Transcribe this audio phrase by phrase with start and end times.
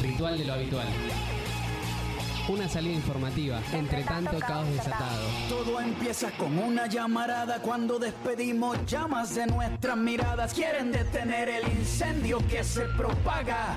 [0.00, 0.86] Ritual de lo habitual.
[2.48, 5.26] Una salida informativa, entre tanto caos desatado.
[5.48, 10.52] Todo empieza con una llamarada cuando despedimos llamas de nuestras miradas.
[10.52, 13.76] Quieren detener el incendio que se propaga.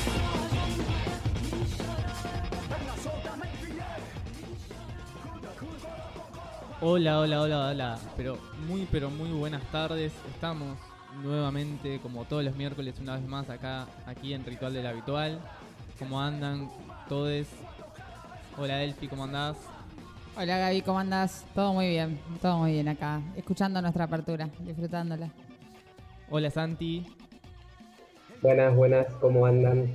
[6.83, 7.99] Hola, hola, hola, hola.
[8.17, 10.11] Pero muy, pero muy buenas tardes.
[10.33, 10.79] Estamos
[11.21, 15.39] nuevamente, como todos los miércoles, una vez más acá, aquí en Ritual del Habitual.
[15.99, 16.71] ¿Cómo andan
[17.07, 17.45] todos?
[18.57, 19.57] Hola Elfi, ¿cómo andás?
[20.35, 21.45] Hola Gaby, ¿cómo andás?
[21.53, 25.29] Todo muy bien, todo muy bien acá, escuchando nuestra apertura, disfrutándola.
[26.31, 27.05] Hola Santi.
[28.41, 29.93] Buenas, buenas, ¿cómo andan?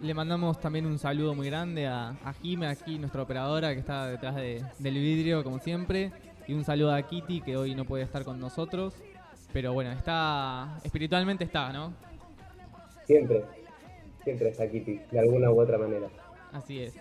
[0.00, 4.06] Le mandamos también un saludo muy grande a, a Jime, aquí nuestra operadora que está
[4.06, 6.12] detrás de- del vidrio, como siempre.
[6.46, 8.94] Y un saludo a Kitty, que hoy no puede estar con nosotros.
[9.52, 10.78] Pero bueno, está.
[10.84, 11.92] Espiritualmente está, ¿no?
[13.06, 13.44] Siempre,
[14.22, 16.08] siempre está Kitty, de alguna u otra manera.
[16.52, 16.94] Así es.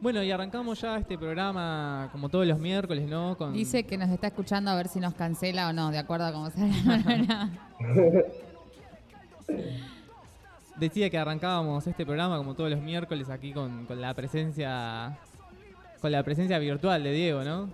[0.00, 3.36] Bueno, y arrancamos ya este programa como todos los miércoles, ¿no?
[3.38, 3.52] Con...
[3.52, 6.32] Dice que nos está escuchando a ver si nos cancela o no, de acuerdo a
[6.32, 7.48] cómo la
[10.76, 15.18] Decía que arrancábamos este programa como todos los miércoles aquí con, con la presencia.
[16.00, 17.68] Con la presencia virtual de Diego, ¿no?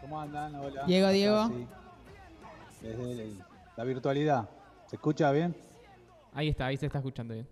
[0.00, 0.54] ¿Cómo andan?
[0.54, 0.84] Hola.
[0.86, 1.48] Diego, Diego.
[1.48, 1.66] sí.
[2.82, 3.38] Desde el-
[3.76, 4.48] la virtualidad.
[4.86, 5.56] ¿Se escucha bien?
[6.34, 7.48] Ahí está, ahí se está escuchando bien.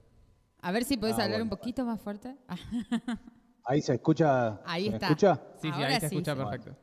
[0.61, 1.45] A ver si podés Ah, hablar bueno.
[1.45, 2.37] un poquito más fuerte.
[2.49, 2.57] Ah,
[3.65, 4.59] Ahí se escucha.
[4.65, 5.07] Ahí ¿Se está.
[5.07, 5.35] escucha?
[5.37, 6.39] Sí, sí, Ahora ahí se sí, escucha sí.
[6.43, 6.77] perfecto.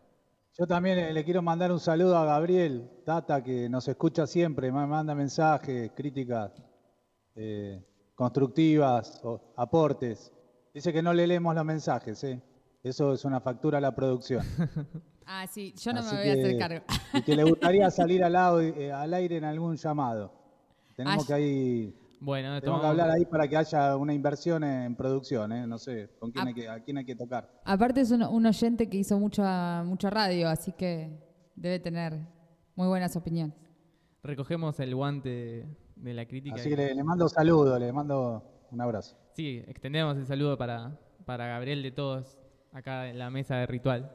[0.58, 4.72] Yo también le, le quiero mandar un saludo a Gabriel Tata, que nos escucha siempre,
[4.72, 6.52] me manda mensajes, críticas
[7.36, 7.84] eh,
[8.16, 10.32] constructivas, o aportes.
[10.74, 12.42] Dice que no le leemos los mensajes, ¿eh?
[12.84, 14.44] Eso es una factura a la producción.
[15.28, 16.86] ah, sí, yo no Así me voy a hacer cargo.
[17.14, 20.32] Y que le gustaría salir al, au- eh, al aire en algún llamado.
[20.96, 21.28] Tenemos Ay.
[21.28, 25.68] que ahí Bueno, Tenemos que hablar ahí para que haya una inversión en producción, ¿eh?
[25.68, 26.48] No sé, ¿con quién Ah.
[26.48, 27.48] hay que, ¿a quién hay que tocar?
[27.64, 31.12] Aparte es un, un oyente que hizo mucha, mucha radio, así que
[31.56, 32.18] debe tener
[32.76, 33.56] muy buenas opiniones.
[34.24, 36.56] recogemos el guante de, la crítica.
[36.56, 39.16] Así que le, le mando saludos, le mando un abrazo.
[39.34, 42.38] Sí, extendemos el saludo para, para Gabriel de todos
[42.74, 44.12] acá en la mesa de ritual.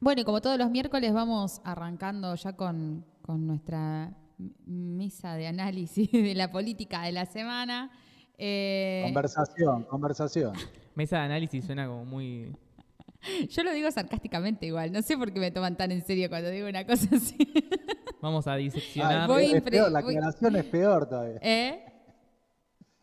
[0.00, 5.46] Bueno, y como todos los miércoles vamos arrancando ya con, con nuestra m- misa de
[5.46, 7.90] análisis de la política de la semana.
[8.38, 10.52] Eh, Conversación, conversación.
[10.94, 12.56] Mesa de análisis suena como muy...
[13.50, 16.48] yo lo digo sarcásticamente igual, no sé por qué me toman tan en serio cuando
[16.50, 17.36] digo una cosa así.
[18.22, 19.28] Vamos a Ah, diseccionar.
[19.28, 21.38] voy- es impre- peor, la voy- aclaración es peor todavía.
[21.42, 21.84] ¿Eh?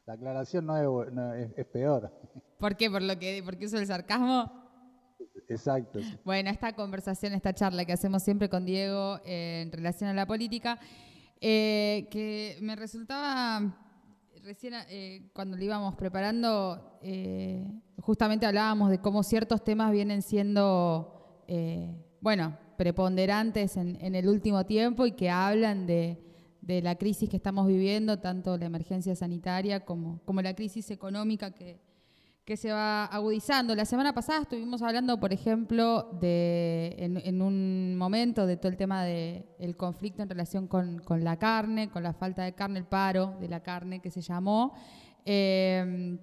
[0.05, 2.11] La aclaración no es, bu- no, es, es peor.
[2.59, 2.89] ¿Por qué?
[2.89, 4.51] ¿Por lo que porque uso el sarcasmo?
[5.49, 5.99] Exacto.
[6.01, 6.17] sí.
[6.25, 10.25] Bueno, esta conversación, esta charla que hacemos siempre con Diego eh, en relación a la
[10.25, 10.79] política,
[11.41, 13.77] eh, que me resultaba
[14.43, 17.65] recién eh, cuando lo íbamos preparando, eh,
[18.01, 21.43] justamente hablábamos de cómo ciertos temas vienen siendo,
[22.21, 26.21] bueno, preponderantes en, en el último tiempo y que hablan de,
[26.61, 31.51] de la crisis que estamos viviendo, tanto la emergencia sanitaria como, como la crisis económica
[31.51, 31.79] que,
[32.47, 33.75] que se va agudizando.
[33.75, 39.03] La semana pasada estuvimos hablando, por ejemplo, de, en, un momento de todo el tema
[39.03, 43.35] del conflicto en relación con, con la carne, con la falta de carne, el paro
[43.41, 44.73] de la carne que se llamó.
[45.25, 46.17] Eh,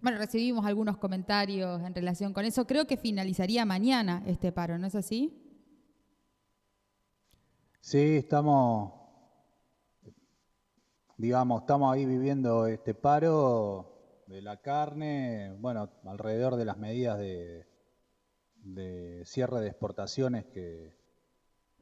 [0.00, 2.68] bueno, recibimos algunos comentarios en relación con eso.
[2.68, 5.42] Creo que finalizaría mañana este paro, ¿no es así?
[7.80, 8.92] Sí, estamos,
[11.16, 13.93] digamos, estamos ahí viviendo este paro
[14.26, 17.66] de la carne, bueno, alrededor de las medidas de,
[18.62, 20.96] de cierre de exportaciones que,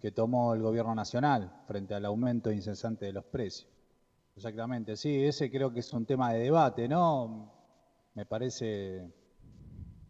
[0.00, 3.70] que tomó el gobierno nacional frente al aumento incesante de los precios.
[4.34, 7.52] Exactamente, sí, ese creo que es un tema de debate, ¿no?
[8.14, 9.12] Me parece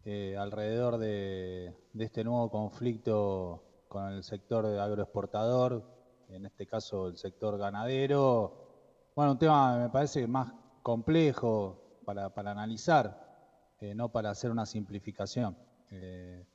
[0.05, 5.83] eh, alrededor de, de este nuevo conflicto con el sector agroexportador,
[6.29, 9.11] en este caso el sector ganadero.
[9.15, 10.51] Bueno, un tema me parece más
[10.81, 15.57] complejo para, analizar, eh, no para hacer una simplificación.
[15.89, 16.45] Eh,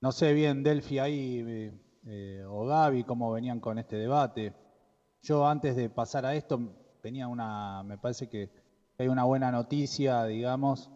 [0.00, 1.72] no sé bien, Delphi ahí
[2.06, 4.52] eh, o Gaby, cómo venían con este debate.
[5.22, 6.60] Yo antes de pasar a esto
[7.00, 8.50] tenía una, me parece que
[8.98, 10.90] hay una buena noticia, digamos,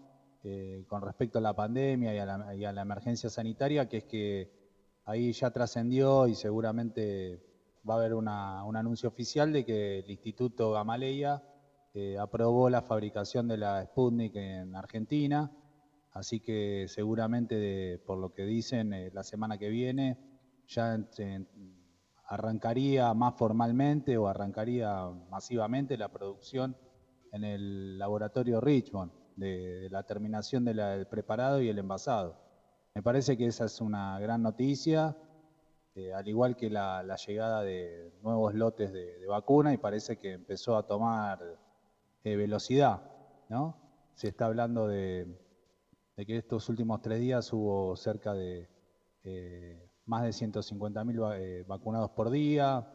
[0.89, 4.51] con respecto a la pandemia y a la, emergencia sanitaria, que es que
[5.05, 7.43] ahí ya trascendió y seguramente
[7.89, 11.43] va a haber un anuncio oficial de que el Instituto Gamaleya
[12.21, 15.51] aprobó la fabricación de la Sputnik en Argentina,
[16.13, 20.19] así que seguramente, por lo que dicen, eh, la semana que viene
[20.67, 20.99] ya
[22.27, 26.77] arrancaría más formalmente o arrancaría masivamente la producción
[27.33, 32.37] en el laboratorio Richmond de, la terminación del preparado y el envasado.
[32.95, 35.17] Me parece que esa es una gran noticia
[35.97, 40.77] eh, al igual que la, llegada de nuevos lotes de, vacuna y parece que empezó
[40.77, 41.41] a tomar
[42.25, 43.03] eh, velocidad,
[43.49, 43.77] ¿no?
[44.15, 45.27] Se está hablando de,
[46.17, 48.69] que estos últimos tres días hubo cerca de
[49.25, 52.87] eh, más de 150.000 vacunados por día,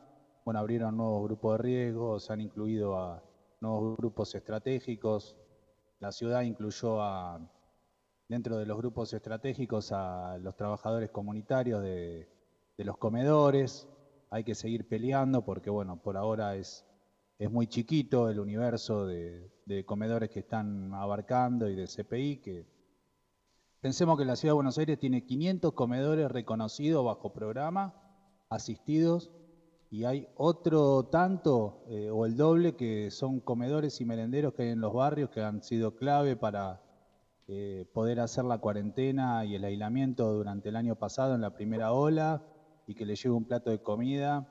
[0.44, 3.24] bueno, abrieron nuevos grupos de riesgo, se han incluido a
[3.62, 5.36] nuevos grupos estratégicos,
[6.00, 7.40] la ciudad incluyó a,
[8.28, 12.28] dentro de los grupos estratégicos a los trabajadores comunitarios de
[12.78, 13.88] los comedores,
[14.30, 16.86] hay que seguir peleando porque, bueno, por ahora es,
[17.38, 19.52] es muy chiquito el universo de,
[19.86, 22.66] comedores que están abarcando y de CPI, que
[23.82, 27.94] pensemos que la Ciudad de Buenos Aires tiene 500 comedores reconocidos bajo programa,
[28.50, 29.32] asistidos,
[29.92, 34.70] y hay otro tanto eh, o el doble que son comedores y merenderos que hay
[34.70, 36.82] en los barrios que han sido clave para
[37.48, 41.94] eh, poder hacer la cuarentena y el aislamiento durante el año pasado en la primera
[41.94, 42.44] ola
[42.88, 44.48] y que le lleve un plato de comida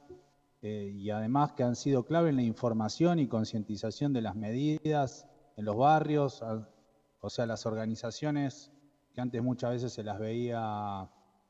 [0.64, 5.28] eh, y además que han sido clave en la información y concientización de las medidas
[5.58, 6.42] en los barrios,
[7.20, 8.72] o sea, las organizaciones
[9.12, 11.06] que antes muchas veces se las veía,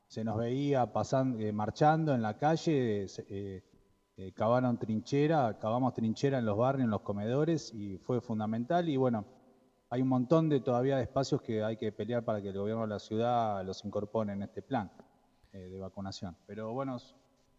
[0.08, 3.62] se nos veía pasando, eh, marchando en la calle, eh,
[4.34, 9.24] cavaron trinchera, cavamos trinchera en los barrios, en los comedores y fue fundamental y bueno,
[9.90, 12.82] hay un montón de todavía de espacios que hay que pelear para que el gobierno
[12.82, 14.90] de la ciudad los incorpore en este plan.
[15.54, 16.36] Eh, de vacunación.
[16.48, 16.96] Pero bueno,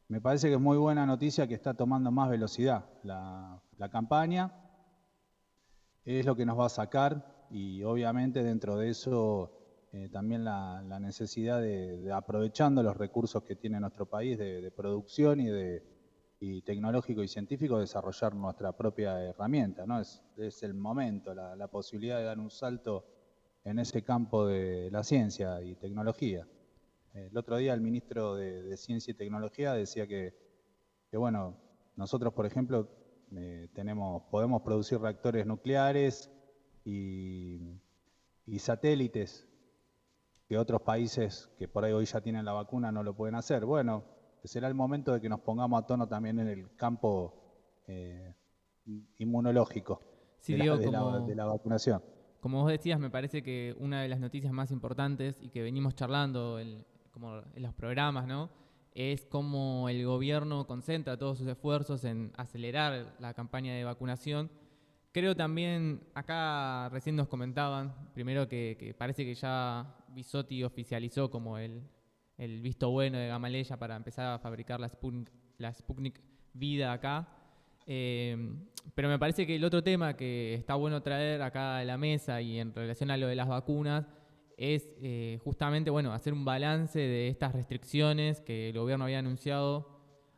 [0.08, 3.62] me parece que es muy buena noticia que está tomando más velocidad la,
[3.92, 4.52] campaña.
[6.04, 10.82] Es lo que nos va a sacar y obviamente dentro de eso eh, también la,
[11.00, 15.84] necesidad de, aprovechando los recursos que tiene nuestro país de, producción y de
[16.64, 20.00] tecnológico y científico desarrollar nuestra propia herramienta, ¿no?
[20.00, 23.04] Es, es el momento, la, la, posibilidad de dar un salto
[23.64, 26.46] en ese campo de la ciencia y tecnología.
[27.16, 30.34] El otro día el ministro de, Ciencia y Tecnología decía que,
[31.14, 31.56] bueno,
[31.96, 32.90] nosotros, por ejemplo,
[33.34, 36.30] eh, tenemos, podemos producir reactores nucleares
[36.84, 37.80] y,
[38.60, 39.48] satélites
[40.48, 43.66] que otros países que por ahí hoy ya tienen la vacuna no lo pueden hacer.
[43.66, 44.04] Bueno,
[44.44, 47.34] será el momento de que nos pongamos a tono también en el campo
[47.88, 48.34] eh,
[49.20, 50.02] inmunológico
[50.46, 50.58] de,
[51.36, 52.04] la, vacunación.
[52.42, 55.96] Como vos decías, me parece que una de las noticias más importantes y que venimos
[55.96, 56.86] charlando el,
[57.16, 58.50] como en los programas, ¿no?
[58.94, 64.52] Es cómo el gobierno concentra todos sus esfuerzos en acelerar la campaña de vacunación.
[65.14, 71.82] Creo también, acá recién nos comentaban, primero que, parece que ya Bisotti oficializó como el,
[72.38, 76.20] visto bueno de Gamaleya para empezar a fabricar la Sputnik, la Sputnik
[76.54, 77.30] Vida acá.
[77.88, 78.36] Eh,
[78.94, 82.42] pero me parece que el otro tema que está bueno traer acá a la mesa
[82.42, 84.06] y en relación a lo de las vacunas
[84.58, 89.90] es eh, justamente bueno, hacer un balance de estas restricciones que el gobierno había anunciado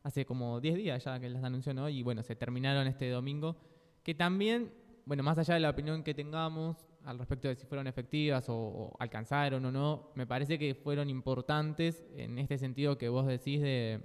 [0.03, 1.89] hace como 10 días ya que las anunció ¿no?
[1.89, 3.57] y bueno, se terminaron este domingo,
[4.03, 4.71] que también,
[5.05, 8.95] bueno, más allá de la opinión que tengamos al respecto de si fueron efectivas o,
[8.99, 14.01] alcanzaron o no, me parece que fueron importantes en este sentido que vos decís de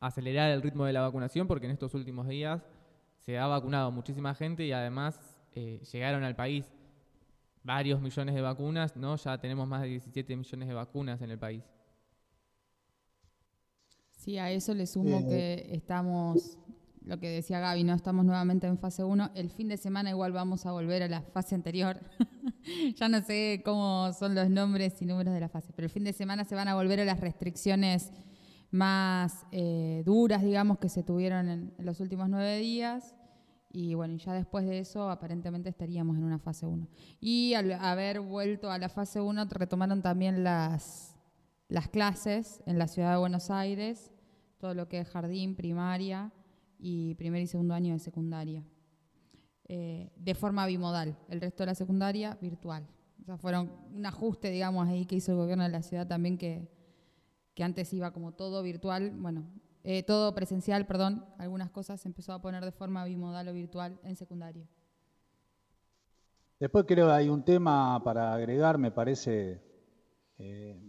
[0.00, 2.64] acelerar el ritmo de la vacunación, porque en estos últimos días
[3.18, 6.72] se ha vacunado muchísima gente y además eh, llegaron al país
[7.64, 9.16] varios millones de vacunas, ¿no?
[9.16, 11.62] Ya tenemos más de 17 millones de vacunas en el país.
[14.16, 16.58] Sí, a eso le sumo eh, que estamos,
[17.04, 17.94] lo que decía Gaby, ¿no?
[17.94, 19.32] Estamos nuevamente en fase 1.
[19.34, 22.00] El fin de semana igual vamos a volver a la fase anterior.
[22.96, 26.04] ya no sé cómo son los nombres y números de la fase, pero el fin
[26.04, 28.12] de semana se van a volver a las restricciones
[28.70, 33.16] más eh, duras, digamos, que se tuvieron en los últimos nueve días.
[33.74, 36.86] Y bueno, ya después de eso aparentemente estaríamos en una fase 1.
[37.20, 41.16] Y al haber vuelto a la fase 1 retomaron también las,
[41.68, 44.12] las clases en la ciudad de Buenos Aires,
[44.58, 46.30] todo lo que es jardín, primaria
[46.78, 48.62] y primer y segundo año de secundaria,
[49.68, 51.16] eh, de forma bimodal.
[51.30, 52.86] El resto de la secundaria, virtual.
[53.22, 56.36] O sea, fueron un ajuste, digamos, ahí que hizo el gobierno de la ciudad también
[56.36, 56.68] que,
[57.54, 59.46] que antes iba como todo virtual, bueno,
[59.84, 63.98] eh, todo presencial, perdón, algunas cosas se empezó a poner de forma bimodal o virtual
[64.04, 64.64] en secundaria.
[66.60, 69.60] Después creo que hay un tema para agregar, me parece,
[70.38, 70.80] eh,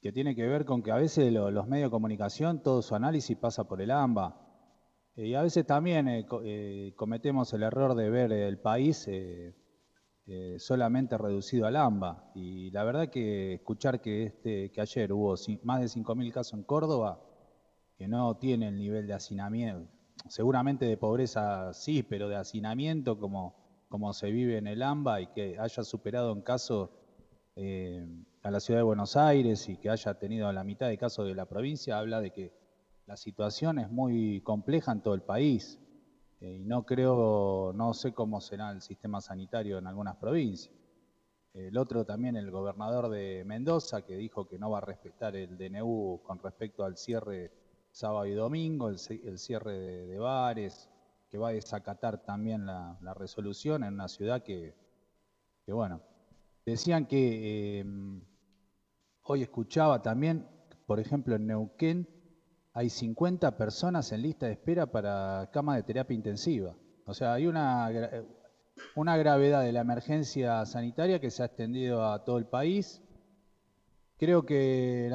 [0.00, 3.36] que tiene que ver con que a veces los medios de comunicación, todo su análisis
[3.36, 4.40] pasa por el AMBA.
[5.16, 6.24] Eh, y a veces también
[6.94, 9.08] cometemos el error de ver el país
[10.58, 12.30] solamente reducido al AMBA.
[12.36, 16.62] Y la verdad que escuchar que, este, que ayer hubo más de 5.000 casos en
[16.62, 17.20] Córdoba,
[17.98, 19.90] que no tiene el nivel de hacinamiento,
[20.28, 23.56] seguramente de pobreza sí, pero de hacinamiento como,
[23.88, 26.92] como se vive en el AMBA y que haya superado en caso
[27.56, 28.06] eh,
[28.42, 31.34] a la ciudad de Buenos Aires y que haya tenido la mitad de casos de
[31.34, 32.52] la provincia, habla de que
[33.06, 35.80] la situación es muy compleja en todo el país.
[36.40, 40.72] Eh, y no creo, no sé cómo será el sistema sanitario en algunas provincias.
[41.52, 45.58] El otro también, el gobernador de Mendoza, que dijo que no va a respetar el
[45.58, 47.50] DNU con respecto al cierre
[47.90, 48.98] sábado y domingo, el,
[49.38, 50.88] cierre de, bares,
[51.30, 54.74] que va a desacatar también la, resolución en una ciudad que,
[55.66, 56.00] bueno,
[56.64, 58.22] decían que em,
[59.22, 60.46] hoy escuchaba también,
[60.86, 62.08] por ejemplo, en Neuquén
[62.72, 66.76] hay 50 personas en lista de espera para cama de terapia intensiva.
[67.06, 67.90] O sea, hay una,
[68.94, 73.02] una gravedad de la emergencia sanitaria que se ha extendido a todo el país
[74.18, 75.08] Creo que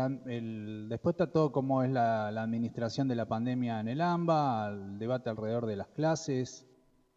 [0.88, 5.29] después está todo como es la, administración de la pandemia en el AMBA, el debate
[5.29, 6.65] alrededor de las clases.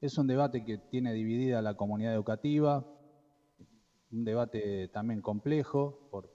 [0.01, 2.85] Es un debate que tiene dividida la comunidad educativa,
[4.11, 6.29] un debate también complejo por,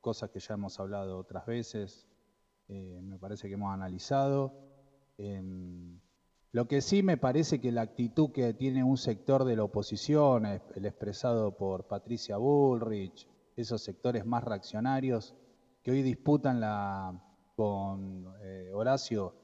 [0.00, 2.08] cosas que ya hemos hablado otras veces,
[2.68, 4.54] eh, me parece que hemos analizado.
[5.18, 6.00] Em,
[6.50, 10.46] lo que sí me parece que la actitud que tiene un sector de la oposición,
[10.46, 15.34] el expresado por Patricia Bullrich, esos sectores más reaccionarios
[15.82, 16.60] que hoy disputan
[17.56, 19.34] con eh, Horacio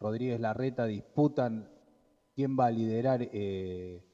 [0.00, 1.68] Rodríguez Larreta, disputan
[2.34, 4.04] quién va a liderar eh,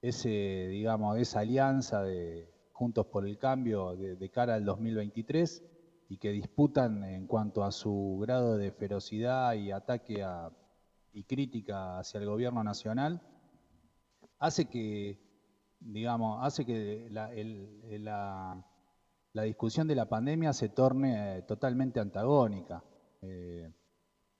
[0.00, 5.64] ese, digamos, esa alianza de Juntos por el Cambio de, cara al 2023
[6.08, 10.24] y que disputan en cuanto a su grado de ferocidad y ataque
[11.12, 13.22] y crítica hacia el gobierno nacional,
[14.38, 15.18] hace que,
[15.80, 17.32] digamos, hace que la
[19.42, 22.82] discusión de la pandemia se torne eh, totalmente antagónica.
[23.20, 23.70] Eh,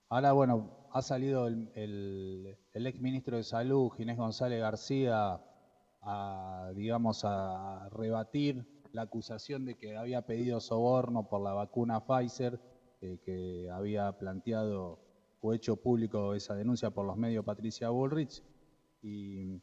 [0.09, 5.39] ahora, bueno, ha salido el, el, ex ministro de Salud, Ginés González García,
[6.01, 12.59] a, digamos, a rebatir la acusación de que había pedido soborno por la vacuna Pfizer,
[13.01, 14.99] eh, que había planteado
[15.41, 18.41] o hecho público esa denuncia por los medios Patricia Bullrich.
[19.03, 19.61] Y,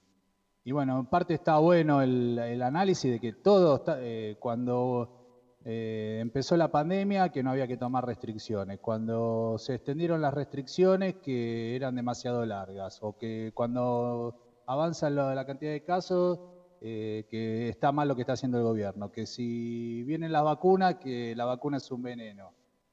[0.71, 3.99] bueno, en parte está bueno el, análisis de que todo, está,
[4.39, 5.24] cuando
[5.67, 11.15] eh, empezó la pandemia que no había que tomar restricciones, cuando se extendieron las restricciones
[11.17, 16.39] que eran demasiado largas, o que cuando avanza la cantidad de casos,
[16.83, 20.97] eh, que está mal lo que está haciendo el gobierno, que si vienen las vacunas,
[20.97, 22.53] que la vacuna es un veneno,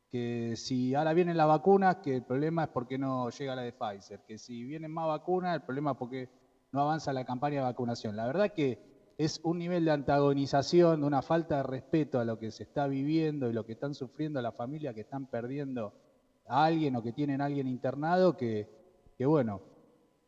[0.09, 3.73] que si ahora vienen las vacunas, que el problema es porque no llega la de
[3.73, 6.29] Pfizer, que si vienen más vacunas, el problema es porque
[6.71, 8.15] no avanza la campaña de vacunación.
[8.15, 8.90] La verdad que
[9.25, 12.87] es un nivel de antagonización, de una falta de respeto a lo que se está
[12.87, 15.93] viviendo y lo que están sufriendo las familias que están perdiendo
[16.47, 18.67] a alguien o que tienen a alguien internado, que,
[19.19, 19.61] bueno,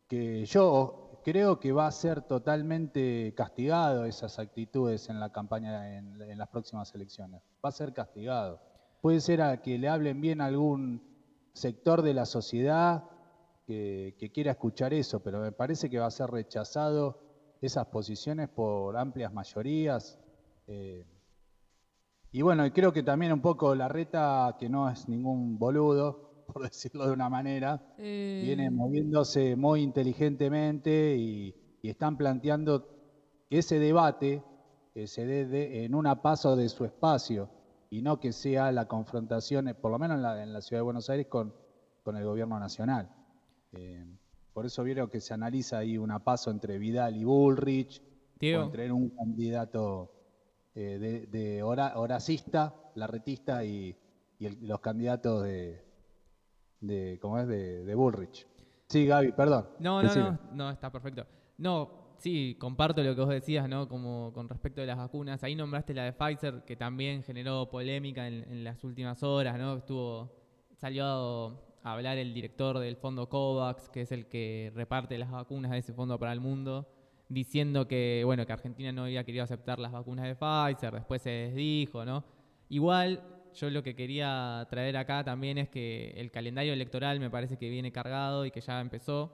[0.08, 6.38] que yo creo que va a ser totalmente castigado esas actitudes en la campaña, en,
[6.38, 7.42] las próximas elecciones.
[7.66, 8.62] Va a ser castigado.
[9.02, 11.02] Puede ser a que le hablen bien a algún
[11.54, 13.06] sector de la sociedad
[13.66, 17.23] que, que quiera escuchar eso, pero me parece que va a ser rechazado
[17.66, 20.20] esas posiciones por amplias mayorías.
[20.68, 21.06] Eh,
[22.32, 26.64] y bueno, creo que también un poco la reta, que no es ningún boludo, por
[26.64, 28.42] decirlo de una manera, eh.
[28.44, 32.88] viene moviéndose muy inteligentemente y, están planteando
[33.50, 34.42] que ese debate
[35.06, 37.50] se dé en un paso de su espacio
[37.90, 41.28] y no que sea la confrontación, por lo menos en la, ciudad de Buenos Aires,
[41.28, 41.54] con,
[42.02, 43.10] con el gobierno nacional.
[43.74, 44.06] Eh,
[44.54, 48.02] por eso vieron que se analiza ahí una paso entre Vidal y Bullrich,
[48.42, 50.12] o entre un candidato
[50.76, 53.96] eh, de, de horacista, larretista, y,
[54.40, 55.82] los candidatos de,
[56.82, 57.48] de ¿cómo es?
[57.48, 58.46] De, Bullrich.
[58.90, 59.70] Sí, Gaby, perdón.
[59.80, 61.26] No, no, no, no, está perfecto.
[61.58, 63.88] No, sí, comparto lo que vos decías, ¿no?
[63.88, 65.44] Como con respecto a las vacunas.
[65.44, 69.78] Ahí nombraste la de Pfizer, que también generó polémica en, en las últimas horas, ¿no?
[69.78, 70.30] Estuvo,
[70.76, 75.72] salió a hablar el director del fondo COVAX, que es el que reparte las vacunas
[75.72, 76.88] de ese fondo para el mundo,
[77.30, 81.30] diciendo que, bueno, que Argentina no había querido aceptar las vacunas de Pfizer, después se
[81.30, 82.24] desdijo, ¿no?
[82.70, 83.22] Igual,
[83.54, 87.70] yo lo que quería traer acá también es que el calendario electoral me parece que
[87.70, 89.32] viene cargado y que ya empezó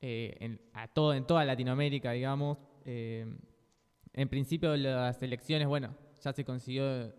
[0.00, 2.58] eh, en, a todo, en toda Latinoamérica, digamos.
[2.84, 3.26] Eh,
[4.12, 7.12] en principio las elecciones, bueno, ya se consiguió,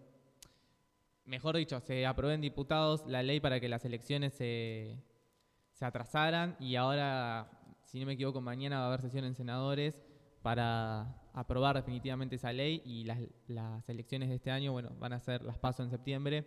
[1.25, 4.97] mejor dicho, se aprobó en diputados la ley para que las elecciones se,
[5.71, 7.49] se atrasaran y ahora,
[7.83, 9.95] si no me equivoco, mañana va a haber sesión en senadores
[10.41, 15.19] para aprobar definitivamente esa ley y las, las elecciones de este año, bueno, van a
[15.19, 16.45] ser las paso en septiembre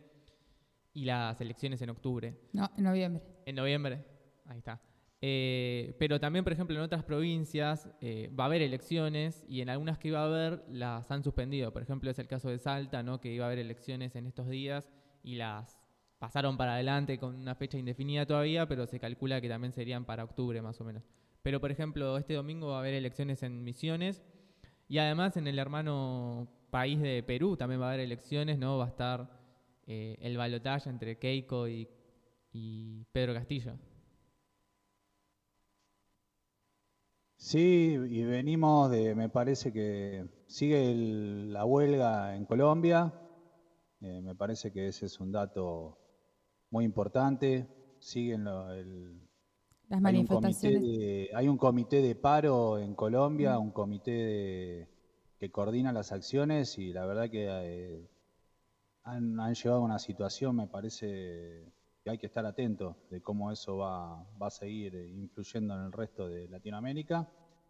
[0.93, 2.37] y las elecciones en octubre.
[2.53, 3.23] No, en noviembre.
[3.47, 4.05] En noviembre,
[4.47, 4.81] ahí está.
[5.27, 9.71] Eh, pero también, por ejemplo, en otras provincias eh, va a haber elecciones y en
[9.71, 11.73] algunas que iba a haber las han suspendido.
[11.73, 13.23] Por ejemplo, es el caso de Salta, ¿no?
[13.23, 15.81] que iba a haber elecciones en estos días y las
[16.19, 20.25] pasaron para adelante con una fecha indefinida todavía, pero se calcula que también serían para
[20.25, 21.05] octubre más o menos.
[21.41, 24.23] Pero, por ejemplo, este domingo va a haber elecciones en Misiones
[24.89, 28.77] y además en el hermano país de Perú también va a haber elecciones, ¿no?
[28.77, 29.41] Va a estar
[29.87, 31.89] eh, el balotaje entre Keiko y,
[32.53, 33.79] y Pedro Castillo.
[37.45, 43.13] Sí, y venimos de, me parece que sigue el- la huelga en Colombia,
[44.01, 45.99] eh, me parece que ese es un dato
[46.71, 49.21] muy importante, siguen lo- el,
[49.91, 50.83] Las hay un, manifestaciones.
[50.83, 54.89] de, hay un comité de paro en Colombia, un comité de-
[55.39, 58.09] que coordina las acciones y la verdad que eh,
[59.03, 61.74] han, han llevado a una situación, me parece
[62.05, 65.93] que hay que estar atento de cómo eso va, va a seguir influyendo en el
[65.93, 67.27] resto de Latinoamérica.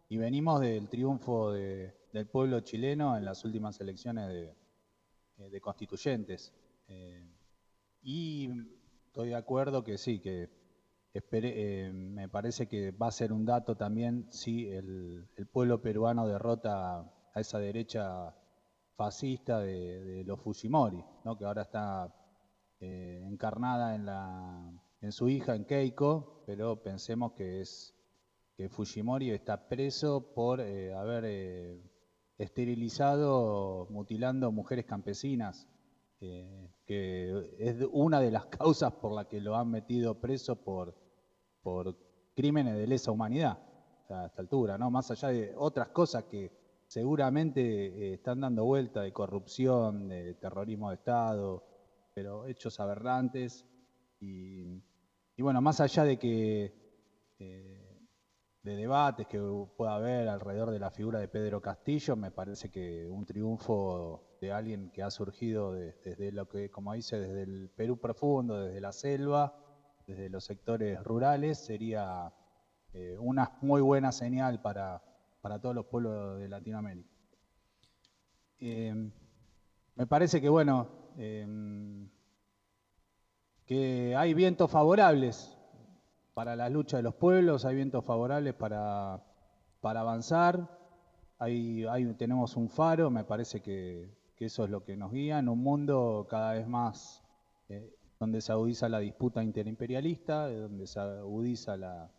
[0.09, 4.53] Y venimos del triunfo de- del pueblo chileno en las últimas elecciones de,
[5.37, 6.53] eh, constituyentes.
[6.87, 7.25] Eh,
[8.03, 8.49] y
[9.07, 10.49] estoy de acuerdo que sí, que
[11.13, 16.27] eh, me parece que va a ser un dato también si el, el pueblo peruano
[16.27, 18.35] derrota a esa derecha
[18.97, 21.37] fascista de, de los Fujimori, ¿no?
[21.37, 22.13] que ahora está
[22.81, 27.95] eh, encarnada en, la, en su hija, en Keiko, pero pensemos que es
[28.57, 31.81] que Fujimori está preso por eh, haber eh,
[32.37, 35.67] esterilizado, mutilando mujeres campesinas,
[36.19, 40.95] que es una de las causas por las que lo han metido preso por,
[41.61, 41.95] por
[42.35, 43.59] crímenes de lesa humanidad
[44.09, 44.91] a esta altura, ¿no?
[44.91, 46.51] Más allá de otras cosas que
[46.87, 51.63] seguramente están dando vuelta de corrupción, de terrorismo de Estado,
[52.15, 53.65] pero hechos aberrantes.
[54.21, 54.81] Y,
[55.35, 56.73] y bueno, más allá de que
[57.37, 57.99] eh,
[58.63, 59.39] de debates que
[59.77, 64.51] pueda haber alrededor de la figura de Pedro Castillo, me parece que un triunfo de
[64.51, 68.79] alguien que ha surgido de- desde lo que, como dice, desde el Perú profundo, desde
[68.81, 69.53] la selva,
[70.07, 72.33] desde los sectores rurales, sería
[72.93, 75.03] eh, una muy buena señal para,
[75.41, 77.09] para todos los pueblos de Latinoamérica.
[78.59, 79.11] Eh,
[79.95, 82.09] me parece que, bueno, em,
[83.65, 85.57] que hay vientos favorables
[86.33, 89.23] para la lucha de los pueblos, hay vientos favorables para,
[89.81, 90.69] para avanzar,
[91.39, 91.85] hay,
[92.17, 96.27] tenemos un faro, me parece que, eso es lo que nos guía en un mundo
[96.29, 97.23] cada vez más
[97.69, 102.11] eh, donde se agudiza la disputa interimperialista, donde se agudiza la,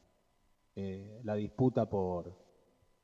[0.74, 2.34] eh, la disputa por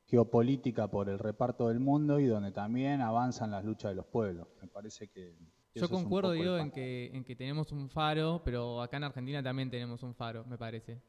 [0.06, 4.46] geopolítica por el reparto del mundo y donde también avanzan las luchas de los pueblos.
[4.60, 5.34] Me parece que...
[5.74, 9.70] Yo concuerdo, Diego, en que, en que tenemos un faro, pero acá en Argentina también
[9.70, 11.00] tenemos un faro, me parece.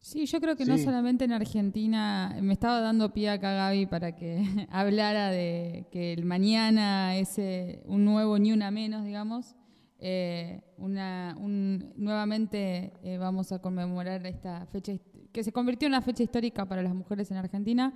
[0.00, 4.14] Sí, yo creo que no solamente en Argentina, me estaba dando pie acá Gaby para
[4.14, 9.54] que hablara de que el mañana es eh, un nuevo ni una menos, digamos.
[9.98, 14.92] Eh, una, un- nuevamente eh, vamos a conmemorar esta fecha
[15.32, 17.94] que se convirtió en una fecha histórica para las mujeres en Argentina,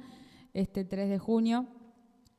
[0.54, 1.66] este 3 de junio,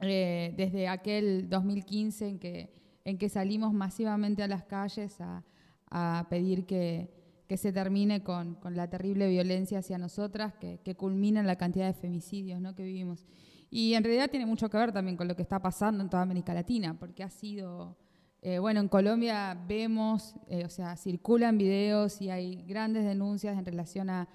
[0.02, 2.74] eh, desde aquel 2015 en que,
[3.06, 5.44] en que salimos masivamente a las calles a,
[5.90, 7.12] a pedir que,
[7.48, 11.56] que se termine con, con la terrible violencia hacia nosotras, que, que culmina en la
[11.58, 12.76] cantidad de femicidios ¿no?
[12.76, 13.26] que vivimos.
[13.72, 16.24] Y en realidad tiene mucho que ver también con lo que está pasando en toda
[16.24, 17.98] América Latina, porque ha sido,
[18.42, 23.66] eh, bueno, en Colombia vemos, eh, o sea, circulan videos y hay grandes denuncias en
[23.66, 24.28] relación a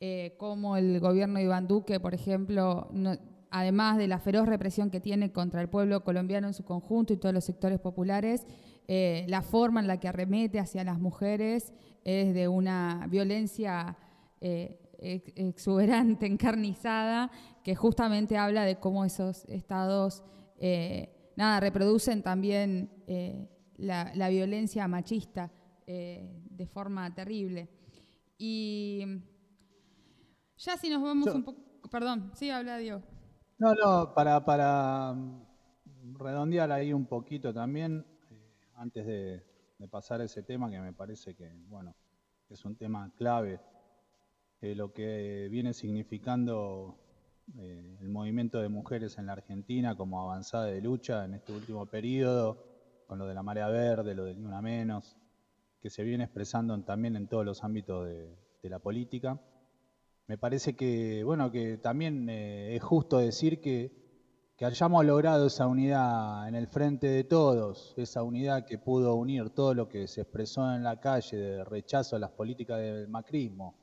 [0.00, 3.16] eh, cómo el gobierno de Iván Duque, por ejemplo, no-
[3.58, 7.16] además de la feroz represión que tiene contra el pueblo colombiano en su conjunto y
[7.16, 8.46] todos los sectores populares,
[8.86, 11.72] eh, la forma en la que arremete hacia las mujeres
[12.04, 13.96] es de una violencia
[14.40, 17.30] eh, exuberante, encarnizada,
[17.64, 20.22] que justamente habla de cómo esos estados,
[20.58, 22.90] eh, nada, reproducen también
[23.78, 25.50] la, violencia machista
[25.86, 27.68] de forma terrible.
[28.38, 29.02] Y
[30.58, 33.15] ya si nos vamos un poco, perdón, sí, habla Dios.
[33.58, 38.04] No, no, para, para mm, redondear ahí un poquito también,
[38.74, 39.42] antes de,
[39.78, 41.94] de pasar a ese tema que me parece que, bueno,
[42.48, 43.60] es un tema clave,
[44.60, 46.98] eh, lo que viene significando
[47.58, 51.86] eh, el movimiento de mujeres en la Argentina como avanzada de lucha en este último
[51.86, 52.64] periodo,
[53.06, 55.16] con lo de la marea verde, lo del ni una menos,
[55.80, 59.40] que se viene expresando también en todos los ámbitos de, la política.
[60.26, 64.06] Me parece que, bueno, que también eh, es justo decir que
[64.56, 69.50] que hayamos logrado esa unidad en el frente de todos, esa unidad que pudo unir
[69.50, 73.76] todo lo que se expresó en la calle de rechazo a las políticas del macrismo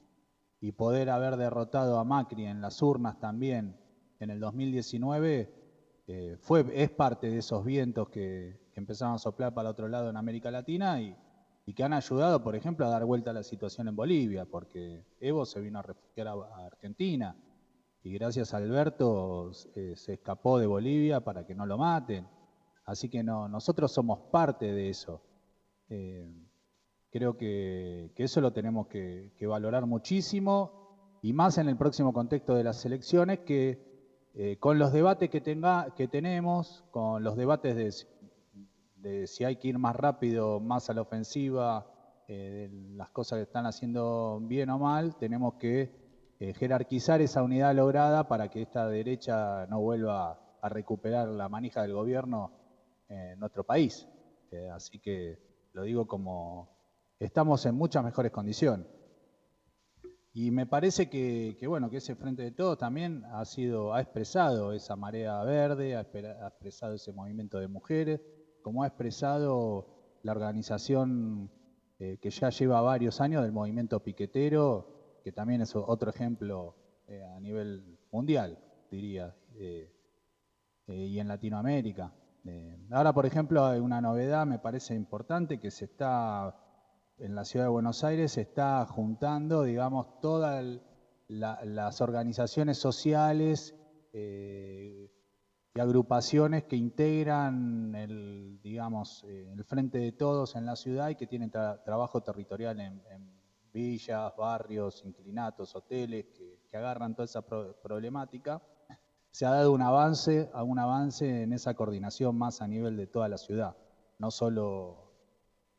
[0.59, 3.77] y poder haber derrotado a Macri en las urnas también
[4.19, 5.53] en el 2019,
[6.07, 10.17] eh, fue, es parte de esos vientos que, empezaron a soplar para otro lado en
[10.17, 11.15] América Latina y,
[11.65, 15.05] y, que han ayudado, por ejemplo, a dar vuelta a la situación en Bolivia, porque
[15.19, 17.35] Evo se vino a refugiar a Argentina
[18.03, 22.27] y gracias a Alberto eh, se escapó de Bolivia para que no lo maten.
[22.85, 25.21] Así que no, nosotros somos parte de eso.
[25.87, 26.29] Eh,
[27.09, 32.65] creo que, eso lo tenemos que, valorar muchísimo y más en el próximo contexto de
[32.65, 33.93] las elecciones que
[34.35, 37.93] eh, con los debates que, tenga, que tenemos, con los debates de,
[39.03, 41.85] de, si hay que ir más rápido, más a la ofensiva,
[42.27, 45.91] de las cosas que están haciendo bien o mal, tenemos que
[46.39, 51.81] eh, jerarquizar esa unidad lograda para que esta derecha no vuelva a recuperar la manija
[51.81, 52.51] del gobierno
[53.09, 54.07] en nuestro país.
[54.51, 55.37] Eh, así que
[55.73, 56.69] lo digo como
[57.19, 58.87] estamos en muchas mejores condiciones.
[60.35, 64.73] Y me parece que, bueno, que ese Frente de Todos también ha sido, ha expresado
[64.73, 68.19] esa marea verde, ha, expresado ese movimiento de mujeres,
[68.63, 69.85] como ha expresado
[70.23, 71.51] la organización
[71.99, 76.75] eh, que ya lleva varios años del movimiento piquetero, que también es otro ejemplo
[77.07, 78.57] eh, a nivel mundial,
[78.89, 79.93] diría, eh,
[80.87, 82.13] y en Latinoamérica.
[82.91, 86.55] ahora, por ejemplo, hay una novedad, me parece importante, que se está,
[87.19, 90.81] en la ciudad de Buenos Aires, se está juntando, digamos, todas
[91.29, 93.75] las organizaciones sociales
[95.75, 101.25] y agrupaciones que integran el, digamos, el frente de todos en la ciudad y que
[101.25, 103.33] tienen trabajo territorial en,
[103.73, 108.61] villas, barrios, inclinatos, hoteles que, agarran toda esa problemática,
[109.31, 113.27] se ha dado un avance, un avance en esa coordinación más a nivel de toda
[113.29, 113.75] la ciudad,
[114.19, 115.11] no solo,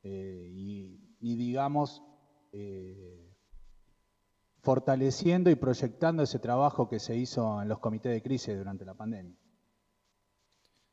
[0.03, 2.03] eh, y, digamos,
[2.53, 3.33] eh,
[4.61, 8.95] fortaleciendo y proyectando ese trabajo que se hizo en los comités de crisis durante la
[8.95, 9.37] pandemia.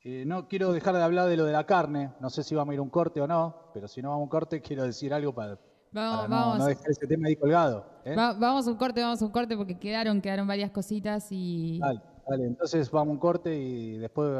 [0.03, 2.71] Eh, no quiero dejar de hablar de lo de la carne, no sé si vamos
[2.71, 4.83] a ir a un corte o no, pero si no vamos a un corte quiero
[4.83, 5.59] decir algo para,
[5.93, 7.85] Vamos, no, no, dejar ese tema ahí colgado.
[8.05, 8.15] ¿eh?
[8.15, 11.79] vamos a un corte, vamos a un corte porque quedaron, quedaron varias cositas y.
[11.79, 14.31] Dale, dale, entonces vamos a un corte y después.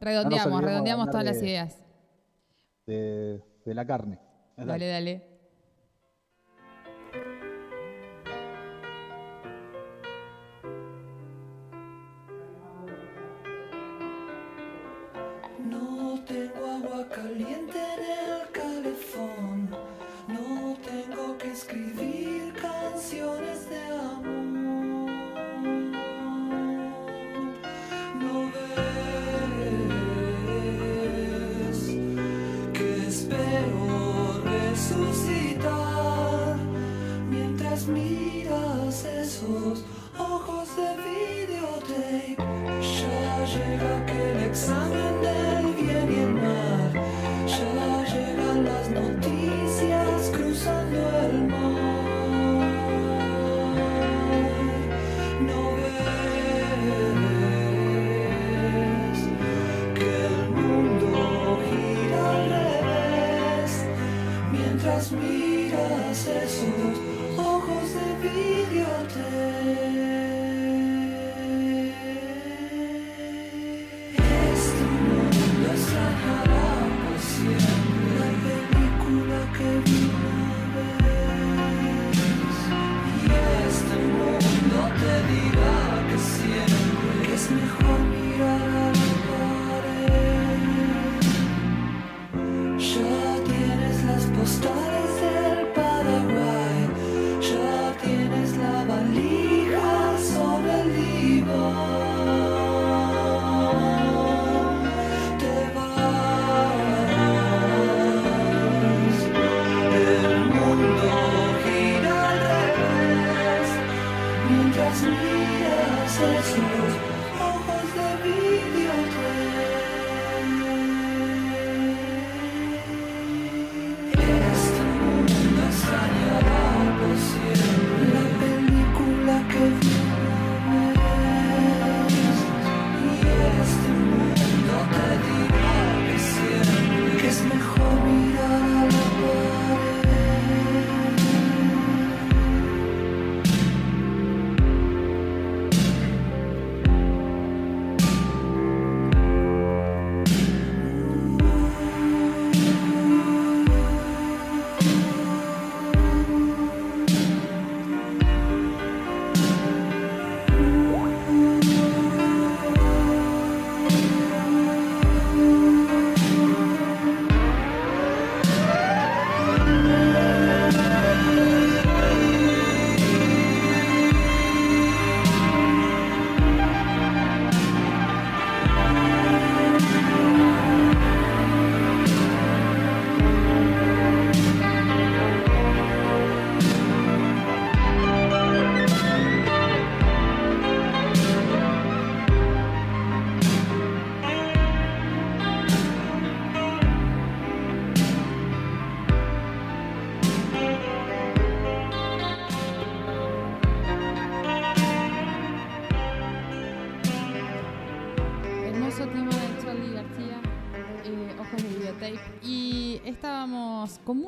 [0.00, 1.82] Redondeamos, redondeamos todas las ideas.
[2.86, 4.18] De, de la carne.
[4.56, 5.26] Dale, dale.
[5.26, 5.31] No
[17.12, 17.92] tengo agua caliente
[21.52, 25.10] escribir canciones de amor.
[28.20, 29.38] No ves
[32.72, 35.76] que espero resucitar
[37.28, 39.84] mientras miras esos
[40.18, 42.36] ojos de videotape.
[42.98, 45.61] Ya llega aquel examen del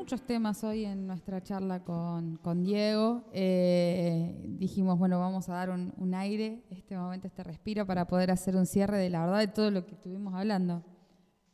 [0.05, 3.23] muchos temas hoy en nuestra charla con, con Diego.
[3.33, 8.29] Eh, dijimos, bueno, vamos a dar un, un aire, este momento, este respiro, para poder
[8.29, 10.83] hacer un cierre de la verdad de todo lo que estuvimos hablando.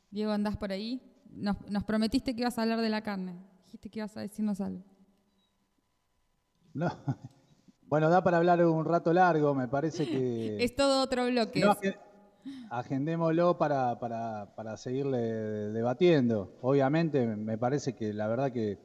[0.09, 1.01] Diego, ¿andás por ahí?
[1.29, 3.37] Nos, nos prometiste que ibas a hablar de la carne.
[3.67, 4.83] Dijiste que ibas a decirnos algo.
[6.73, 6.89] No.
[7.87, 10.55] Bueno, da para hablar un rato largo, me parece que...
[10.63, 11.59] Es todo otro bloque.
[11.59, 11.75] No,
[12.69, 15.19] agendémoslo para, para, para seguirle
[15.71, 16.57] debatiendo.
[16.61, 18.79] Obviamente, me parece que la verdad que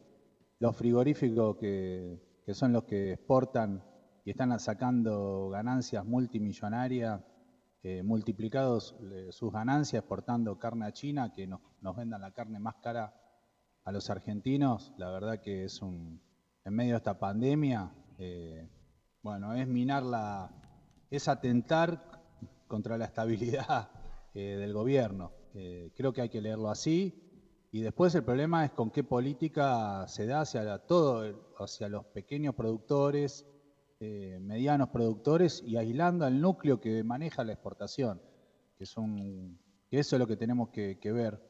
[0.58, 3.82] los frigoríficos que, que son los que exportan
[4.24, 7.20] y están sacando ganancias multimillonarias,
[7.82, 12.58] eh, multiplicados eh, sus ganancias exportando carne a China, que nos, nos vendan la carne
[12.58, 13.14] más cara
[13.84, 16.20] a los argentinos, la verdad que es un,
[16.64, 18.68] en medio de esta pandemia, eh,
[19.22, 20.50] bueno, es minar la,
[21.10, 22.15] es atentar
[22.66, 23.90] contra la estabilidad
[24.34, 25.32] eh, del gobierno.
[25.54, 27.22] Eh, creo que hay que leerlo así.
[27.72, 32.54] Y después el problema es con qué política se da hacia todo, hacia los pequeños
[32.54, 33.44] productores,
[34.00, 38.20] eh, medianos productores y aislando al núcleo que maneja la exportación,
[38.78, 39.58] que son,
[39.90, 41.40] que eso es lo que tenemos que, ver.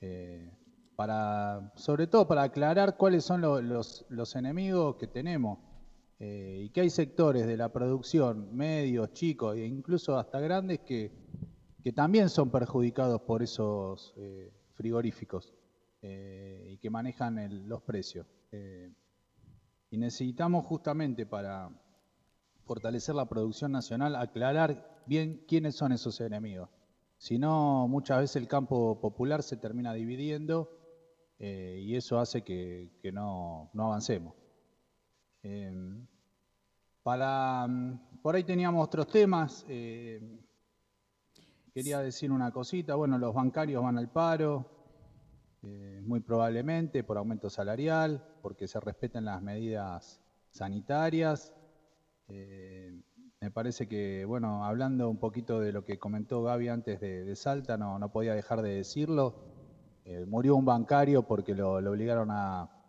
[0.00, 0.50] eh,
[0.94, 5.58] para, sobre todo para aclarar cuáles son lo- los, los enemigos que tenemos
[6.24, 11.10] eh, y que hay sectores de la producción, medios, chicos e incluso hasta grandes, que,
[11.96, 15.52] también son perjudicados por esos eh, frigoríficos
[16.00, 18.24] eh, y que manejan los precios.
[19.90, 21.70] Y necesitamos justamente para
[22.66, 26.70] fortalecer la producción nacional aclarar bien quiénes son esos enemigos.
[27.18, 30.70] Si no, muchas veces el campo popular se termina dividiendo
[31.40, 34.34] y eso hace que, no, avancemos.
[37.02, 39.64] Para, mm, por ahí teníamos otros temas.
[39.68, 40.20] eh,
[41.74, 42.94] quería decir una cosita.
[42.94, 44.66] Bueno, los bancarios van al paro,
[45.62, 51.54] eh, muy probablemente por aumento salarial, porque se respeten las medidas sanitarias.
[52.28, 53.00] Eh,
[53.40, 57.36] me parece que, bueno, hablando un poquito de lo que comentó Gaby antes de, de
[57.36, 59.50] Salta, no, no podía dejar de decirlo.
[60.26, 62.81] Murió un bancario porque lo, lo obligaron a,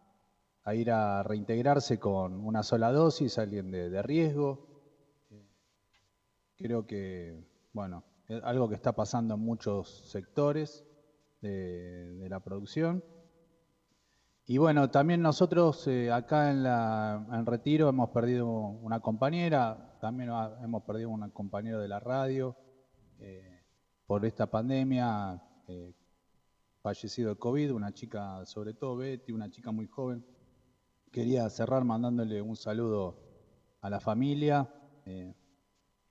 [0.63, 4.67] a ir a reintegrarse con una sola dosis, alguien de, de riesgo.
[5.29, 5.45] Eh,
[6.57, 10.85] creo que, bueno, es algo que está pasando en muchos sectores
[11.41, 13.03] de, de la producción.
[14.45, 20.31] Y bueno, también nosotros eh, acá en, la, en Retiro hemos perdido una compañera, también
[20.61, 22.55] hemos perdido un compañero de la radio
[23.19, 23.63] eh,
[24.05, 25.41] por esta pandemia,
[26.81, 30.25] fallecido de COVID, una chica, sobre todo Betty, una chica muy joven.
[31.13, 33.19] Quería cerrar mandándole un saludo
[33.81, 34.67] a la familia,
[35.05, 35.35] eh,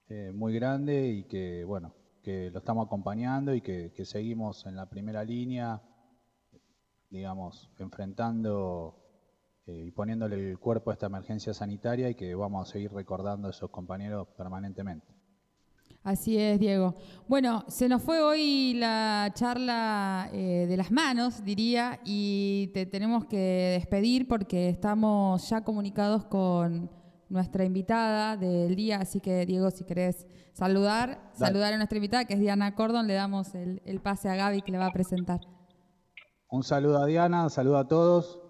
[0.07, 4.89] eh, muy grande y que, bueno, que lo estamos acompañando y que, seguimos en la
[4.89, 5.83] primera línea,
[7.11, 8.97] digamos, enfrentando
[9.67, 13.49] eh, y poniéndole el cuerpo a esta emergencia sanitaria y que vamos a seguir recordando
[13.49, 15.22] a esos compañeros permanentemente.
[16.05, 16.95] Así es, Diego.
[17.29, 23.25] Bueno, se nos fue hoy la charla eh, de las manos, diría, y te tenemos
[23.27, 26.91] que despedir porque estamos ya comunicados con
[27.29, 32.35] nuestra invitada del día, así que Diego, si querés saludar, saludar a nuestra invitada, que
[32.35, 35.41] es Diana Cordon, le damos el, el pase a Gaby que le va a presentar.
[36.51, 38.41] Un saludo a Diana, un saludo a todos.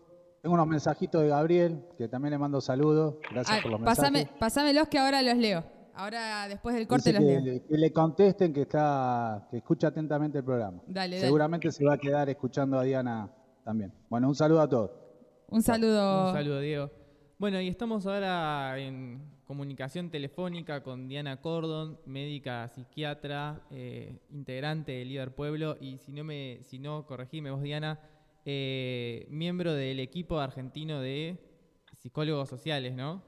[0.40, 3.16] Tengo unos mensajitos de Gabriel, que también le mando saludos.
[3.30, 4.38] Gracias Ah, por los pasame- mensajes.
[4.40, 5.62] pásamelos que ahora los leo.
[5.94, 7.40] Ahora, después del corte, que, leo.
[7.40, 10.80] le- que le contesten que está, que escucha atentamente el programa.
[10.86, 11.20] Dale, dale.
[11.20, 13.30] Seguramente se va a quedar escuchando a Diana
[13.64, 13.92] también.
[14.08, 14.90] Bueno, un saludo a todos.
[15.48, 16.28] Un saludo.
[16.28, 16.90] Un saludo, Diego.
[17.38, 25.04] Bueno, y estamos ahora en comunicación telefónica con Diana Cordon, médica psiquiatra, eh, integrante de
[25.04, 28.00] Líder Pueblo, y si no me, si no, corregime vos, Diana,
[28.46, 31.36] eh, miembro del equipo argentino de
[31.98, 33.22] psicólogos sociales, ¿no?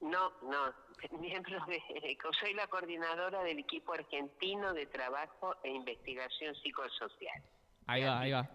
[0.00, 0.72] No, no,
[1.20, 1.82] miembro de,
[2.38, 7.42] soy la coordinadora del equipo argentino de trabajo e investigación psicosocial.
[7.86, 8.50] Ahí va, ahí va.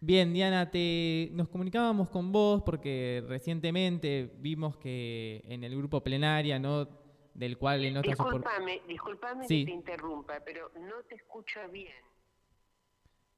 [0.00, 6.58] Bien, Diana, te, nos comunicábamos con vos porque recientemente vimos que en el grupo plenaria,
[6.58, 6.88] ¿no?
[7.34, 9.60] Del cual en otras Disculpame, disculpame Sí.
[9.60, 11.94] que te interrumpa, pero no te escucho bien.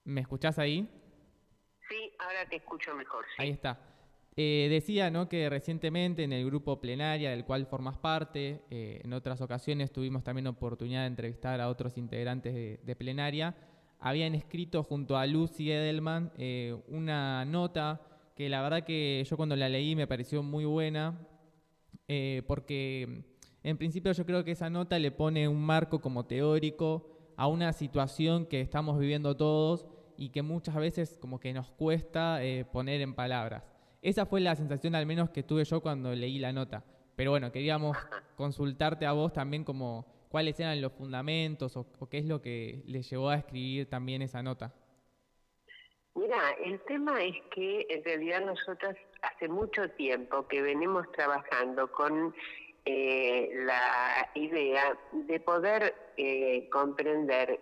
[0.04, 0.88] ¿Me escuchás ahí?
[1.88, 3.24] Sí, ahora te escucho mejor.
[3.36, 3.42] sí.
[3.42, 3.78] Ahí está.
[4.36, 5.28] Eh, decía ¿no?
[5.28, 10.24] que recientemente en el grupo plenaria del cual formas parte, eh, en otras ocasiones tuvimos
[10.24, 13.54] también oportunidad de entrevistar a otros integrantes de, plenaria,
[14.00, 18.00] habían escrito junto a Lucy Edelman eh, una nota
[18.34, 21.16] que la verdad que yo cuando la leí me pareció muy buena,
[22.48, 23.24] porque
[23.62, 27.72] en principio yo creo que esa nota le pone un marco como teórico a una
[27.72, 32.40] situación que estamos viviendo todos y que muchas veces como que nos cuesta
[32.72, 33.73] poner en palabras.
[34.04, 36.84] Esa fue la sensación al menos que tuve yo cuando leí la nota.
[37.16, 37.96] Pero bueno, queríamos
[38.36, 42.82] consultarte a vos también como cuáles eran los fundamentos o, o qué es lo que
[42.86, 44.74] les llevó a escribir también esa nota.
[46.14, 52.34] Mira, el tema es que en realidad nosotros hace mucho tiempo que venimos trabajando con
[52.84, 57.58] eh, la idea de poder eh, comprender,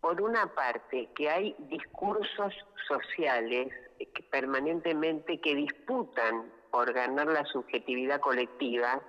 [0.00, 2.54] por una parte, que hay discursos
[2.88, 3.68] sociales
[4.06, 9.02] que permanentemente que disputan por ganar la subjetividad colectiva,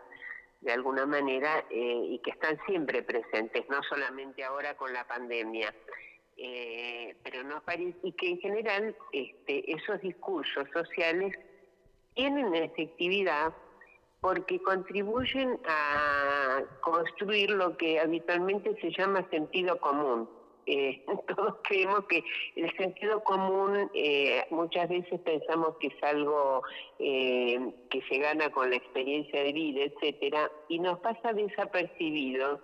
[0.62, 5.74] de alguna manera, eh, y que están siempre presentes, no solamente ahora con la pandemia.
[6.42, 7.62] Eh, pero no
[8.02, 11.36] y que en general este, esos discursos sociales
[12.14, 13.54] tienen efectividad
[14.22, 20.30] porque contribuyen a construir lo que habitualmente se llama sentido común.
[20.72, 21.04] Eh,
[21.36, 22.24] todos creemos que
[22.56, 26.62] el sentido común eh, muchas veces pensamos que es algo
[27.00, 32.62] eh, que se gana con la experiencia de vida, etcétera, y nos pasa desapercibido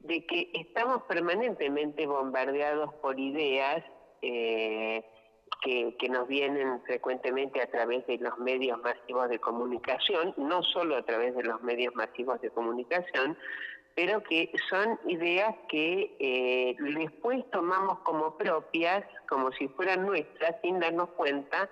[0.00, 3.84] de que estamos permanentemente bombardeados por ideas
[4.22, 5.04] eh,
[5.62, 10.96] que, que, nos vienen frecuentemente a través de los medios masivos de comunicación, no solo
[10.96, 13.36] a través de los medios masivos de comunicación,
[13.96, 20.78] pero que son ideas que eh, después tomamos como propias, como si fueran nuestras, sin
[20.78, 21.70] darnos cuenta,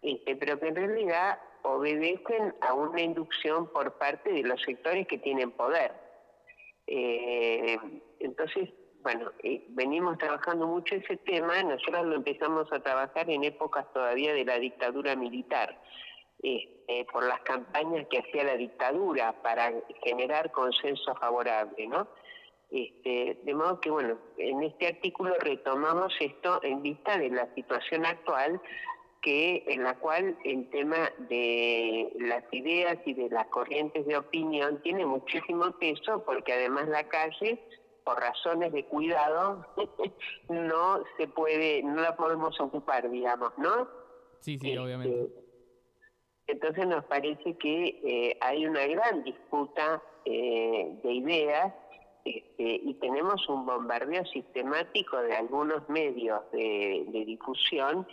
[0.00, 5.18] este, pero que en realidad obedecen a una inducción por parte de los sectores que
[5.18, 5.92] tienen poder.
[6.86, 7.76] Eh,
[8.20, 8.70] entonces,
[9.02, 14.32] bueno, eh, venimos trabajando mucho ese tema, nosotros lo empezamos a trabajar en épocas todavía
[14.32, 15.76] de la dictadura militar,
[16.44, 22.06] eh, por las campañas que hacía la dictadura para generar consenso favorable, ¿no?
[22.70, 28.04] Este, de modo que, bueno, en este artículo retomamos esto en vista de la situación
[28.04, 28.60] actual
[29.22, 34.82] que en la cual el tema de las ideas y de las corrientes de opinión
[34.82, 37.58] tiene muchísimo peso porque además la calle
[38.04, 39.66] por razones de cuidado
[40.50, 43.88] no se puede no la podemos ocupar digamos no
[44.40, 45.43] sí sí obviamente este,
[46.46, 51.72] entonces nos parece que eh, hay una gran disputa eh, de ideas
[52.24, 58.06] este, y tenemos un bombardeo sistemático de algunos medios de, difusión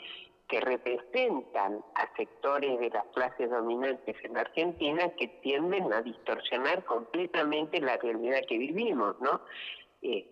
[0.48, 7.80] que representan a sectores de las clases dominantes en Argentina que tienden a distorsionar completamente
[7.80, 9.42] la realidad que vivimos, ¿no?
[10.02, 10.28] Eh,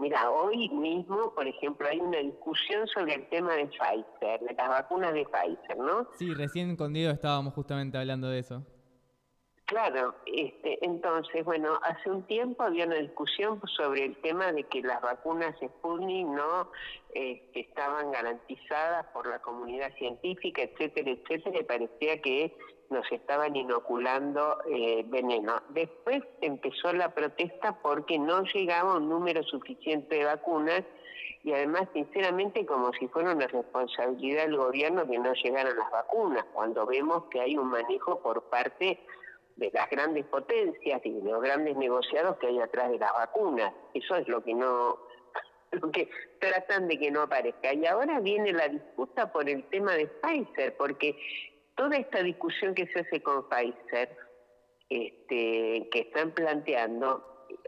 [0.00, 4.68] mira, hoy mismo, por ejemplo, hay una discusión sobre el tema de Pfizer, de las
[4.68, 6.08] vacunas de Pfizer, ¿no?
[6.18, 8.64] Sí, recién con Diego estábamos justamente hablando de eso.
[9.70, 14.82] Claro, este, entonces, bueno, hace un tiempo había una discusión sobre el tema de que
[14.82, 16.72] las vacunas Sputnik no
[17.14, 22.56] este, estaban garantizadas por la comunidad científica, etcétera, etcétera, y parecía que
[22.90, 25.62] nos estaban inoculando eh, veneno.
[25.70, 30.82] Después empezó la protesta porque no llegaba un número suficiente de vacunas
[31.42, 36.44] y además, sinceramente, como si fuera una responsabilidad del gobierno que no llegaran las vacunas,
[36.52, 39.00] cuando vemos que hay un manejo por parte
[39.56, 43.72] de las grandes potencias y de los grandes negociados que hay atrás de las vacunas.
[43.94, 44.98] Eso es lo que no
[45.70, 46.10] lo que
[46.40, 47.72] tratan de que no aparezca.
[47.72, 51.16] Y ahora viene la disputa por el tema de Pfizer, porque
[51.74, 54.16] toda esta discusión que se hace con Pfizer,
[54.88, 57.24] este, que están planteando,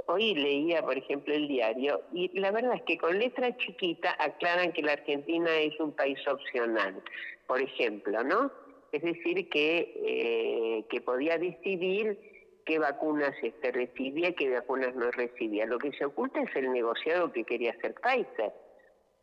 [0.07, 4.73] hoy leía, por ejemplo, el diario, y la verdad es que con letra chiquita aclaran
[4.73, 7.03] que la Argentina es un país opcional,
[7.47, 8.51] por ejemplo, ¿no?
[8.93, 12.19] Es decir, que, eh, que podía decidir
[12.67, 15.67] qué vacunas este, recibía qué vacunas no recibía.
[15.67, 18.53] Lo que se oculta es el negociado que quería hacer Pfizer.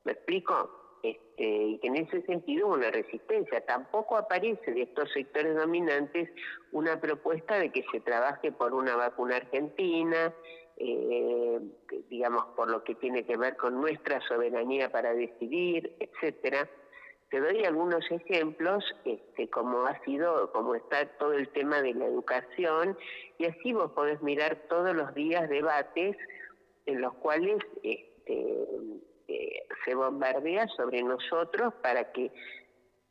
[0.03, 0.78] ¿Me explico?
[1.01, 3.61] Este, en ese sentido hubo una resistencia.
[3.65, 6.29] Tampoco aparece de estos sectores dominantes
[6.71, 10.33] una propuesta de que se trabaje por una vacuna argentina,
[10.77, 11.59] eh,
[12.09, 16.69] digamos, por lo que tiene que ver con nuestra soberanía para decidir, etcétera.
[17.29, 22.05] Te doy algunos ejemplos, este, como ha sido, como está todo el tema de la
[22.05, 22.97] educación,
[23.37, 26.17] y así vos podés mirar todos los días debates
[26.87, 28.67] en los cuales este,
[29.29, 32.31] eh, se bombardea sobre nosotros para que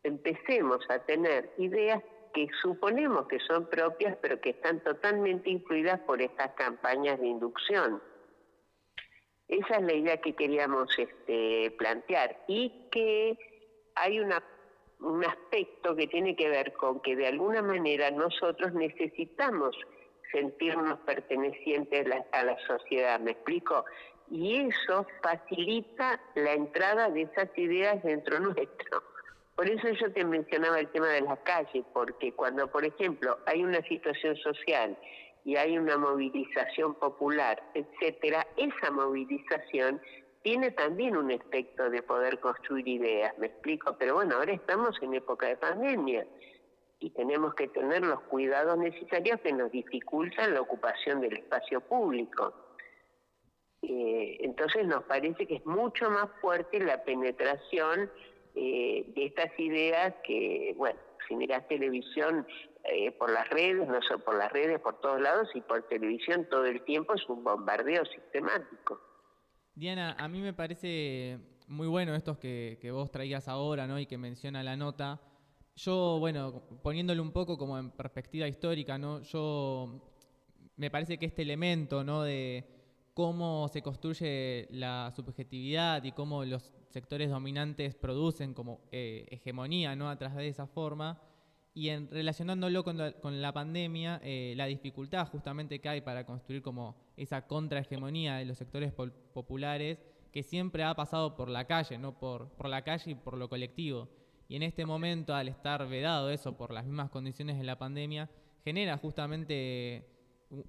[0.03, 2.03] empecemos a tener ideas
[2.35, 8.03] que suponemos que son propias, pero que están totalmente influidas por estas campañas de inducción.
[9.49, 13.39] Esa es la idea que queríamos este, plantear y que
[13.95, 14.43] hay una,
[15.01, 19.75] un aspecto que tiene que ver con que de alguna manera nosotros necesitamos
[20.33, 23.19] sentirnos pertenecientes a la sociedad.
[23.21, 23.85] ¿Me explico?
[24.31, 29.03] Y eso facilita la entrada de esas ideas dentro nuestro.
[29.57, 33.64] Por eso yo te mencionaba el tema de las calles, porque cuando, por ejemplo, hay
[33.64, 34.97] una situación social
[35.45, 40.01] y hay una movilización popular, etcétera, esa movilización
[40.43, 45.14] tiene también un efecto de poder construir ideas, me explico, pero bueno, ahora estamos en
[45.14, 46.26] época de pandemia
[47.01, 52.55] y tenemos que tener los cuidados necesarios que nos dificultan la ocupación del espacio público.
[53.89, 58.11] Eh, entonces nos parece que es mucho más fuerte la penetración
[58.55, 62.47] eh, de estas ideas que, bueno, si miras televisión
[62.84, 66.47] eh, por las redes, no solo por las redes, por todos lados y por televisión
[66.51, 69.01] todo el tiempo es un bombardeo sistemático.
[69.74, 73.99] Diana, a mí me parece muy bueno estos que, que vos traías ahora, ¿no?
[73.99, 75.18] Y que menciona la nota.
[75.76, 79.22] Yo, bueno, poniéndolo un poco como en perspectiva histórica, ¿no?
[79.22, 80.12] Yo
[80.76, 82.22] me parece que este elemento, ¿no?
[82.22, 82.78] De
[83.19, 90.09] cómo se construye la subjetividad y cómo los sectores dominantes producen como eh, hegemonía, ¿no?
[90.09, 91.21] A través de esa forma.
[91.75, 96.25] Y en, relacionándolo con la, con la pandemia, eh, la dificultad justamente que hay para
[96.25, 99.99] construir como esa contrahegemonía de los sectores pol- populares
[100.31, 102.16] que siempre ha pasado por la calle, ¿no?
[102.21, 104.09] Por, por la calle y por lo colectivo.
[104.47, 108.31] Y en este momento, al estar vedado eso por las mismas condiciones de la pandemia,
[108.62, 110.07] genera justamente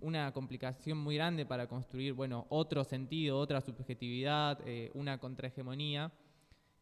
[0.02, 6.12] una complicación muy grande para construir, bueno, otro sentido, otra subjetividad, eh, una contrahegemonía,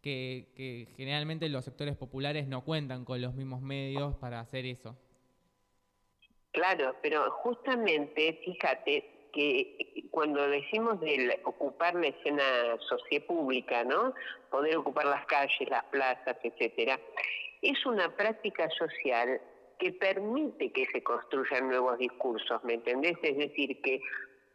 [0.01, 4.95] que, que generalmente los sectores populares no cuentan con los mismos medios para hacer eso.
[6.51, 12.43] Claro, pero justamente, fíjate que cuando decimos de ocupar la escena
[12.89, 14.13] sociopública, ¿no?
[14.49, 16.99] Poder ocupar las calles, las plazas, etcétera,
[17.61, 19.39] es una práctica social
[19.79, 23.17] que permite que se construyan nuevos discursos, ¿me entendés?
[23.21, 24.01] Es decir, que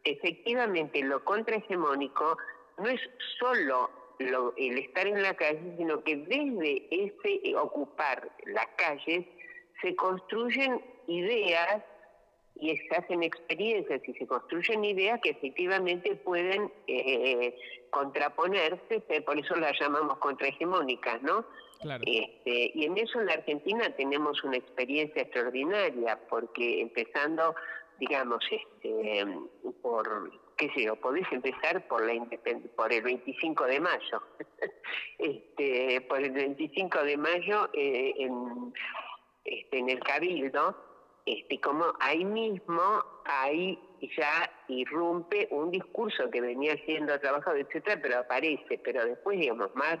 [0.03, 2.37] efectivamente lo contrahegemónico
[2.77, 2.99] no es
[3.39, 9.25] solo lo- el estar en la calle, sino que desde ese eh, ocupar las calles
[9.81, 11.83] se construyen ideas
[12.55, 17.57] y se hacen experiencias y se construyen ideas que efectivamente pueden eh,
[17.89, 21.45] contraponerse, por eso las llamamos contrahegemónicas, ¿no?
[22.05, 27.55] Este, y en eso en la Argentina tenemos una experiencia extraordinaria, porque empezando,
[27.99, 29.25] digamos, este,
[29.81, 32.13] por, qué sé yo, podés empezar por, la
[32.75, 34.23] por el 25 de mayo.
[35.17, 38.73] este, por el 25 de mayo eh, en,
[39.43, 40.75] este, en el Cabildo,
[41.25, 43.79] este, como ahí mismo, ahí
[44.17, 49.97] ya irrumpe un discurso que venía siendo trabajado, etcétera, pero aparece, pero después, digamos, más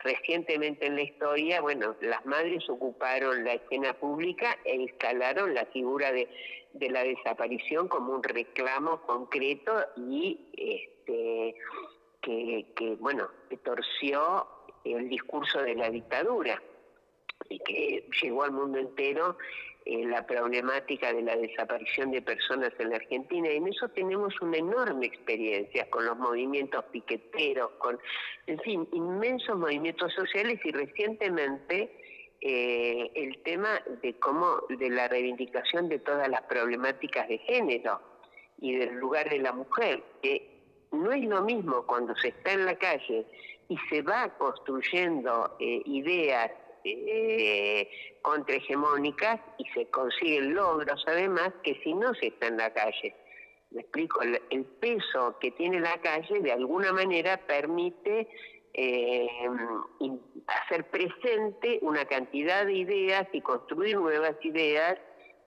[0.00, 6.12] recientemente en la historia, bueno, las madres ocuparon la escena pública e instalaron la figura
[6.12, 6.28] de,
[6.74, 11.54] la desaparición como un reclamo concreto y este
[12.22, 13.28] que, que bueno,
[13.64, 14.46] torció
[14.84, 16.62] el discurso de la dictadura
[17.48, 19.36] y que llegó al mundo entero
[19.84, 23.50] eh, la problemática de la desaparición de personas en la Argentina.
[23.50, 27.98] Y en eso tenemos una enorme experiencia con los movimientos piqueteros, con,
[28.46, 31.90] en fin, inmensos movimientos sociales y recientemente
[32.40, 38.00] eh, el tema de cómo, de la reivindicación de todas las problemáticas de género
[38.60, 40.52] y del lugar de la mujer, que
[40.92, 43.26] no es lo mismo cuando se está en la calle
[43.68, 46.50] y se va construyendo eh, ideas
[46.84, 47.88] eh,
[48.22, 53.14] contrahegemónicas y se consiguen logros además que si no se está en la calle.
[53.70, 58.28] Me explico, el, el peso que tiene la calle de alguna manera permite
[58.74, 59.28] eh,
[60.46, 64.98] hacer presente una cantidad de ideas y construir nuevas ideas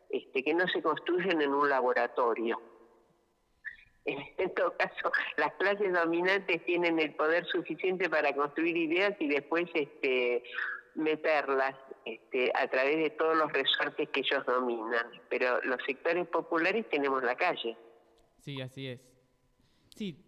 [0.10, 2.62] este, que no se construyen en un laboratorio.
[4.06, 9.66] En todo caso, las clases dominantes tienen el poder suficiente para construir ideas y después
[9.74, 10.44] este,
[10.96, 11.76] meterlas
[12.06, 15.06] este, a través de todos los resortes que ellos dominan.
[15.30, 17.78] Pero los sectores populares tenemos la calle.
[18.40, 19.02] Sí, así es.
[19.96, 20.22] Sí,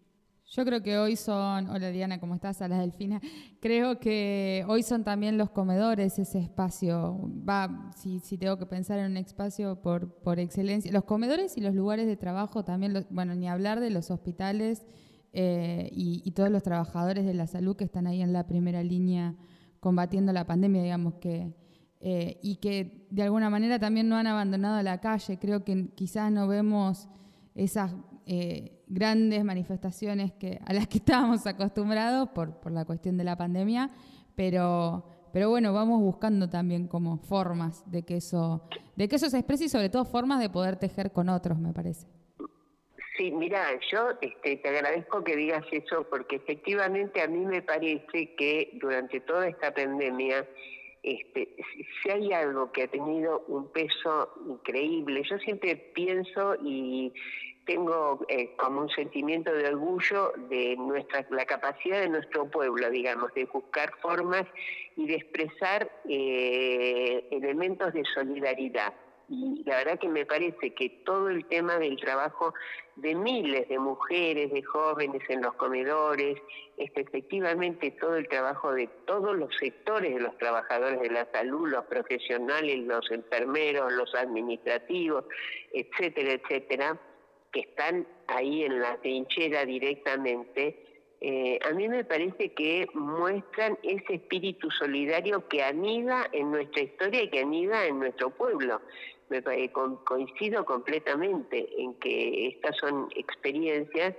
[0.49, 2.61] Yo creo que hoy son, hola Diana, ¿cómo estás?
[2.61, 3.19] A la Delfina.
[3.59, 7.19] Creo que hoy son también los comedores ese espacio.
[7.47, 10.89] Va, si, si tengo que pensar en un espacio por, por excelencia.
[10.91, 14.85] Los comedores y los lugares de trabajo también, los- bueno, ni hablar de los hospitales
[15.33, 18.81] eh, y, y todos los trabajadores de la salud que están ahí en la primera
[18.83, 19.35] línea
[19.79, 21.53] combatiendo la pandemia, digamos que.
[21.99, 25.37] eh, y que de alguna manera también no han abandonado la calle.
[25.39, 27.09] Creo que quizás no vemos
[27.55, 27.91] esas
[28.25, 33.35] eh, grandes manifestaciones que, a las que estábamos acostumbrados por, por la cuestión de la
[33.35, 33.89] pandemia,
[34.35, 38.63] pero, pero bueno, vamos buscando también como formas de que eso,
[38.95, 41.73] de que eso se exprese y sobre todo formas de poder tejer con otros, me
[41.73, 42.05] parece.
[43.17, 48.35] Sí, mira, yo este, te agradezco que digas eso porque efectivamente a mí me parece
[48.35, 50.47] que durante toda esta pandemia,
[51.01, 51.55] este,
[52.03, 57.11] si- hay algo que ha tenido un peso increíble, yo siempre pienso y
[57.65, 63.33] tengo eh, como un sentimiento de orgullo de nuestra la capacidad de nuestro pueblo, digamos,
[63.33, 64.45] de buscar formas
[64.95, 68.93] y de expresar eh, elementos de solidaridad.
[69.29, 72.53] Y la verdad que me parece que todo el tema del trabajo
[72.95, 76.41] de miles de mujeres, de jóvenes en los comedores,
[76.77, 81.67] este, efectivamente todo el trabajo de todos los sectores de los trabajadores de la salud,
[81.67, 85.25] los profesionales, los enfermeros, los administrativos,
[85.73, 86.97] etcétera, etcétera,
[87.51, 90.87] que están ahí en la trinchera directamente,
[91.19, 97.23] eh, a mí me parece que muestran ese espíritu solidario que anida en nuestra historia
[97.23, 98.81] y que anida en nuestro pueblo.
[99.29, 104.15] Me eh, co- coincido completamente en que estas son experiencias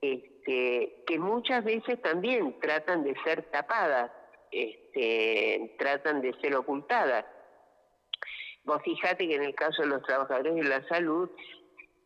[0.00, 4.12] este, que muchas veces también tratan de ser tapadas,
[4.52, 7.24] este, tratan de ser ocultadas.
[8.64, 11.30] Vos fijate que en el caso de los trabajadores de la salud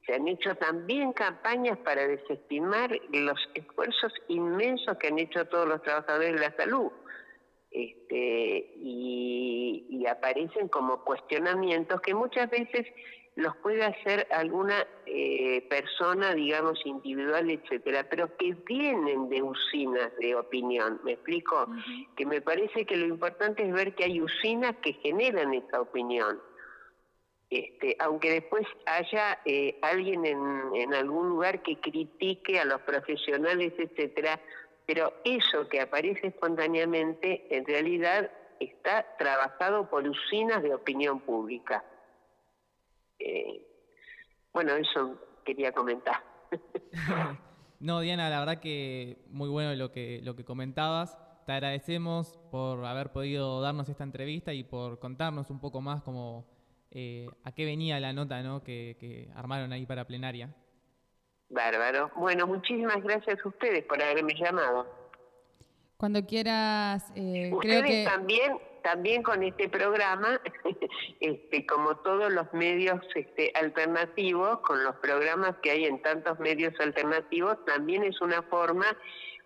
[0.06, 5.82] se han hecho también campañas para desestimar los esfuerzos inmensos que han hecho todos los
[5.82, 6.90] trabajadores de la salud.
[7.70, 12.86] Este, y, y aparecen como cuestionamientos que muchas veces
[13.36, 20.34] los puede hacer alguna eh, persona, digamos, individual, etcétera, pero que vienen de usinas de
[20.34, 21.00] opinión.
[21.04, 21.68] ¿Me explico?
[22.16, 26.40] Que me parece que lo importante es ver que hay usinas que generan esa opinión.
[27.48, 33.72] Este, aunque después haya eh, alguien en, en algún lugar que critique a los profesionales,
[33.78, 34.40] etcétera,
[34.92, 38.28] pero eso que aparece espontáneamente en realidad
[38.58, 41.84] está trabajado por usinas de opinión pública.
[43.20, 43.64] Eh,
[44.52, 46.20] bueno, eso quería comentar.
[47.82, 51.16] No, Diana, la verdad que muy bueno lo que, lo que comentabas.
[51.46, 56.46] Te agradecemos por haber podido darnos esta entrevista y por contarnos un poco más como
[56.90, 58.62] eh, a qué venía la nota ¿no?
[58.62, 60.54] que, que armaron ahí para plenaria.
[61.50, 62.10] Bárbaro.
[62.16, 64.86] Bueno, muchísimas gracias a ustedes por haberme llamado.
[65.96, 68.04] Cuando quieras, eh, creo Ustedes que...
[68.08, 70.40] también, también con este programa,
[71.20, 76.72] este, como todos los medios este, alternativos, con los programas que hay en tantos medios
[76.80, 78.86] alternativos, también es una forma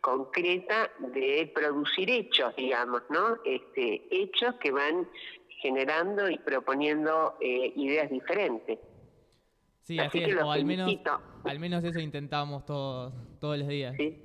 [0.01, 3.39] concreta de producir hechos, digamos, ¿no?
[3.45, 5.09] Este, hechos que van
[5.61, 8.79] generando y proponiendo eh, ideas diferentes.
[9.85, 10.91] Sí, Así así que es, los o al menos,
[11.45, 13.95] al menos eso intentamos todos, todos los días.
[13.97, 14.19] ¿sí?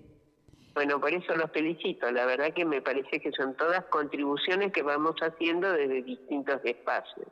[0.74, 2.10] Bueno, por eso los felicito.
[2.12, 7.28] La verdad que me parece que son todas contribuciones que vamos haciendo desde distintos espacios.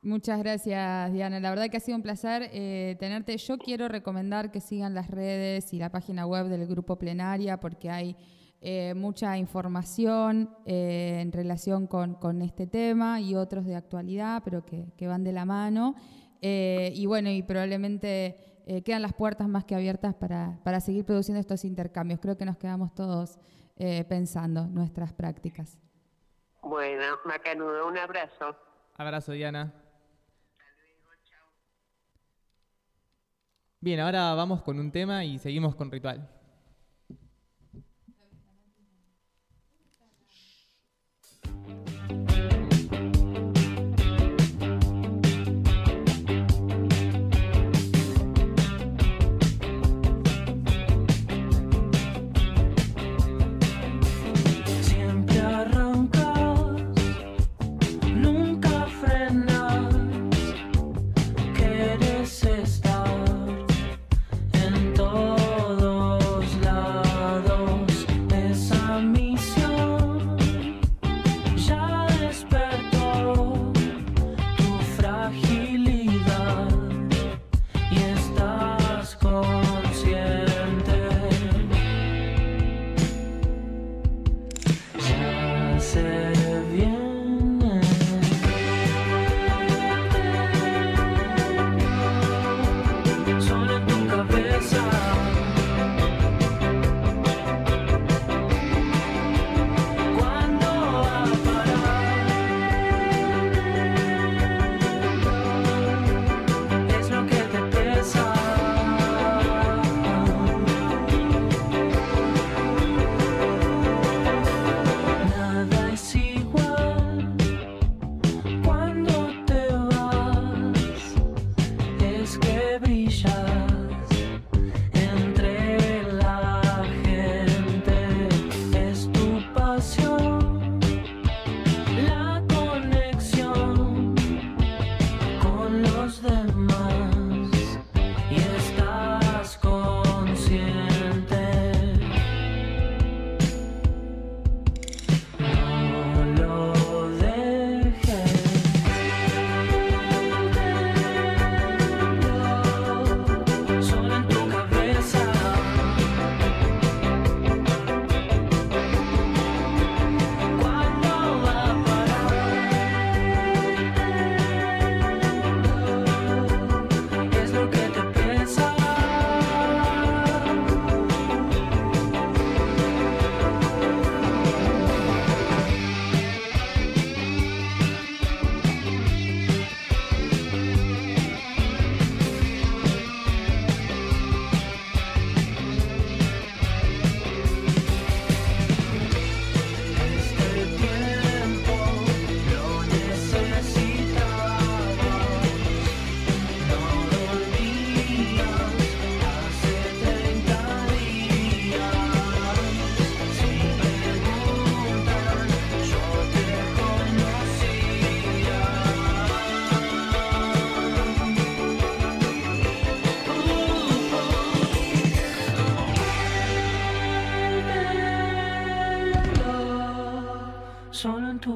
[0.00, 1.38] Muchas gracias, Diana.
[1.38, 3.36] La verdad que ha sido un placer eh, tenerte.
[3.36, 7.90] Yo quiero recomendar que sigan las redes y la página web del Grupo Plenaria porque
[7.90, 8.16] hay
[8.62, 14.64] eh, mucha información eh, en relación con, con este tema y otros de actualidad, pero
[14.64, 15.94] que, que van de la mano.
[16.42, 21.04] Eh, y bueno, y probablemente eh, quedan las puertas más que abiertas para, para seguir
[21.04, 22.20] produciendo estos intercambios.
[22.20, 23.38] Creo que nos quedamos todos
[23.76, 25.78] eh, pensando nuestras prácticas.
[26.60, 28.56] Bueno, Macanudo, un abrazo.
[28.96, 29.72] Abrazo, Diana.
[33.80, 36.28] Bien, ahora vamos con un tema y seguimos con ritual.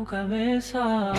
[0.07, 1.13] cabeza.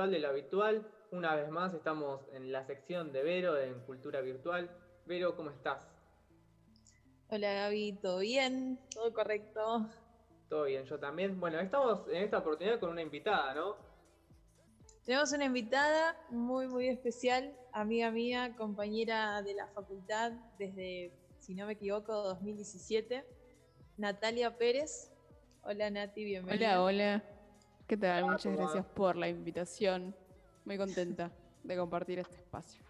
[0.00, 0.86] Ritual de lo Habitual.
[1.10, 4.70] Una vez más estamos en la sección de Vero en Cultura Virtual.
[5.04, 5.86] Vero, ¿cómo estás?
[7.28, 8.80] Hola Gaby, ¿todo bien?
[8.94, 9.90] ¿Todo correcto?
[10.48, 11.38] Todo bien, yo también.
[11.38, 13.76] Bueno, estamos en esta oportunidad con una invitada, ¿no?
[15.04, 21.66] Tenemos una invitada muy, muy especial, amiga mía, compañera de la facultad desde, si no
[21.66, 23.22] me equivoco, 2017,
[23.98, 25.12] Natalia Pérez.
[25.62, 26.82] Hola Nati, bienvenida.
[26.82, 27.39] Hola, hola.
[27.90, 28.24] ¿Qué tal?
[28.24, 30.14] Muchas gracias por la invitación.
[30.64, 31.32] Muy contenta
[31.64, 32.80] de compartir este espacio.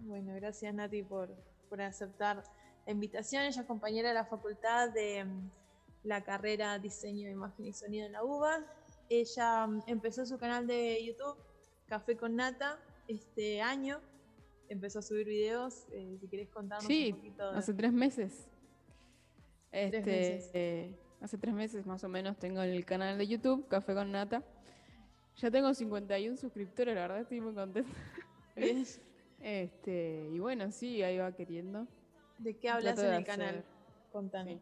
[0.00, 1.34] Bueno, gracias Nati por,
[1.70, 2.42] por aceptar
[2.84, 3.44] la invitación.
[3.44, 5.50] Ella es compañera de la facultad de mm,
[6.04, 8.66] la carrera Diseño Imagen y Sonido en la UBA.
[9.08, 11.38] Ella mm, empezó su canal de YouTube,
[11.86, 12.78] Café con Nata,
[13.08, 13.98] este año.
[14.68, 15.86] Empezó a subir videos.
[15.92, 17.50] eh, si querés contarnos Sí, un poquito.
[17.52, 18.46] de- hace tres meses.
[19.72, 20.50] Este, meses.
[20.52, 24.42] eh, hace tres meses más o menos tengo el canal de YouTube, Café con Nata.
[25.36, 27.90] Ya tengo 51 suscriptores, la verdad estoy muy contenta.
[28.56, 28.84] Bien.
[29.40, 31.86] Este, y bueno, sí, ahí va queriendo.
[32.38, 33.64] ¿De qué hablas Trato en el canal?
[34.44, 34.60] Sí.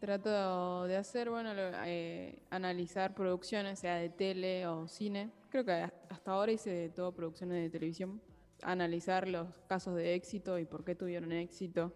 [0.00, 5.30] Trato de hacer, bueno, eh, analizar producciones, sea de tele o cine.
[5.50, 8.20] Creo que has- hasta ahora hice de todo producciones de televisión.
[8.62, 11.92] Analizar los casos de éxito y por qué tuvieron éxito,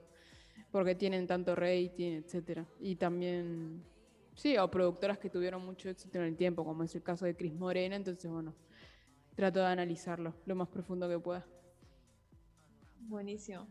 [0.72, 2.66] por qué tienen tanto rating, etcétera.
[2.80, 3.84] Y también,
[4.34, 7.36] sí, o productoras que tuvieron mucho éxito en el tiempo, como es el caso de
[7.36, 7.94] Cris Morena.
[7.94, 8.54] Entonces, bueno,
[9.36, 11.46] trato de analizarlo lo más profundo que pueda.
[13.00, 13.68] Buenísimo.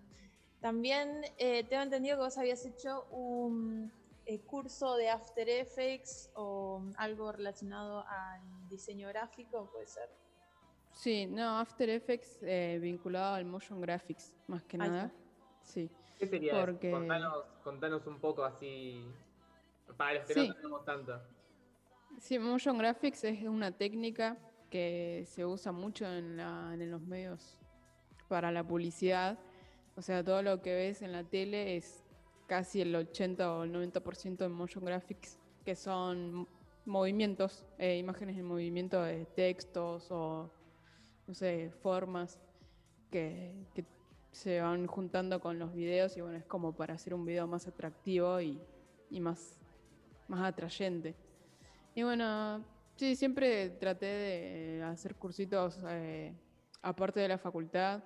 [0.60, 3.91] También eh, tengo entendido que vos habías hecho un
[4.28, 10.08] eh, curso de After Effects o algo relacionado al diseño gráfico, puede ser.
[10.93, 15.12] Sí, no, After Effects eh, vinculado al motion graphics, más que nada.
[15.64, 15.89] Sí.
[16.22, 16.62] ¿Qué sería eso?
[16.62, 19.04] Porque- Contanos, contanos un poco así,
[19.98, 20.48] para los que Sí.
[20.50, 21.20] no sabemos tanto.
[22.20, 24.38] Sí, motion graphics es una técnica
[24.70, 27.58] que se usa mucho en, la- en los medios
[28.30, 29.40] para la publicidad.
[29.96, 32.06] O sea, todo lo que ves en la tele es
[32.48, 36.48] casi el 80 o el 90% en motion graphics, que son
[36.86, 40.52] movimientos, eh, imágenes en movimiento de textos o,
[41.28, 42.40] no sé, formas
[43.10, 43.84] que, que
[44.32, 47.68] se van juntando con los videos y bueno, es como para hacer un video más
[47.68, 48.60] atractivo y,
[49.10, 49.60] y más,
[50.28, 51.16] más atrayente.
[51.96, 52.64] Y bueno,
[52.96, 56.34] sí, siempre traté de hacer cursitos eh,
[56.82, 58.04] aparte de la facultad.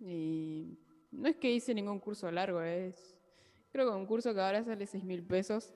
[0.00, 0.78] Y
[1.10, 3.18] no es que hice ningún curso largo, es
[3.70, 5.74] creo que un curso que ahora sale 6 mil pesos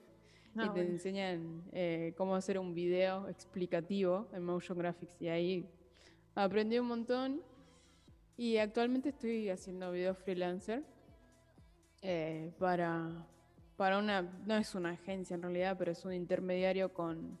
[0.55, 0.89] Ah, y te bueno.
[0.89, 5.21] enseñan eh, cómo hacer un video explicativo en Motion Graphics.
[5.21, 5.69] Y ahí
[6.35, 7.41] aprendí un montón.
[8.41, 10.83] Y actualmente estoy haciendo videos freelancer
[12.01, 13.23] eh, para,
[13.77, 17.37] para una, no es una agencia en realidad, pero es un intermediario con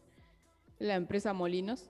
[0.77, 1.89] la empresa Molinos.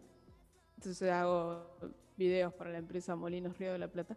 [0.78, 1.76] Entonces hago
[2.16, 4.16] videos para la empresa Molinos Río de la Plata.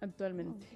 [0.00, 0.66] Actualmente.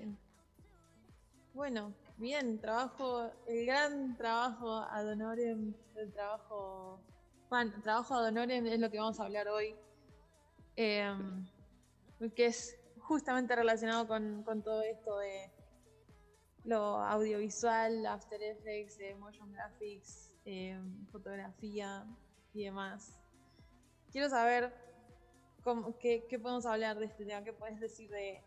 [1.55, 7.01] Bueno, bien, trabajo, el gran trabajo ad honorem, el trabajo,
[7.49, 9.75] bueno, trabajo ad honorem es lo que vamos a hablar hoy,
[10.77, 12.82] que es
[13.13, 15.51] justamente relacionado con, con todo esto de
[16.65, 22.07] lo audiovisual, After Effects, de motion graphics, em, fotografía
[22.55, 23.19] y demás.
[24.11, 24.73] Quiero saber
[25.63, 28.43] cómo, qué, qué podemos hablar de este tema, qué puedes decir de,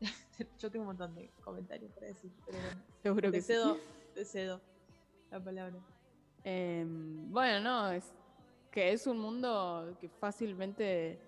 [0.58, 2.82] yo tengo un montón de comentarios para decir, pero bueno.
[3.02, 3.52] Seguro te que sí.
[3.52, 3.76] cedo,
[4.14, 4.60] te cedo
[5.30, 5.78] la palabra.
[6.44, 8.10] Em, bueno, no, es
[8.70, 11.20] que es un mundo que fácilmente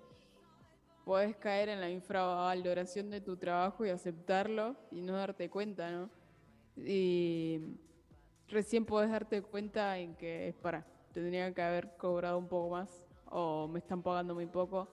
[1.04, 6.10] puedes caer en la infravaloración de tu trabajo y aceptarlo y no darte cuenta, ¿no?
[6.76, 7.60] Y
[8.48, 13.68] recién podés darte cuenta en que para, tendría que haber cobrado un poco más o
[13.68, 14.88] me están pagando muy poco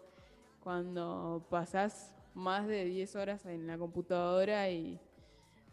[0.61, 4.99] cuando pasás más de 10 horas en la computadora y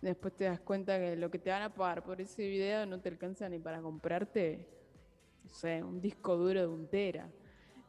[0.01, 3.01] después te das cuenta que lo que te van a pagar por ese video no
[3.01, 4.67] te alcanza ni para comprarte,
[5.45, 7.29] no sé, un disco duro de un tera.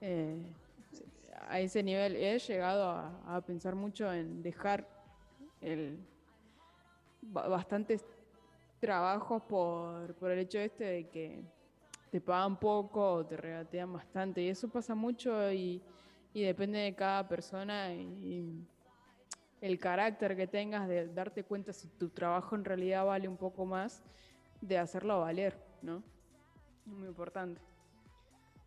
[0.02, 0.38] Eh,
[1.47, 2.15] a ese nivel.
[2.15, 4.87] He llegado a, pensar mucho en dejar
[5.61, 5.99] el,
[7.21, 8.05] ba- bastantes
[8.79, 11.43] trabajos por, por el hecho este de que
[12.11, 14.41] te pagan poco o te regatean bastante.
[14.41, 15.81] Y eso pasa mucho y,
[16.33, 18.65] y depende de cada persona y
[19.61, 23.65] el carácter que tengas de darte cuenta si tu trabajo en realidad vale un poco
[23.65, 24.01] más,
[24.61, 26.03] de hacerlo valer, ¿no?
[26.85, 27.61] Muy importante.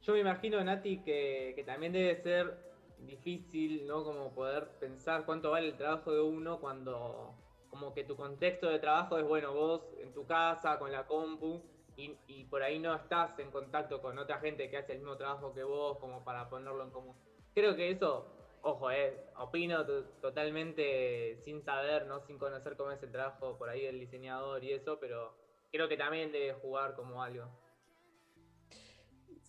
[0.02, 2.56] Yo me imagino, Nati, que, también debe ser
[2.98, 4.02] difícil, ¿no?
[4.02, 7.34] Como poder pensar cuánto vale el trabajo de uno cuando
[7.68, 11.62] como que tu contexto de trabajo es, bueno, vos en tu casa, con la compu,
[11.96, 15.16] y, y por ahí no estás en contacto con otra gente que hace el mismo
[15.16, 17.16] trabajo que vos, como para ponerlo en común.
[17.54, 18.26] Creo que eso,
[18.60, 22.20] ojo, eh, opino to- totalmente sin saber, ¿no?
[22.20, 25.34] Sin conocer cómo es el trabajo por ahí del diseñador y eso, pero
[25.70, 27.61] creo que también debe jugar como algo.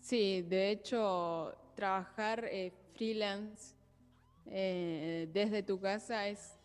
[0.04, 3.74] Sí, de hecho, trabajar eh, freelance
[4.48, 6.60] eh, desde tu casa es,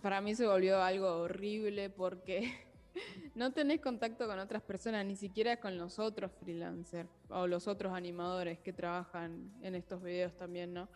[0.00, 2.50] para mí se volvió algo horrible porque
[3.34, 7.92] no tenés contacto con otras personas, ni siquiera con los otros freelancers o los otros
[7.92, 10.88] animadores que trabajan en estos videos también, ¿no?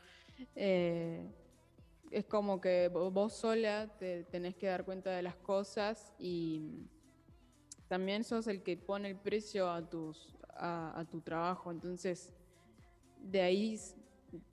[0.56, 1.30] Eh,
[2.10, 6.88] es como que vo- vos sola te tenés que dar cuenta de las cosas y
[7.86, 12.32] también sos el que pone el precio a tus a, a tu trabajo entonces
[13.20, 13.78] de ahí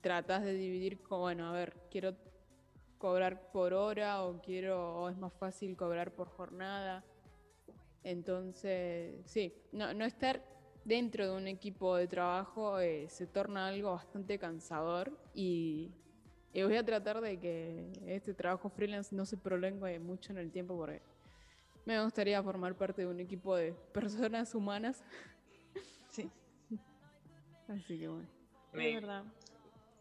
[0.02, 2.16] tratas de dividir como bueno a ver quiero
[2.98, 7.04] cobrar por hora o quiero o es más fácil cobrar por jornada
[8.04, 10.44] entonces sí no, no estar
[10.86, 15.92] dentro de un equipo de trabajo eh, se torna algo bastante cansador y,
[16.54, 20.52] y voy a tratar de que este trabajo freelance no se prolongue mucho en el
[20.52, 21.02] tiempo porque
[21.86, 25.04] me gustaría formar parte de un equipo de personas humanas.
[27.68, 27.72] Sí.
[27.74, 28.28] Así que bueno.
[28.74, 29.24] Me- Es verdad.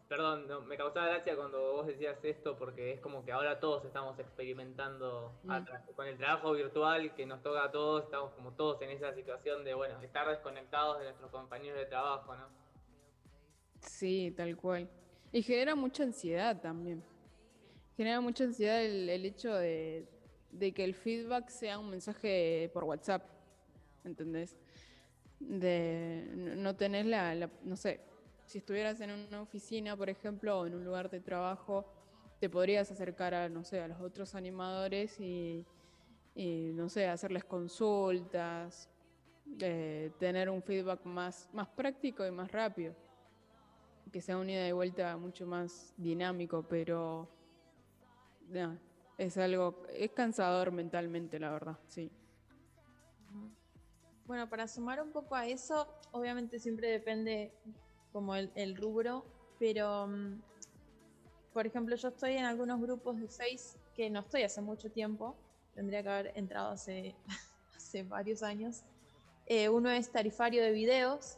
[0.07, 3.85] Perdón, no, me causaba gracia cuando vos decías esto porque es como que ahora todos
[3.85, 5.93] estamos experimentando Mm.
[5.95, 9.63] con el trabajo virtual que nos toca a todos, estamos como todos en esa situación
[9.63, 12.47] de, bueno, estar desconectados de nuestros compañeros de trabajo, ¿no?
[13.79, 14.89] Sí, tal cual.
[15.31, 17.01] Y genera mucha ansiedad también.
[17.95, 20.05] Genera mucha ansiedad el, el hecho de,
[20.51, 23.23] de que el feedback sea un mensaje por WhatsApp.
[24.03, 24.57] ¿Entendés?
[25.49, 27.99] De no tenés la, la- no sé,
[28.45, 31.85] si estuvieras en una oficina, por ejemplo, o en un lugar de trabajo,
[32.39, 35.65] te podrías acercar a, no sé, a los otros animadores y,
[36.35, 38.89] y, no sé, hacerles consultas,
[39.59, 42.95] eh, tener un feedback más, más práctico y más rápido
[44.11, 47.29] que sea un ida y vuelta mucho más dinámico, pero
[49.17, 52.11] es algo, es cansador mentalmente, la verdad, sí.
[54.31, 57.51] Bueno, para sumar un poco a eso, obviamente siempre depende
[58.13, 59.25] como el, rubro,
[59.59, 60.41] pero mm,
[61.51, 65.35] por ejemplo yo estoy en algunos grupos de seis que no estoy hace mucho tiempo,
[65.75, 67.13] tendría que haber entrado hace,
[67.75, 68.85] hace varios años.
[69.47, 71.37] Eh, uno es tarifario de videos,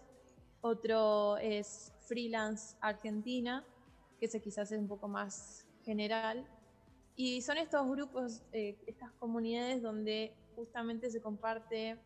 [0.61, 3.65] otro es freelance Argentina,
[4.19, 6.45] que ese quizás es un poco más general.
[7.15, 11.97] Y son estos grupos, eh, estas comunidades donde justamente se comparte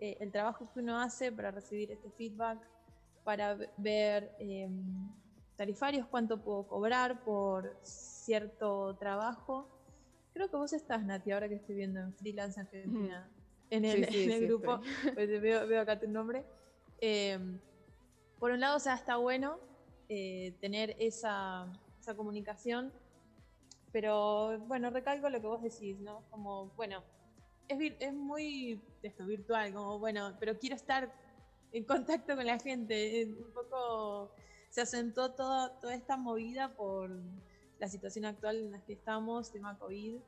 [0.00, 2.58] eh, el trabajo que uno hace para recibir este feedback,
[3.24, 4.68] para ve- ver eh,
[5.56, 9.68] tarifarios, cuánto puedo cobrar por cierto trabajo.
[10.34, 13.30] Creo que vos estás, Nati, ahora que estoy viendo en Freelance Argentina,
[13.70, 14.80] en el, Sí, sí, en el sí, grupo,
[15.14, 16.44] pues veo, veo acá tu nombre.
[17.00, 17.38] Eh,
[18.38, 19.58] por un lado, o sea, está bueno
[20.10, 21.66] eh, tener esa,
[21.98, 22.92] esa comunicación,
[23.92, 26.22] pero bueno, recalco lo que vos decís, ¿no?
[26.30, 27.02] Como, bueno,
[27.68, 31.12] es, es muy esto, virtual, como, bueno, pero quiero estar
[31.72, 33.26] en contacto con la gente.
[33.26, 34.32] Un poco
[34.70, 37.10] se asentó todo, toda esta movida por
[37.78, 40.18] la situación actual en la que estamos, tema COVID.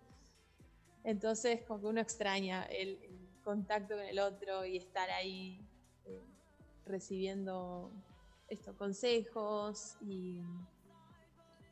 [1.05, 5.61] Entonces, como que uno extraña el, el contacto con el otro y estar ahí
[6.05, 6.22] eh,
[6.84, 7.91] recibiendo
[8.49, 10.43] estos consejos y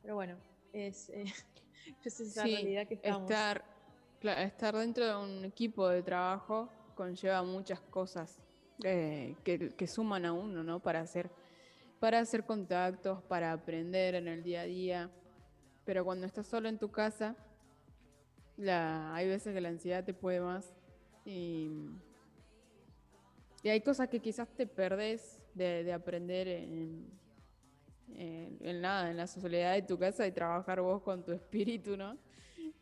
[0.03, 0.37] pero bueno
[0.73, 1.25] es eh,
[2.05, 3.65] esa es la Sí, realidad que estamos estar,
[4.23, 8.39] estar dentro de un equipo de trabajo conlleva muchas cosas
[8.85, 10.81] eh, que, suman a uno, ¿no?
[10.81, 11.31] Para hacer,
[12.01, 15.11] para hacer contactos, para aprender en el día a día.
[15.85, 17.37] Pero cuando estás solo en tu casa,
[18.59, 20.75] hay veces que la ansiedad te puede más
[21.25, 21.71] y,
[23.63, 27.11] y hay cosas que quizás te perdés de, de aprender en,
[28.15, 31.97] en, en nada, en la soledad de tu casa y trabajar vos con tu espíritu,
[31.97, 32.17] ¿no?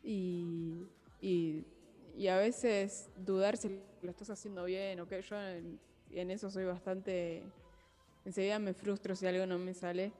[0.03, 0.85] Y,
[1.25, 5.21] y, a veces dudar si lo estás haciendo bien o qué.
[5.21, 5.79] Yo en,
[6.11, 7.43] en eso soy bastante.
[8.25, 10.11] Enseguida me frustro si algo no me sale.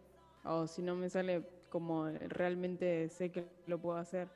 [0.43, 4.27] o si no me sale como realmente sé que lo puedo hacer.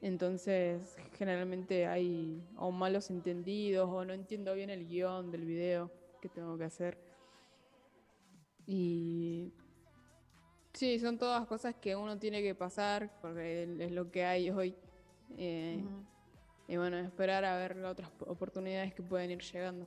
[0.00, 5.90] Entonces, generalmente hay o malos entendidos o no entiendo bien el guion del video
[6.20, 6.98] que tengo que hacer.
[8.66, 9.52] Y
[10.72, 14.74] sí, son todas cosas que uno tiene que pasar porque es lo que hay hoy.
[15.38, 15.84] Eh,
[16.68, 19.86] Y bueno, esperar a ver otras oportunidades que pueden ir llegando.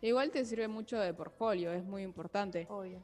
[0.00, 2.66] Igual te sirve mucho de portfolio, es muy importante.
[2.68, 3.02] Obvio.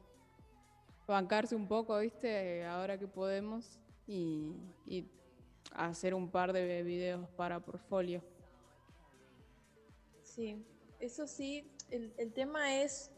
[1.07, 2.63] Bancarse un poco, ¿viste?
[2.65, 4.53] Ahora que podemos y,
[4.85, 5.05] y
[5.73, 8.21] hacer un par de videos para portfolio.
[10.21, 10.63] Sí,
[10.99, 13.11] eso sí, el, el tema es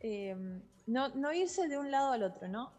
[0.00, 0.36] eh,
[0.86, 2.72] no, no irse de un lado al otro, ¿no?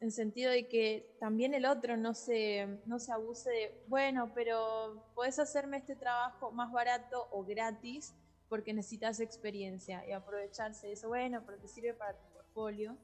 [0.00, 5.04] En sentido de que también el otro no se, no se abuse de, bueno, pero
[5.14, 8.14] puedes hacerme este trabajo más barato o gratis
[8.48, 12.96] porque necesitas experiencia y aprovecharse de eso, bueno, pero te sirve para tu portfolio.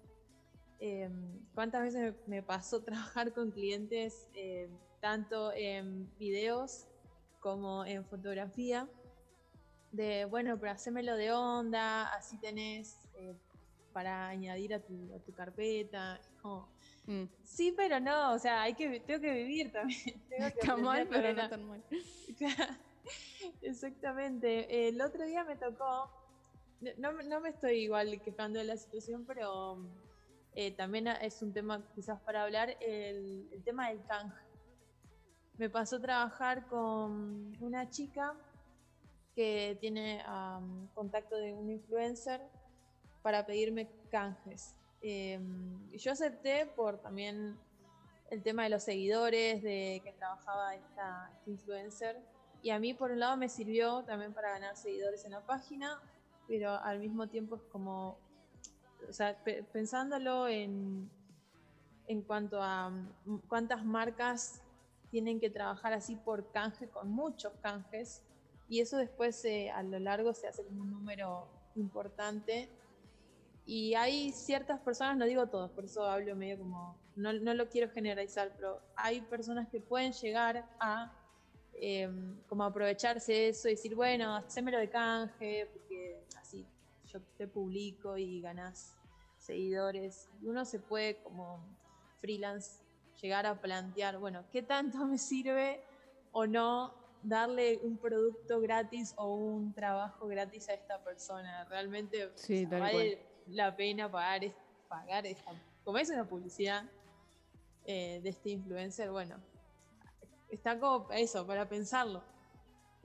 [0.79, 1.11] Eh,
[1.55, 4.69] ¿Cuántas veces me, me pasó trabajar con clientes eh,
[5.01, 6.87] tanto en videos
[7.41, 8.89] como en fotografía?
[9.91, 13.35] De, bueno, pero hacémelo de onda, así tenés eh,
[13.93, 16.21] para añadir a tu, a tu carpeta.
[16.45, 16.69] Como,
[17.07, 17.25] Mm.
[17.43, 20.01] Sí, pero no, o sea, hay que, tengo que vivir también.
[20.29, 21.83] tengo que Está mal, pero no tan mal.
[23.63, 24.89] Exactamente.
[24.89, 26.11] El otro día me tocó,
[26.99, 29.79] no, me- no me estoy igual quejando de la situación, pero
[30.55, 34.37] eh, también es un tema quizás para hablar, el, el tema del canje.
[35.59, 38.35] Me pasó a trabajar con una chica
[39.35, 40.23] que tiene
[40.95, 42.41] contacto de un influencer
[43.23, 44.75] para pedirme canjes.
[45.07, 45.39] Eh,
[45.93, 47.59] yo acepté por también
[48.31, 52.17] el tema de los seguidores, de que trabajaba esta, esta influencer.
[52.63, 56.01] Y a mí, por un lado, me sirvió también para ganar seguidores en la página,
[56.49, 58.19] pero al mismo tiempo es como,
[59.07, 61.11] o sea, pe- pensándolo en,
[62.07, 64.63] en cuanto a mm, cuántas marcas
[65.11, 68.23] tienen que trabajar así por canje, con muchos canjes,
[68.71, 72.71] y eso después eh, a lo largo se hace como un número importante.
[73.67, 77.69] Y hay ciertas personas, no digo todos, por eso hablo medio como, no, no lo
[77.69, 81.13] quiero generalizar, pero hay personas que pueden llegar a
[81.73, 82.09] eh,
[82.47, 86.67] como aprovecharse de eso y decir, bueno, hacémelo de canje, porque así
[87.07, 88.97] yo te publico y ganas
[89.39, 90.29] seguidores.
[90.43, 91.65] Y uno se puede como
[92.21, 92.83] freelance
[93.21, 95.83] llegar a plantear, bueno, ¿qué tanto me sirve
[96.33, 101.65] o no darle un producto gratis o un trabajo gratis a esta persona?
[101.65, 104.43] Realmente Sí, o sea, vale la pena pagar,
[104.89, 105.53] pagar esta,
[105.85, 106.85] como es una publicidad
[107.85, 109.37] eh, de este influencer, bueno,
[110.49, 112.23] está como eso, para pensarlo.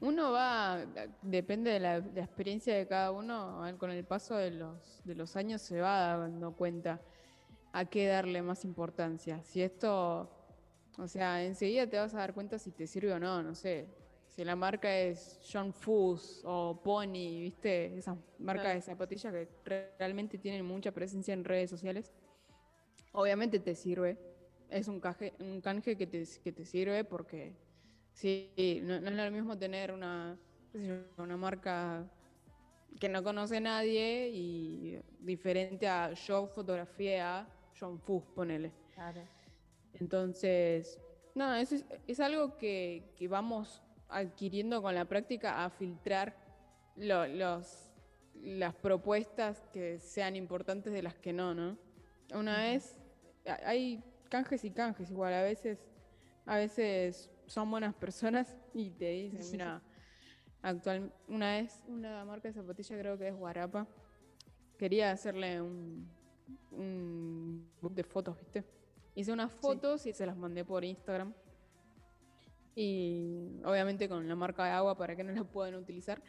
[0.02, 0.86] Uno va,
[1.22, 5.62] depende de la, experiencia de cada uno, con el paso de los, de los años
[5.62, 7.02] se va dando cuenta
[7.74, 9.44] a qué darle más importancia.
[9.44, 10.30] Si esto,
[10.98, 13.90] o sea, enseguida te vas a dar cuenta si te sirve o no, no sé.
[14.40, 17.98] Si la marca es John Foos o Pony, ¿viste?
[17.98, 18.76] Esas marcas Claro.
[18.76, 22.14] de zapatillas que re- realmente tienen mucha presencia en redes sociales.
[23.12, 24.18] Obviamente te sirve.
[24.70, 27.54] Es un canje, un canje que te, que te sirve porque
[28.14, 28.50] sí,
[28.82, 30.40] no, no es lo mismo tener una,
[31.18, 32.10] una marca
[32.98, 37.46] que no conoce nadie y diferente a yo fotografié a
[37.78, 38.72] John Foos, ponele.
[38.96, 39.20] Claro.
[39.96, 40.98] Entonces,
[41.36, 46.36] no, eso es, es algo que, que vamos adquiriendo con la práctica a filtrar
[46.96, 47.92] lo- los,
[48.36, 51.78] las propuestas que sean importantes de las que no, ¿no?
[52.34, 52.98] Una vez,
[53.66, 55.80] hay canjes y canjes igual, a veces,
[56.46, 59.52] a veces son buenas personas y te dicen, Sí.
[59.54, 59.82] mira,
[60.62, 63.88] actual, una vez una marca de zapatilla creo que es Guarapa,
[64.78, 66.08] quería hacerle un,
[66.72, 68.64] un book de fotos, ¿viste?
[69.16, 71.34] Hice unas fotos y se las mandé por Instagram.
[72.76, 76.22] Y obviamente con la marca de agua para que no la puedan utilizar.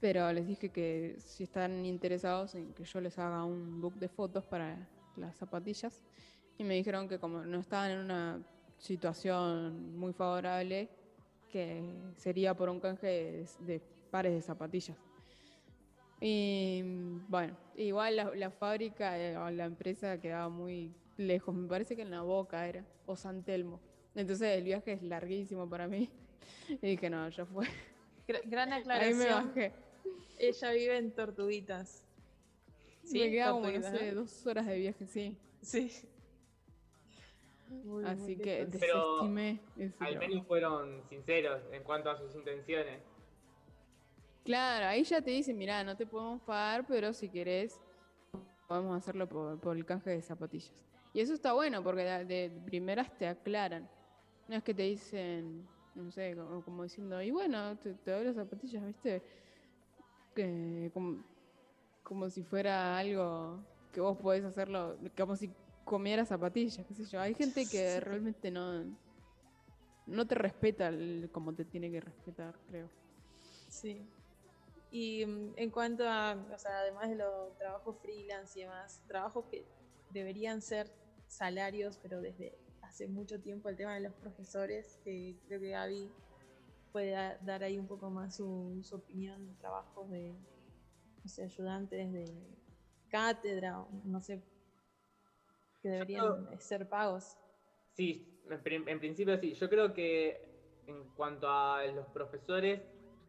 [0.00, 4.08] Pero les dije que si están interesados en que yo les haga un book de
[4.08, 6.02] fotos para las zapatillas.
[6.56, 8.42] Y me dijeron que como no estaban en una
[8.78, 10.88] situación muy favorable,
[11.50, 11.82] que
[12.16, 14.96] sería por un canje de, pares de zapatillas.
[16.20, 16.82] Y
[17.28, 22.02] bueno, igual la, la fábrica eh, o la empresa quedaba muy lejos, me parece que
[22.02, 23.80] en la boca era, o San Telmo.
[24.14, 26.10] Entonces el viaje es larguísimo para mí.
[26.68, 27.66] Y dije, no, ya fue.
[28.28, 29.18] Gra- Gran Ahí aclaración.
[29.18, 29.72] me bajé.
[30.38, 32.04] Ella vive en Tortuguitas.
[33.12, 35.36] me queda como, no sé, dos horas de viaje, sí.
[35.62, 35.92] Sí.
[37.84, 38.66] Muy, Así muy que.
[38.80, 43.00] Pero desestimé ese Al menos fueron sinceros en cuanto a sus intenciones.
[44.44, 47.78] Claro, ahí ya te dicen, mira, no te podemos pagar, pero si querés,
[48.66, 50.72] podemos hacerlo por, por el canje de zapatillas.
[51.12, 53.88] Y eso está bueno porque de, de primeras te aclaran.
[54.50, 58.24] No es que te dicen, no sé, como, como diciendo, y bueno, te, te doy
[58.24, 59.22] las zapatillas, ¿viste?
[60.34, 61.22] Que, como,
[62.02, 65.52] como si fuera algo que vos podés hacerlo, como si
[65.84, 67.20] comieras zapatillas, qué sé yo.
[67.20, 68.84] Hay gente que realmente no,
[70.06, 72.90] no te respeta el- como te tiene que respetar, creo.
[73.68, 74.04] Sí.
[74.90, 79.44] Y mm, en cuanto a, o sea, además de los trabajos freelance y demás, trabajos
[79.48, 79.64] que
[80.10, 80.90] deberían ser
[81.28, 82.58] salarios, pero desde
[82.90, 86.10] hace mucho tiempo el tema de los profesores, que creo que Gaby
[86.92, 90.34] puede da- dar ahí un poco más su, su opinión, trabajos de,
[91.22, 92.26] no sé, ayudantes de
[93.08, 94.42] cátedra, no sé,
[95.80, 97.36] que deberían ser pagos.
[97.96, 99.54] Sí, en, prin- en principio sí.
[99.54, 100.36] Yo creo que
[100.86, 102.82] en cuanto a los profesores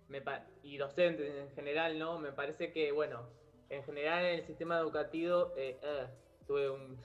[0.07, 0.24] me
[0.64, 2.18] y docentes en general, ¿no?
[2.18, 3.30] Me parece que, bueno,
[3.70, 6.07] en general en el sistema educativo, eh, eh,
[6.47, 6.99] tuve un,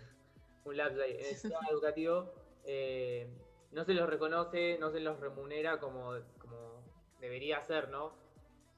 [0.65, 2.33] un lapso ahí, en el sistema educativo
[2.67, 3.29] eh,
[3.73, 6.83] no se los reconoce, no se los remunera como, como
[7.21, 8.13] debería ser, ¿no?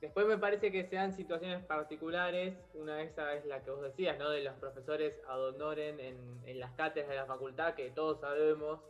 [0.00, 3.82] Después me parece que se dan situaciones particulares, una de esas es la que vos
[3.82, 4.30] decías, ¿no?
[4.30, 8.80] De los profesores ad honorem en, las cátedras de la facultad, que todos sabemos,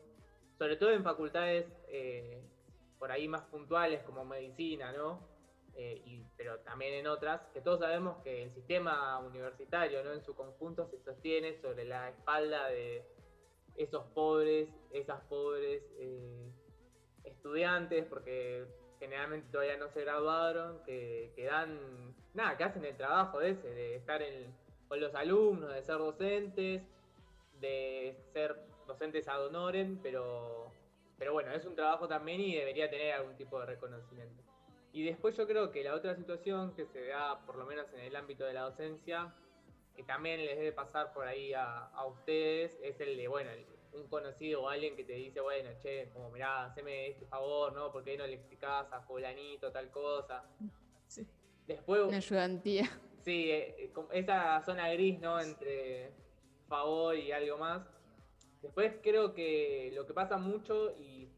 [0.59, 2.43] sobre todo en facultades eh,
[2.99, 5.21] por ahí más puntuales como medicina, ¿no?
[5.77, 10.13] Eh, pero también en otras, que todos sabemos que el sistema universitario, ¿no?
[10.13, 13.05] En su conjunto se sostiene sobre la espalda de
[13.79, 16.51] esos pobres, esas pobres eh,
[17.25, 18.67] estudiantes, porque
[18.99, 23.97] generalmente todavía no se graduaron, que, que dan, nada, que hacen el trabajo ese, de
[23.97, 24.21] estar
[24.89, 26.83] con los alumnos, de ser docentes,
[27.61, 28.57] de ser
[28.87, 30.73] docentes ad honorem, pero,
[31.17, 34.43] pero bueno, es un trabajo también y debería tener algún tipo de reconocimiento.
[34.93, 38.01] Y después yo creo que la otra situación que se da, por lo menos en
[38.01, 39.33] el ámbito de la docencia,
[39.99, 43.67] que también les debe pasar por ahí a, a ustedes, es el de, bueno, el-
[43.91, 47.91] un conocido o alguien que te dice, bueno, che, como mirá, haceme este favor, ¿no?
[47.91, 50.45] Porque no le explicás a fulanito tal cosa.
[51.67, 52.85] Después, Una ayudantía.
[53.25, 55.41] Sí, eh, eh, esa zona gris, ¿no?
[55.41, 56.13] Entre
[56.69, 57.83] favor y algo más.
[58.63, 61.29] Después creo que lo que pasa mucho, y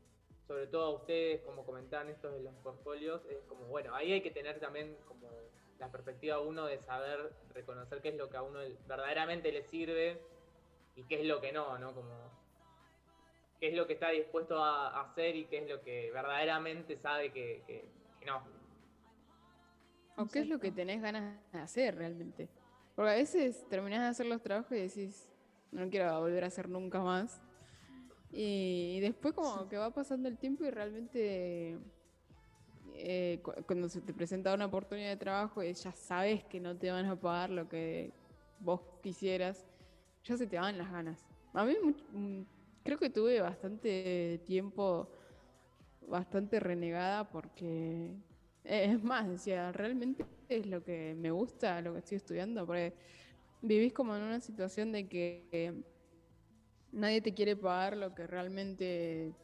[0.47, 4.21] sobre todo a ustedes, como comentaban estos de los portfolios, es como, bueno, ahí hay
[4.21, 5.31] que tener también como
[5.81, 10.21] la perspectiva uno de saber reconocer qué es lo que a uno verdaderamente le sirve
[10.95, 11.95] y qué es lo que no, ¿no?
[11.95, 12.31] Como
[13.59, 16.97] qué es lo que está dispuesto a a hacer y qué es lo que verdaderamente
[16.99, 17.89] sabe que, que-
[18.21, 18.43] que no.
[20.17, 22.49] ¿O qué es lo que tenés ganas de hacer realmente?
[22.95, 25.31] Porque a veces terminás de hacer los trabajos y decís,
[25.73, 27.41] no quiero volver a hacer nunca más.
[28.31, 31.79] Y después como que va pasando el tiempo y realmente
[32.95, 36.77] eh, cu- cuando se te presenta una oportunidad de trabajo y ya sabes que no
[36.77, 38.13] te van a pagar lo que
[38.61, 39.67] vos quisieras,
[40.25, 41.25] ya se te van las ganas.
[41.55, 41.75] A mí
[42.13, 42.43] mm,
[42.85, 45.11] creo que tuve bastante tiempo
[46.07, 48.11] bastante renegada porque
[48.65, 52.95] eh, es más, decía, realmente es lo que me gusta, lo que estoy estudiando, porque
[53.63, 55.73] vivís como en una situación de que eh,
[56.93, 59.35] nadie te quiere pagar lo que realmente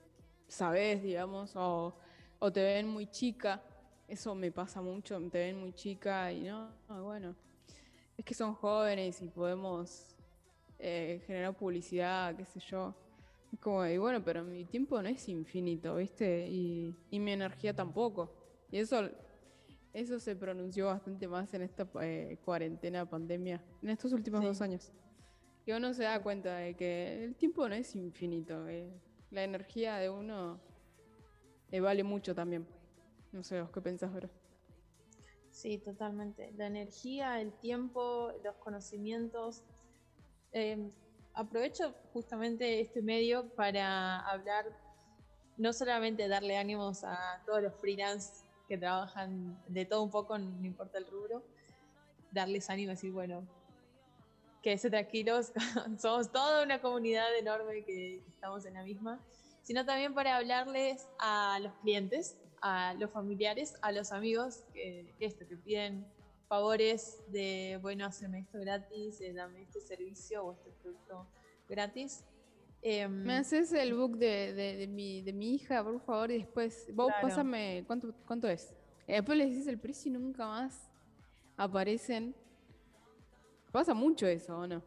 [0.49, 1.97] sabes, digamos, o,
[2.39, 3.63] o te ven muy chica.
[4.09, 7.35] Eso me pasa mucho, te ven muy chica y no, no, bueno,
[8.17, 10.15] es que son jóvenes y podemos
[10.79, 12.95] eh, generar publicidad, qué sé yo.
[13.53, 16.49] Es como, y bueno, pero mi tiempo no es infinito, ¿viste?
[16.49, 18.33] Y, y mi energía tampoco.
[18.71, 19.09] Y eso,
[19.93, 24.93] eso se pronunció bastante más en esta eh, cuarentena, pandemia, en estos últimos dos años.
[25.65, 28.69] Que uno se da cuenta de que el tiempo no es infinito.
[28.69, 28.89] eh.
[29.31, 30.61] La energía de uno
[31.71, 32.67] eh, vale mucho también.
[33.33, 34.31] No sé, ¿vos qué pensás, Vero?
[35.51, 36.53] Sí, totalmente.
[36.57, 39.63] La energía, el tiempo, los conocimientos.
[40.53, 40.91] Eh,
[41.35, 44.67] aprovecho justamente este medio para hablar,
[45.57, 50.67] no solamente darle ánimos a todos los freelance que trabajan de todo un poco, no
[50.67, 51.43] importa el rubro,
[52.33, 53.47] darles ánimo y decir, bueno,
[54.63, 55.53] quédense tranquilos,
[55.99, 59.21] somos toda una comunidad enorme que estamos en la misma,
[59.67, 65.45] sino también para hablarles a los clientes, a los familiares, a los amigos, que esto,
[65.49, 66.07] que piden
[66.49, 71.27] favores de, bueno, haceme esto gratis, eh, dame este servicio o este producto
[71.69, 72.25] gratis.
[72.81, 76.39] Em, Me haces el book de, de- de mi, de mi hija, por favor, y
[76.39, 77.27] después vos Claro.
[77.27, 78.73] pásame cuánto, cuánto es.
[79.09, 80.89] Y después les dices el precio y nunca más
[81.57, 82.37] aparecen.
[83.73, 84.81] Pasa mucho eso, ¿o no?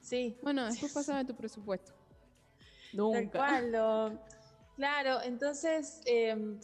[0.00, 0.38] Sí.
[0.42, 1.92] Bueno, después pásame tu presupuesto.
[2.92, 3.38] Tal Nunca.
[3.38, 4.18] cual, lo-
[4.76, 6.60] Claro, entonces, em,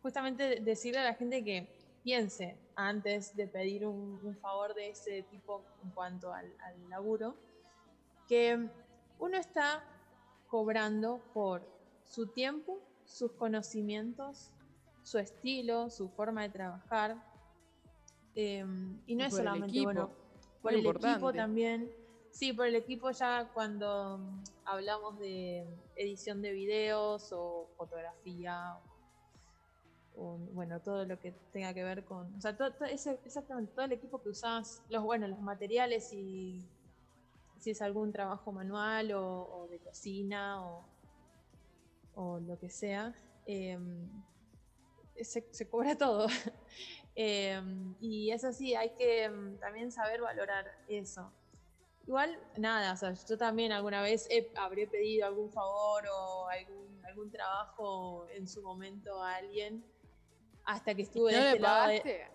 [0.00, 1.68] justamente decirle a la gente que
[2.02, 7.36] piense antes de pedir un, un favor de ese tipo en cuanto al, al laburo,
[8.26, 8.70] que
[9.18, 9.84] uno está
[10.48, 11.62] cobrando por
[12.06, 14.50] su tiempo, sus conocimientos,
[15.02, 17.22] su estilo, su forma de trabajar.
[18.34, 18.64] eh,
[19.06, 20.10] y no Y es el solamente, equipo, bueno,
[20.62, 21.92] por el equipo también.
[22.32, 25.64] Sí, por el equipo ya cuando mm, hablamos de
[25.96, 28.74] edición de videos o fotografía
[30.14, 33.84] o, bueno, todo lo que tenga que ver con, o sea, todo, ese- exactamente todo
[33.86, 36.68] el equipo que usás, los bueno, los materiales y
[37.58, 40.84] si es algún trabajo manual o, de cocina o,
[42.14, 43.14] o lo que sea,
[43.46, 44.08] em,
[45.22, 46.26] se, se cobra todo.
[47.14, 51.30] Em, y eso sí, hay que em, también saber valorar eso.
[52.06, 57.04] Igual, nada, o sea, yo también alguna vez he- habré pedido algún favor o algún,
[57.06, 59.84] algún trabajo en su momento a alguien
[60.64, 62.26] hasta que estuve ¿No de le este lado de-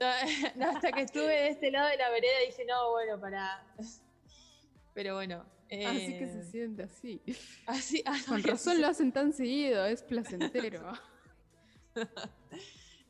[0.56, 3.64] no, hasta que estuve de este lado de la vereda dije, no, bueno, para.
[4.94, 5.44] Pero bueno.
[5.70, 7.22] Así que se eh, siente así.
[7.66, 10.92] Así, ah, Con razón lo hacen tan seguido, es placentero.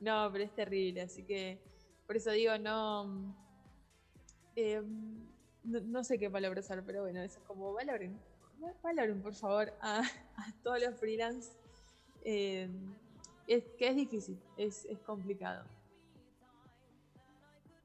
[0.00, 1.60] No, pero es terrible, así que
[2.06, 3.34] por eso digo, no.
[4.56, 4.82] eh,
[5.64, 8.18] no, no sé qué palabra usar, pero bueno, eso es como valoren.
[8.82, 11.50] Valoren, por favor, a, a todos los freelance.
[12.24, 12.68] eh,
[13.46, 15.64] es que es difícil, es, es complicado.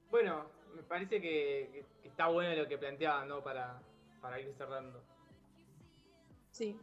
[0.10, 3.44] Bueno, me parece que, está bueno lo que planteaba, ¿no?
[3.44, 3.82] Para,
[4.22, 5.04] para ir cerrando.
[6.52, 6.78] Sí,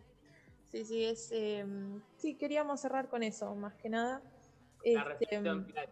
[0.70, 1.30] sí, sí, es.
[1.32, 1.64] eh,
[2.16, 4.20] sí, queríamos cerrar con eso, más que nada.
[4.84, 5.88] La Este, reflexión final.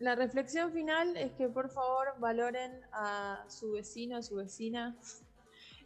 [0.00, 4.96] La reflexión final es que por favor valoren a su vecino, a su vecina.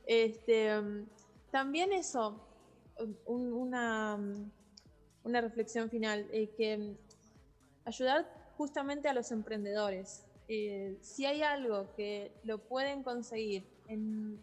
[0.07, 0.71] Este,
[1.51, 2.47] también eso,
[3.27, 3.53] un-
[5.25, 6.97] una, reflexión final, eh, que
[7.85, 10.25] ayudar justamente a los emprendedores.
[10.47, 14.37] Eh, si hay algo que lo pueden conseguir en,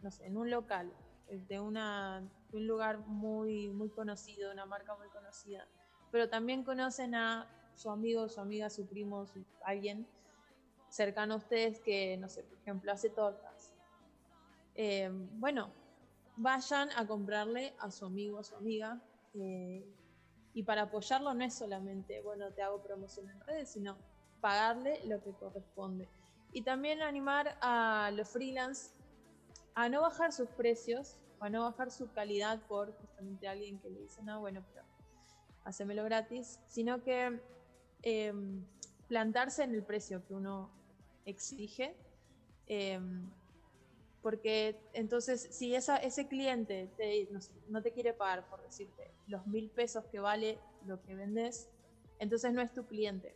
[0.00, 0.90] no sé, en un local,
[1.28, 5.68] eh, de, una, un lugar muy, muy conocido, una marca muy conocida,
[6.10, 9.24] pero también conocen a su amigo, su amiga, su primo,
[9.64, 10.06] alguien
[10.88, 13.72] cercano a ustedes que, no sé, por ejemplo, hace tortas.
[14.74, 15.70] Eh, bueno,
[16.36, 19.00] vayan a comprarle a su amigo, a su amiga.
[19.34, 19.86] eh,
[20.54, 23.96] y para apoyarlo no es solamente, bueno, te hago promoción en redes, sino
[24.40, 26.08] pagarle lo que corresponde.
[26.52, 28.90] Y también animar a los freelance
[29.74, 34.00] a no bajar sus precios, a no bajar su calidad por justamente alguien que le
[34.00, 34.84] dice, no, bueno, pero
[35.62, 37.40] hacémelo gratis, sino que
[38.02, 38.32] eh,
[39.08, 40.70] plantarse en el precio que uno
[41.24, 41.96] exige,
[42.66, 43.00] eh,
[44.22, 47.28] porque entonces si esa, ese cliente te-
[47.68, 51.68] no, te quiere pagar, por decirte, los mil pesos que vale lo que vendes,
[52.18, 53.34] entonces no es tu cliente.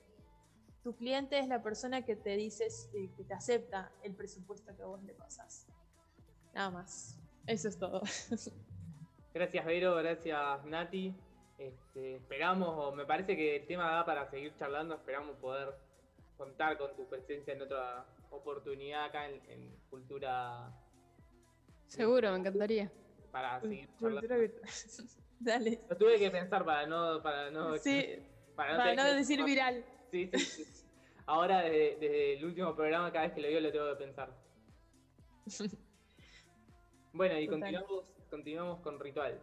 [0.82, 4.82] Tu cliente es la persona que te dices, eh, que te acepta el presupuesto que
[4.82, 5.66] vos le pasás.
[6.52, 7.16] Nada más.
[7.46, 8.02] Eso es todo.
[9.34, 11.14] Gracias, Vero, gracias, Nati.
[11.68, 15.74] Este, esperamos, o me parece que el tema da para seguir charlando, esperamos poder
[16.36, 20.72] contar con tu presencia en otra oportunidad acá en, en Cultura
[21.86, 22.90] Seguro, me encantaría.
[23.30, 24.28] para seguir charlando.
[25.40, 25.80] Dale.
[25.88, 28.16] Lo tuve que pensar para no, para no, Sí,
[28.56, 29.84] para para no decir viral.
[30.10, 30.84] Sí, sí, sí.
[31.26, 34.30] Ahora desde, desde el último programa, cada vez que lo digo lo tengo que pensar.
[37.14, 37.60] Bueno, y Total.
[37.60, 39.38] continuamos, continuamos con ritual.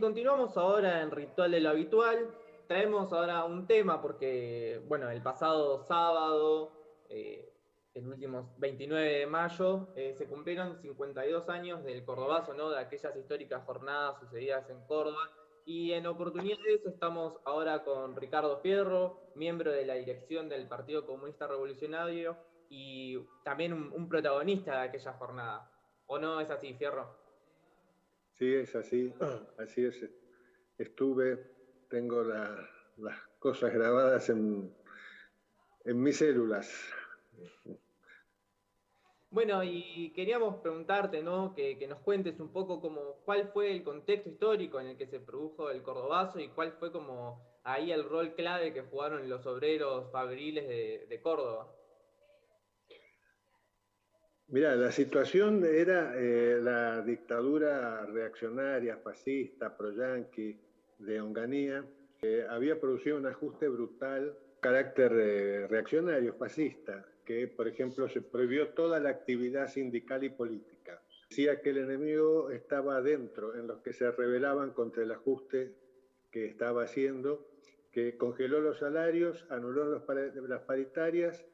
[0.00, 2.30] Continuamos ahora en Ritual de lo Habitual.
[2.66, 6.72] Traemos ahora un tema porque, bueno, el pasado sábado,
[7.98, 12.70] el último 29 de mayo, eh, se cumplieron 52 años del Cordobazo, ¿no?
[12.70, 15.30] De aquellas históricas jornadas sucedidas en Córdoba.
[15.64, 20.66] Y en oportunidad de eso estamos ahora con Ricardo Fierro, miembro de la dirección del
[20.66, 22.36] Partido Comunista Revolucionario
[22.70, 25.70] y también un, un protagonista de aquella jornada.
[26.06, 27.27] ¿O no es así, Fierro?
[28.38, 29.12] Sí, es así,
[29.58, 30.08] así es.
[30.78, 31.38] Estuve,
[31.88, 34.72] tengo la- las cosas grabadas en,
[35.84, 36.70] en mis células.
[39.30, 41.54] Bueno, y queríamos preguntarte, ¿no?
[41.54, 45.06] Que, que nos cuentes un poco como cuál fue el contexto histórico en el que
[45.06, 49.44] se produjo el Cordobazo y cuál fue como ahí el rol clave que jugaron los
[49.46, 51.77] obreros fabriles de, de Córdoba.
[54.50, 60.58] Mira, la situación era eh, la dictadura reaccionaria, fascista, pro-yanqui
[61.00, 61.84] de Onganía,
[62.18, 68.70] que había producido un ajuste brutal, carácter eh, reaccionario, fascista, que por ejemplo se prohibió
[68.70, 71.02] toda la actividad sindical y política.
[71.28, 75.74] Decía que el enemigo estaba adentro, en los que se rebelaban contra el ajuste
[76.30, 77.46] que estaba haciendo,
[77.92, 80.02] que congeló los salarios, anuló los
[80.48, 81.44] las paritarias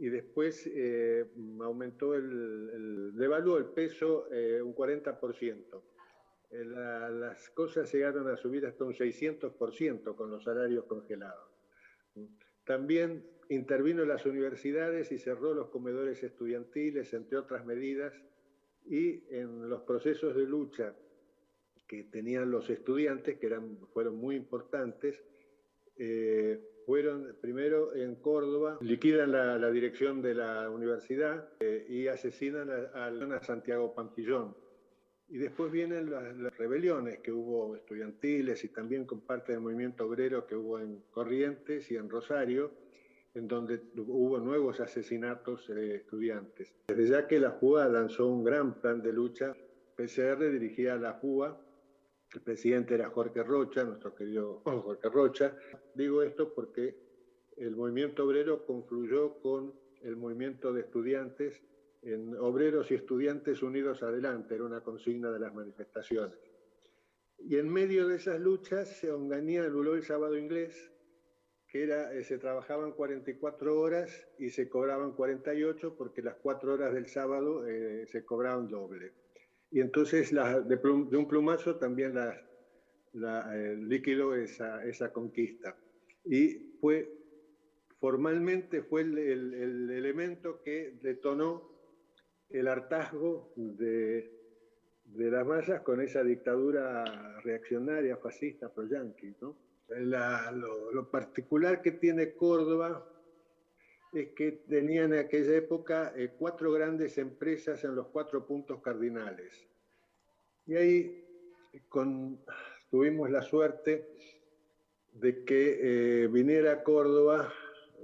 [0.00, 1.26] y después eh,
[1.60, 5.82] aumentó el, el- devaluó el peso eh, un 40%.
[6.50, 11.50] Eh, la- las cosas llegaron a subir hasta un 600% con los salarios congelados.
[12.64, 18.14] También intervino las universidades y cerró los comedores estudiantiles, entre otras medidas,
[18.86, 20.96] y en los procesos de lucha
[21.86, 25.22] que tenían los estudiantes, que eran, fueron muy importantes,
[25.96, 26.58] eh,
[26.94, 33.06] fueron primero en Córdoba, liquidan la, la dirección de la universidad eh, y asesinan a,
[33.06, 34.56] a- Santiago Pampillón.
[35.28, 40.04] Y después vienen las, las rebeliones que hubo estudiantiles y también con parte del movimiento
[40.04, 42.72] obrero que hubo en Corrientes y en Rosario,
[43.34, 46.74] en donde hubo nuevos asesinatos de estudiantes.
[46.88, 49.54] Desde ya que la JUA lanzó un gran plan de lucha,
[49.94, 51.56] PCR dirigía a la JUA,
[52.32, 55.56] el presidente era Jorge Rocha, nuestro querido Jorge Rocha.
[55.94, 56.96] Digo esto porque
[57.56, 61.62] el movimiento obrero confluyó con el movimiento de estudiantes
[62.02, 66.38] en Obreros y Estudiantes Unidos Adelante, era una consigna de las manifestaciones.
[67.38, 70.90] Y en medio de esas luchas, se anuló el sábado inglés,
[71.68, 76.92] que era, eh, se trabajaban 44 horas y se cobraban 48 porque las 4 horas
[76.94, 79.12] del sábado eh, se cobraban doble.
[79.70, 82.36] Y entonces la- de, plum- de un plumazo también la,
[83.12, 85.76] la, eh, líquido esa, esa conquista.
[86.24, 87.08] Y fue,
[88.00, 91.68] formalmente fue el, el- el elemento que detonó
[92.48, 94.28] el hartazgo de,
[95.04, 99.36] de las masas con esa dictadura reaccionaria, fascista, pro-yanqui.
[99.40, 99.56] ¿no?
[99.88, 103.09] Lo, lo particular que tiene Córdoba
[104.12, 109.68] es que tenía en aquella época eh, cuatro grandes empresas en los cuatro puntos cardinales.
[110.66, 111.24] Y ahí
[111.88, 112.44] con-
[112.90, 114.08] tuvimos la suerte
[115.12, 117.52] de que eh, viniera a Córdoba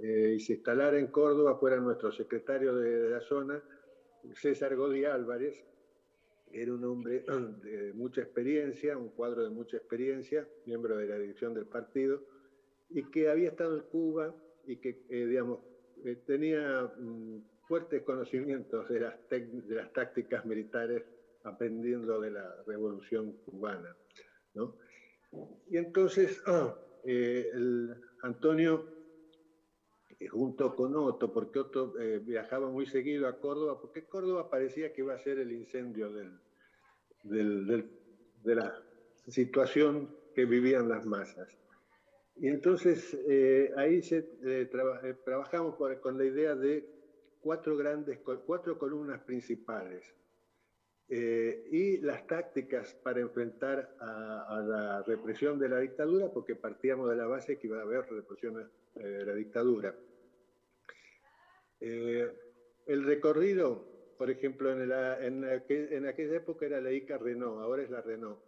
[0.01, 3.63] eh, y se instalara en Córdoba, fuera nuestro secretario de, de la zona,
[4.33, 5.65] César Godi Álvarez,
[6.51, 7.25] era un hombre
[7.63, 12.25] de mucha experiencia, un cuadro de mucha experiencia, miembro de la dirección del partido,
[12.89, 14.35] y que había estado en Cuba
[14.65, 15.59] y que, eh, digamos,
[16.05, 21.03] eh, tenía mm, fuertes conocimientos de las, de las tácticas militares
[21.43, 23.95] aprendiendo de la revolución cubana.
[24.53, 24.75] ¿no?
[25.69, 26.41] Y entonces
[27.05, 28.85] eh, el Antonio,
[30.19, 35.01] eh, junto con Otto, porque Otto viajaba muy seguido a Córdoba, porque Córdoba parecía que
[35.01, 36.11] iba a ser el incendio
[37.23, 38.83] de la
[39.27, 41.57] situación que vivían las masas.
[42.39, 46.85] Y entonces eh, ahí se, eh, traba- eh, trabajamos por- con la idea de
[47.39, 50.13] cuatro grandes, cuatro columnas principales.
[51.09, 57.09] Eh, y las tácticas para enfrentar a, a la represión de la dictadura, porque partíamos
[57.09, 59.95] de la base que iba a haber represión eh, de la dictadura.
[61.79, 62.27] Eh,
[62.87, 67.61] el recorrido, por ejemplo, en, la- en aquel- en aquella época era la ICA Renault,
[67.61, 68.39] ahora es la Renault.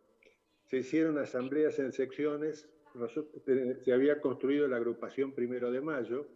[0.66, 2.70] Se hicieron asambleas en secciones,
[3.48, 6.28] eh, se había construido la agrupación Primero de Mayo,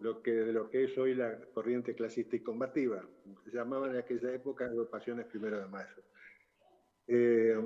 [0.00, 3.06] lo que, de lo que es hoy la corriente clasista y combativa.
[3.44, 6.02] Se llamaban en aquella época agrupaciones Primero de Mayo.
[7.06, 7.56] Eh,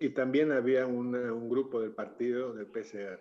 [0.00, 3.20] y también había un grupo del partido del PCR.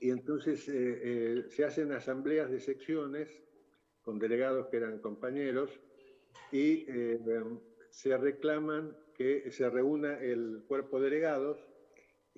[0.00, 3.28] Y entonces eh, eh, se hacen asambleas de secciones
[4.02, 5.70] con delegados que eran compañeros
[6.50, 6.86] y
[7.90, 11.67] se reclaman que se reúna el cuerpo de delegados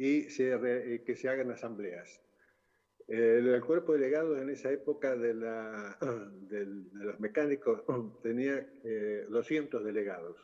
[0.01, 2.23] y se eh, que se hagan asambleas.
[3.07, 5.99] El, cuerpo delegado en esa época de, la,
[6.49, 7.83] de los mecánicos
[8.23, 10.39] tenía eh, 200 delegados.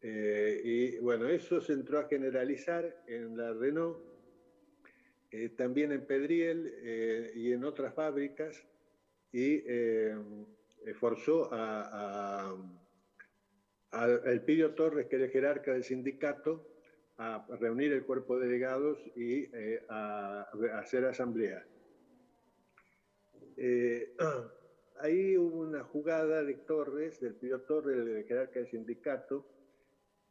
[0.00, 3.98] Eh, y bueno, eso se entró a generalizar en la Renault,
[5.32, 8.64] eh, también en Pedriel eh, y en otras fábricas,
[9.32, 9.64] y
[11.00, 12.52] forzó a,
[13.90, 16.73] a, a Torres, que era el jerarca del sindicato,
[17.16, 21.66] a reunir el cuerpo de delegados y eh, a, a hacer asamblea.
[23.56, 24.14] Eh,
[24.96, 29.48] ahí hubo una jugada de Torres, del Pío Torres, el jerarca del sindicato,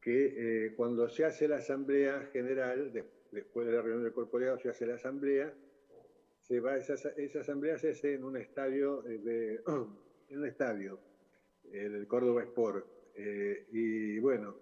[0.02, 4.38] que eh, cuando se hace la asamblea general, de- después de la reunión del cuerpo
[4.38, 5.58] de delegados, se hace la asamblea,
[6.42, 9.62] se va, esa, esa asamblea se hace en un estadio, eh, de,
[10.28, 11.02] en un estadio,
[11.64, 12.88] el Córdoba Sport.
[13.16, 14.60] Eh, y bueno,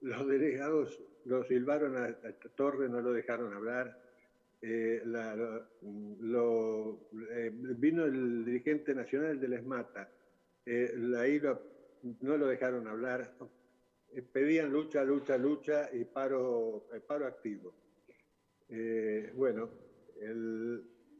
[0.00, 3.96] los delegados lo silbaron a, a Torres, no lo dejaron hablar.
[4.60, 5.68] Eh, la-
[7.30, 10.10] eh, vino el dirigente nacional del ESMATA,
[10.64, 11.38] eh, ahí
[12.20, 13.36] no lo dejaron hablar.
[14.14, 17.74] Eh, pedían lucha, lucha, lucha y paro, paro activo.
[19.34, 19.68] Bueno,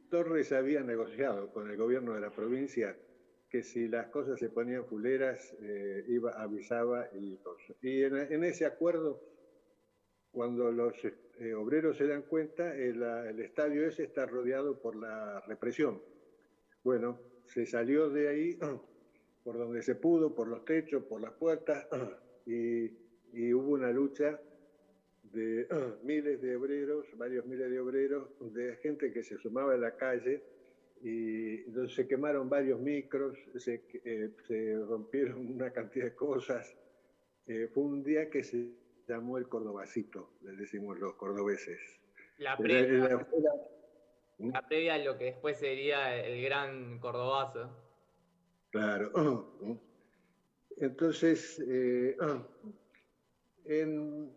[0.09, 2.97] Torres había negociado con el gobierno de la provincia
[3.49, 5.55] que si las cosas se ponían fuleras,
[6.07, 7.39] iba, avisaba y.
[7.81, 9.21] Y en ese acuerdo,
[10.35, 15.39] cuando los eh, obreros se dan cuenta, el, el estadio ese está rodeado por la
[15.47, 16.01] represión.
[16.83, 18.59] Bueno, se salió de ahí
[19.45, 21.87] por donde se pudo, por los techos, por las puertas,
[22.45, 22.91] y,
[23.31, 24.37] y hubo una lucha
[25.23, 25.67] de
[26.03, 30.43] miles de obreros, varios miles de obreros, de gente que se sumaba a la calle,
[31.01, 36.75] y se quemaron varios micros, se, eh, se rompieron una cantidad de cosas.
[37.47, 41.79] Eh, fue un día que se llamó el Cordobacito, le decimos los cordobeses.
[42.37, 43.27] La previa, era-
[44.39, 47.69] la previa a lo que después sería el gran cordobazo.
[48.71, 49.79] Claro.
[50.77, 52.17] Entonces, eh,
[53.65, 54.35] en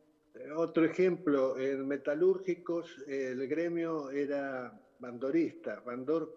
[0.55, 5.81] otro ejemplo, en metalúrgicos el gremio era bandorista.
[5.81, 6.35] Bandor,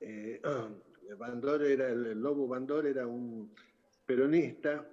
[0.00, 0.40] eh,
[1.16, 3.52] Bandor era, el, el Lobo Bandor era un
[4.06, 4.88] peronista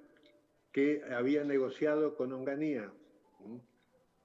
[0.72, 2.92] que había negociado con Onganía.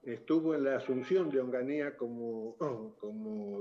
[0.03, 2.57] Estuvo en la asunción de Onganía como,
[3.01, 3.61] como,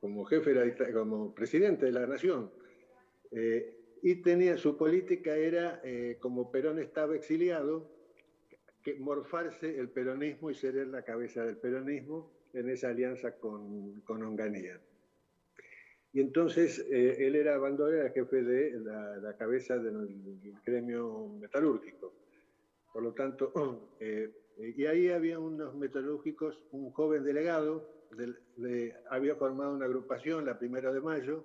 [0.00, 2.50] como jefe, de la como presidente de la nación.
[3.32, 7.90] Eh, y tenía su política era, eh, como Perón estaba exiliado,
[8.84, 14.22] que morfarse el peronismo y ser la cabeza del peronismo en esa alianza con, con
[14.22, 14.80] Onganía.
[16.16, 22.14] Y entonces eh, él era Bandera, era jefe de la, la cabeza del gremio metalúrgico.
[22.90, 23.52] Por lo tanto,
[24.00, 30.46] eh, y ahí había unos metalúrgicos, un joven delegado, del- de- había formado una agrupación
[30.46, 31.44] la primera de mayo,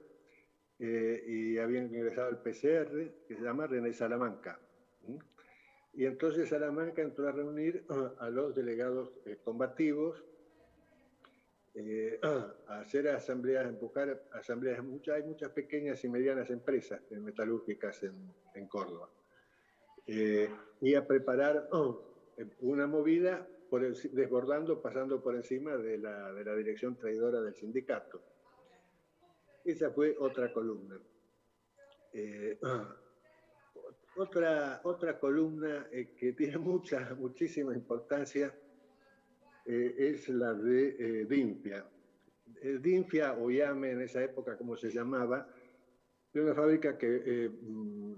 [0.80, 4.58] eh, y habían ingresado al PCR, que se llama René Salamanca.
[5.92, 7.84] Y entonces Salamanca entró a reunir
[8.20, 10.24] a los delegados eh, combativos,
[11.74, 12.20] eh,
[12.68, 14.84] hacer asambleas, buscar asambleas.
[14.84, 19.10] Muchas, hay muchas pequeñas y medianas empresas metalúrgicas en, en Córdoba.
[20.08, 20.50] Eh,
[20.82, 22.02] y a preparar oh,
[22.38, 27.42] eh, una movida por el- desbordando, pasando por encima de la, de la dirección traidora
[27.42, 28.22] del sindicato.
[29.64, 31.00] Esa fue otra columna.
[32.14, 32.60] Eh,
[34.18, 38.54] otra, otra columna eh, que tiene mucha, muchísima importancia
[39.66, 41.86] eh, es la de eh, Dimpia.
[42.62, 45.48] Eh, Dimpia o Yame en esa época, como se llamaba,
[46.34, 48.16] era una fábrica que eh, mm,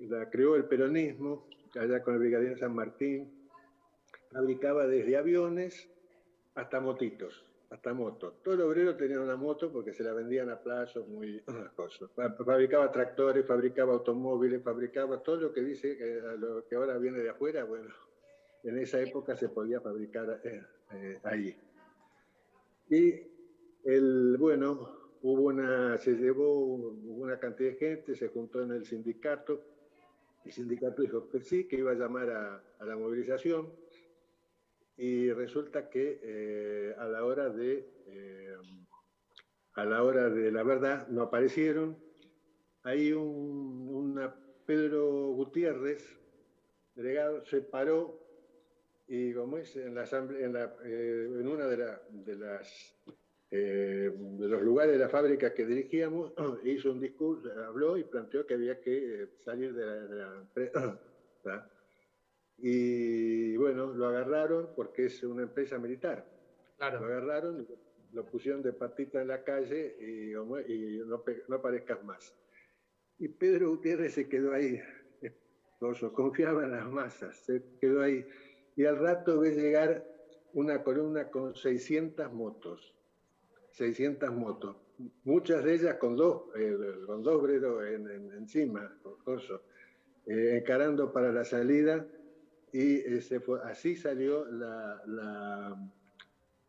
[0.00, 3.48] la creó el peronismo, allá con el brigadier San Martín,
[4.30, 5.88] fabricaba desde aviones
[6.54, 8.42] hasta motitos, hasta motos.
[8.42, 11.40] Todo el obrero tenía una moto porque se la vendían a plazos, muy
[11.76, 12.10] cosas.
[12.14, 15.96] Fa- Fabricaba tractores, fabricaba automóviles, fabricaba todo lo que dice,
[16.38, 17.88] lo que ahora viene de afuera, bueno,
[18.62, 20.40] en esa época se podía fabricar
[20.94, 21.56] eh, ahí.
[22.88, 23.14] Y
[23.84, 29.62] el, bueno, hubo una, se llevó una cantidad de gente, se juntó en el sindicato,
[30.44, 33.72] el sindicato dijo que sí, que iba a llamar a, a la movilización,
[34.96, 38.56] y resulta que eh, a la hora de eh,
[39.72, 41.98] a la hora de la verdad no aparecieron.
[42.84, 46.16] Hay un una Pedro Gutiérrez,
[46.94, 48.23] delegado, se paró
[49.06, 52.96] y como es en la en, la, eh, en una de, la- de las
[53.50, 56.32] eh, de los lugares de la fábrica que dirigíamos,
[56.64, 60.38] hizo un discurso, habló y planteó que había que eh, salir de la, de la
[60.40, 61.00] empresa.
[61.44, 61.70] ¿verdad?
[62.56, 66.26] y bueno, lo agarraron porque es una empresa militar.
[66.76, 67.00] Claro.
[67.00, 67.66] Lo agarraron,
[68.12, 72.36] lo pusieron de patita en la calle y, y no, no aparezcas más.
[73.18, 74.80] Y Pedro Gutiérrez se quedó ahí,
[76.12, 78.26] confiaba en las masas, se quedó ahí.
[78.76, 80.04] Y al rato ve llegar
[80.52, 82.96] una columna con 600 motos,
[83.70, 84.76] 600 motos,
[85.24, 86.76] muchas de ellas con dos, eh,
[87.06, 89.64] con dos obreros en- en- encima, coso,
[90.26, 92.08] eh, encarando para la salida.
[92.72, 95.92] Y eh, fue- así salió la, la,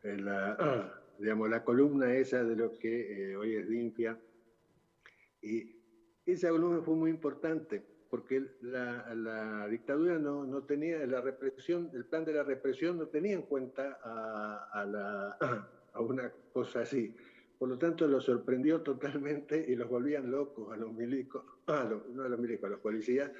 [0.03, 4.19] eh, la, digamos, la columna esa de lo que eh, hoy es limpia.
[5.41, 5.75] Y
[6.25, 12.23] esa columna fue muy importante porque la, dictadura no, no tenía la represión, el plan
[12.23, 17.13] de la represión no tenía en cuenta a, a una cosa así.
[17.57, 22.07] Por lo tanto, los sorprendió totalmente y los volvían locos a los milicos, a los-
[22.07, 23.33] no a los milicos, a los policías,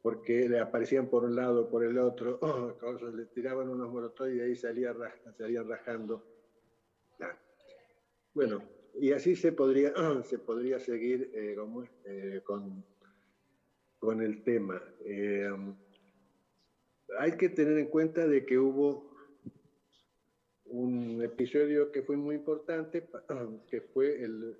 [0.00, 2.38] porque le aparecían por un lado, por el otro,
[3.12, 4.94] le tiraban unos molotov y de ahí salía,
[5.36, 6.24] salían rajando.
[8.32, 8.62] Bueno,
[8.94, 9.92] y así se podría,
[10.22, 11.56] se podría seguir eh,
[12.04, 12.84] eh, con,
[14.00, 14.82] con el tema.
[15.04, 15.48] Eh,
[17.18, 19.06] hay que tener en cuenta de que hubo
[20.64, 23.08] un episodio que fue muy importante,
[23.68, 24.56] que fue el,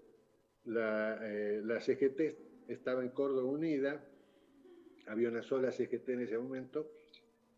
[0.64, 2.20] la, eh, la CGT
[2.68, 4.04] estaba en Córdoba unida,
[5.06, 6.92] había una sola CGT en ese momento,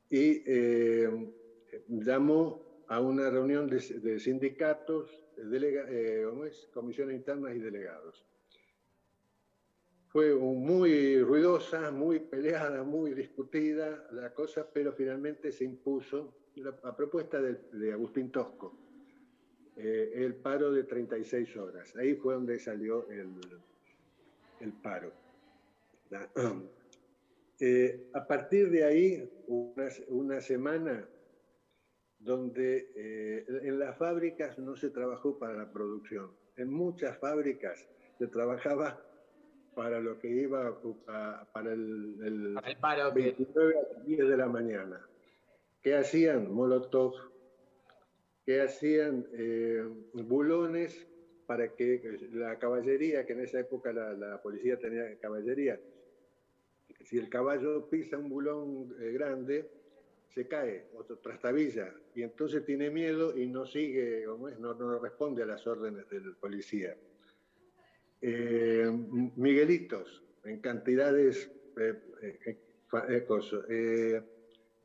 [0.09, 1.09] y eh,
[1.89, 6.25] llamó a una reunión de, de sindicatos, delega- eh,
[6.73, 8.32] comisiones internas y delegados.
[10.13, 16.35] Fue muy ruidosa, muy peleada, muy discutida la cosa, pero finalmente se impuso
[16.83, 18.77] a propuesta de, de Agustín Tosco,
[19.77, 21.97] eh, el paro de 36 horas.
[21.97, 23.41] Ahí fue donde salió el,
[24.61, 25.13] el paro.
[26.11, 26.31] La-
[27.65, 31.09] Eh, a partir de ahí, una, una semana
[32.19, 36.37] donde eh, en las fábricas no se trabajó para la producción.
[36.57, 39.01] En muchas fábricas se trabajaba
[39.75, 44.07] para lo que iba a- a- para el, el, el paro que- 29 a las
[44.07, 45.09] 10 de la mañana.
[45.83, 46.51] ¿Qué hacían?
[46.53, 47.15] Molotov.
[48.45, 49.27] ¿Qué hacían?
[49.33, 49.83] Eh,
[50.13, 51.09] bulones
[51.47, 52.01] para que
[52.33, 55.81] la caballería, que en esa época la, la policía tenía caballería,
[57.01, 59.69] si el caballo pisa un bulón eh, grande,
[60.29, 64.99] se cae, otro trastabilla, y entonces tiene miedo y no sigue, como es, no, no
[64.99, 66.97] responde a las órdenes del policía.
[68.25, 68.89] Eh,
[69.35, 72.57] Miguelitos, en cantidades, eh, eh,
[73.69, 74.23] eh,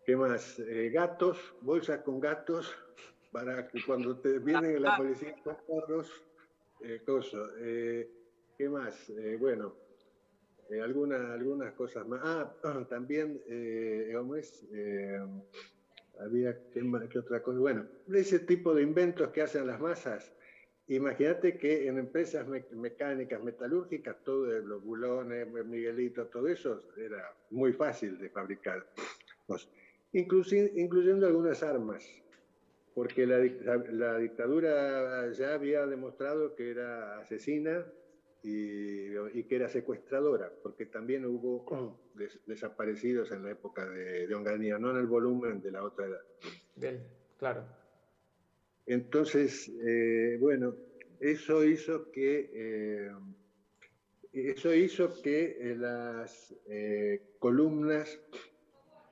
[0.04, 0.60] ¿qué más?
[0.92, 2.76] Gatos, bolsas con gatos,
[3.32, 6.12] para que cuando te vienen la policía con perros,
[6.82, 7.48] eh, coso.
[8.58, 9.12] ¿Qué más?
[9.38, 9.78] Bueno,
[10.82, 12.22] alguna- algunas cosas más.
[12.64, 13.40] Ah, también,
[14.16, 14.64] ¿cómo es?
[14.74, 15.20] Eh,
[16.20, 16.82] había, ¿qué,
[17.12, 17.60] qué otra cosa?
[17.60, 20.34] Bueno, ese tipo de inventos que hacen las masas.
[20.90, 27.74] Imagínate que en empresas me- mecánicas, metalúrgicas, todo los bulones, Miguelitos, todo eso era muy
[27.74, 28.86] fácil de fabricar.
[29.46, 29.68] Pues,
[30.14, 32.06] incluyendo algunas armas,
[32.96, 33.38] porque la,
[33.92, 37.86] la- dictadura ya había demostrado que era asesina
[38.42, 44.36] y, y que era secuestradora, porque también hubo des- desaparecidos en la época de, de
[44.36, 46.22] Onganía, no en el volumen de la otra edad.
[46.76, 47.02] Del-
[47.38, 47.66] claro.
[48.88, 50.74] Entonces, eh, bueno,
[51.20, 53.12] eso hizo que, eh,
[54.32, 56.56] eso hizo que eh, las
[57.38, 58.18] columnas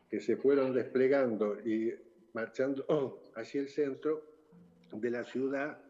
[0.09, 1.93] que se fueron desplegando y
[2.33, 4.23] marchando oh, hacia el centro
[4.93, 5.81] de la ciudad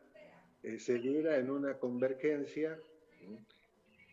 [0.79, 2.79] se diera en una convergencia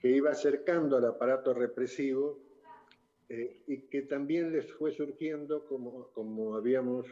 [0.03, 2.39] que iba acercando al aparato represivo
[3.67, 7.07] y que también les fue surgiendo, como, como habíamos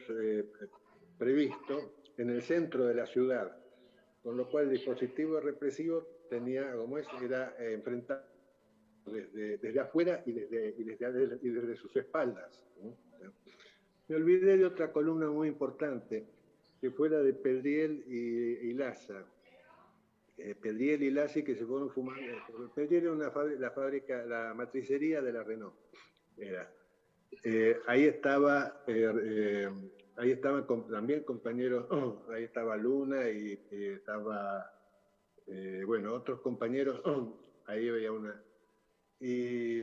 [1.17, 3.57] previsto, en el centro de la ciudad,
[4.23, 8.23] con lo cual el dispositivo represivo tenía, como es, era eh, enfrentado
[9.07, 12.63] desde, afuera y desde, y desde, y desde sus espaldas.
[14.09, 16.27] Me olvidé de otra columna muy importante,
[16.81, 19.25] que fue la de Pedriel y, y Laza.
[20.37, 22.23] Eh, Pedriel y Laza que se fueron fumando.
[22.75, 25.75] Pedriel era una la fábrica, la matricería de la Renault.
[26.37, 26.71] Era.
[27.45, 29.71] Eh, ahí estaba, eh, eh,
[30.21, 31.87] ahí estaban también compañeros,
[32.31, 34.71] ahí estaba Luna y, estaba,
[35.47, 37.01] eh, bueno, otros compañeros,
[37.67, 38.43] ahí veía una.
[39.19, 39.83] Y,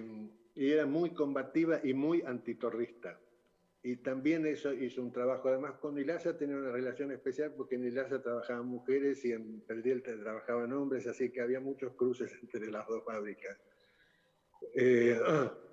[0.55, 3.19] era muy combativa y muy antitorrista.
[3.83, 7.85] Y también eso hizo un trabajo, además con Ilaza tenía una relación especial porque en
[7.85, 12.87] Ilaza trabajaban mujeres y en Perdiel trabajaban hombres, así que había muchos cruces entre las
[12.87, 13.55] dos fábricas.
[14.73, 15.19] Eh,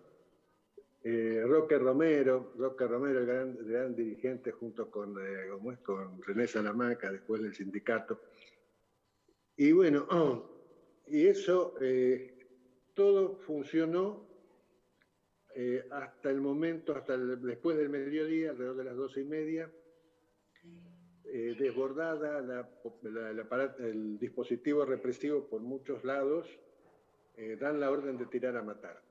[1.06, 5.78] eh, Roque Romero, Roque Romero, el gran, el gran dirigente, junto con, eh, ¿cómo es?
[5.80, 8.22] con René Salamaca, después del sindicato.
[9.56, 10.08] Y bueno,
[11.06, 12.38] y eso, eh,
[12.94, 14.26] todo funcionó
[15.54, 19.70] eh, hasta el momento, hasta el- después del mediodía, alrededor de las doce y media,
[21.26, 22.68] eh, desbordada la-
[23.02, 26.48] la- el, aparato- el dispositivo represivo por muchos lados,
[27.58, 29.02] dan la orden de tirar a matar.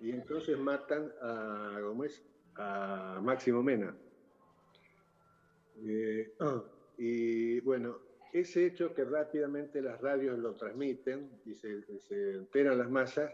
[0.00, 2.22] Y entonces matan a, ¿cómo es?
[2.56, 3.96] a Máximo Mena.
[5.86, 6.32] Eh,
[6.98, 7.98] y bueno,
[8.32, 13.30] ese hecho que rápidamente las radios lo transmiten y se, se enteran las masas,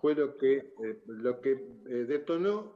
[0.00, 2.72] fue lo que, eh, lo que eh, detonó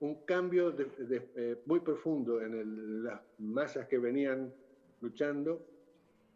[0.00, 4.52] un cambio de- de- eh, muy profundo en el- las masas que venían
[5.00, 5.66] luchando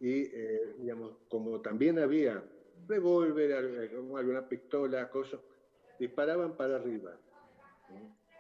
[0.01, 2.43] y, eh, digamos, como también había
[2.89, 5.41] revólver, alguna pistola, cosas,
[6.01, 7.17] disparaban para arriba.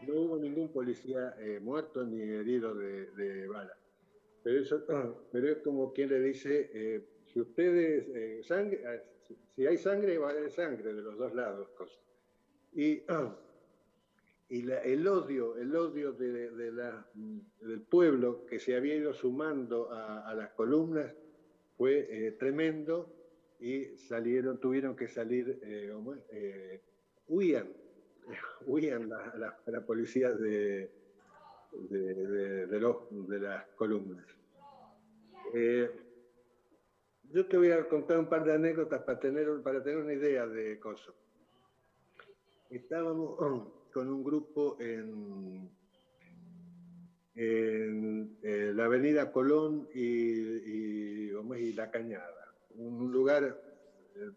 [0.06, 0.14] ¿no?
[0.14, 3.76] Hubo ningún policía eh, muerto ni herido de, de bala.
[4.42, 4.84] Pero, eso,
[5.32, 8.98] pero es como quien le dice, eh, si ustedes, eh, sangre, ah,
[9.54, 11.68] si- hay sangre, va a haber sangre de los dos lados.
[11.76, 12.00] cosas.
[12.72, 13.02] Y,
[14.48, 17.06] y la- el odio, el odio de, de la-
[17.60, 21.14] del pueblo que se había ido sumando a, a las columnas
[21.76, 23.14] fue eh, tremendo
[23.60, 25.92] y salieron, tuvieron que salir, eh.
[26.32, 26.80] Eh,
[27.30, 27.68] huían,
[28.66, 29.86] huían la, la- la
[30.32, 30.90] de,
[31.88, 32.66] de, de-
[33.40, 34.26] las columnas.
[35.54, 35.88] Eh,
[37.32, 40.46] yo te voy a contar un par de anécdotas para tener, para tener una idea
[40.46, 41.14] de cosas.
[42.68, 43.38] Estábamos
[43.92, 45.70] con un grupo en,
[47.36, 53.60] en, eh, la avenida Colón y, y, y La Cañada, un lugar,
[54.16, 54.30] eh,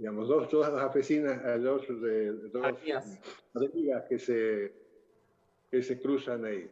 [0.00, 1.86] digamos, dos, dos oficinas, dos,
[2.50, 2.64] dos
[3.52, 4.72] avenidas que se,
[5.70, 6.70] que se cruzan ahí.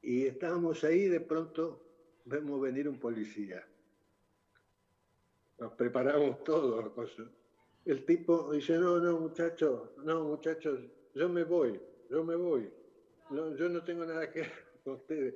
[0.00, 1.84] Y estábamos ahí, de pronto
[2.24, 3.62] vemos venir un policía.
[5.58, 6.90] Nos preparamos todos.
[7.84, 10.80] El tipo dice, no, no, muchachos, no, muchachos,
[11.14, 11.78] yo me voy,
[12.08, 12.70] yo me voy.
[13.28, 14.52] No, yo no tengo nada que ver
[14.84, 15.34] con ustedes.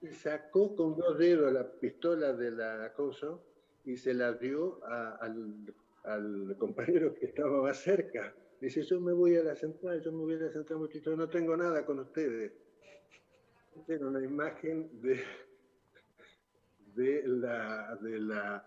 [0.00, 3.38] Y sacó con dos dedos la pistola de la cosa
[3.84, 5.72] y se la dio a- al,
[6.04, 8.34] al compañero que estaba más cerca.
[8.60, 11.28] Dice, yo me voy a la central, yo me voy a la central, muchachos, no
[11.28, 12.52] tengo nada con ustedes.
[13.88, 15.20] Era una imagen de,
[16.94, 18.66] de, la, de la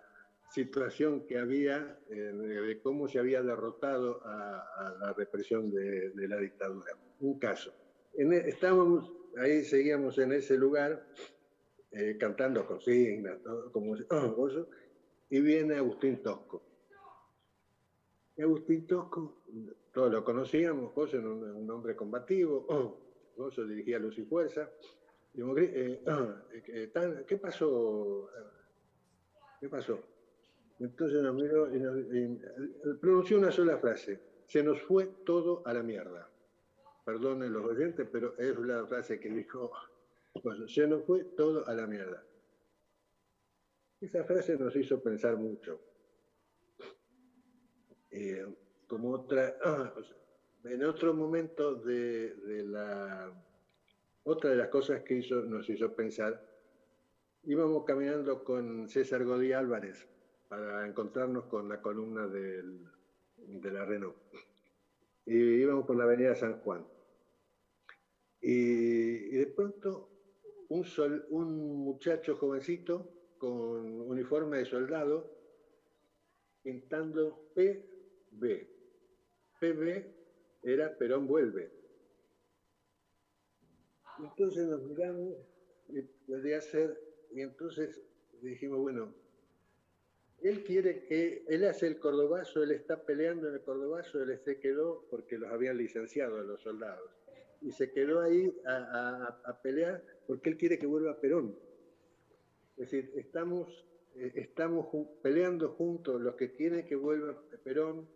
[0.51, 6.91] situación que había, eh, de cómo se había derrotado a, la represión de, la dictadura.
[7.19, 7.73] Un caso.
[8.13, 11.07] En e- estábamos, ahí seguíamos en ese lugar,
[11.91, 14.69] eh, cantando consignas, todo, como eso,
[15.29, 16.66] y viene Agustín Tosco.
[18.39, 19.41] Agustín Tosco,
[19.91, 22.65] todos lo conocíamos, José era un, hombre combativo,
[23.35, 24.69] José dirigía Luz y Fuerza.
[25.33, 28.29] Digo, "Gri- eh, eh, tan- ¿Qué pasó?
[29.59, 29.99] ¿Qué pasó?
[30.79, 34.19] Entonces nos miró y, nos- y, eh, pronunció una sola frase.
[34.47, 36.29] Se nos fue todo a la mierda.
[37.05, 39.71] Perdonen los oyentes, pero es la frase que dijo.
[40.67, 42.23] Se nos fue todo a la mierda.
[43.99, 45.79] Esa frase nos hizo pensar mucho.
[48.09, 48.45] Eh,
[48.87, 49.93] como otra, ah,
[50.63, 53.33] en otro momento de, de la,
[54.23, 56.41] otra de las cosas que hizo, nos hizo pensar,
[57.43, 60.07] íbamos caminando con César Godí Álvarez
[60.47, 62.89] para encontrarnos con la columna del-
[63.35, 64.17] de la Renault.
[65.25, 66.87] Y íbamos por la avenida San Juan.
[68.39, 70.09] Y, y de pronto
[70.69, 75.33] un, sol- un muchacho jovencito con uniforme de soldado
[76.61, 77.39] pintando
[78.39, 78.67] PB.
[79.59, 80.05] PB
[80.63, 81.71] era Perón vuelve.
[84.19, 85.35] Entonces nos miramos
[85.89, 86.99] y podría ser,
[87.31, 88.01] y entonces
[88.41, 89.13] dijimos, bueno,
[90.41, 94.59] él quiere que, él hace el cordobazo, él está peleando en el cordobazo, él se
[94.59, 97.11] quedó porque los habían licenciado a los soldados.
[97.61, 101.57] Y se quedó ahí a, pelear porque él quiere que vuelva Perón.
[102.77, 103.85] Es decir, estamos,
[104.15, 104.87] eh, estamos
[105.23, 108.07] peleando juntos los que quieren que vuelva Perón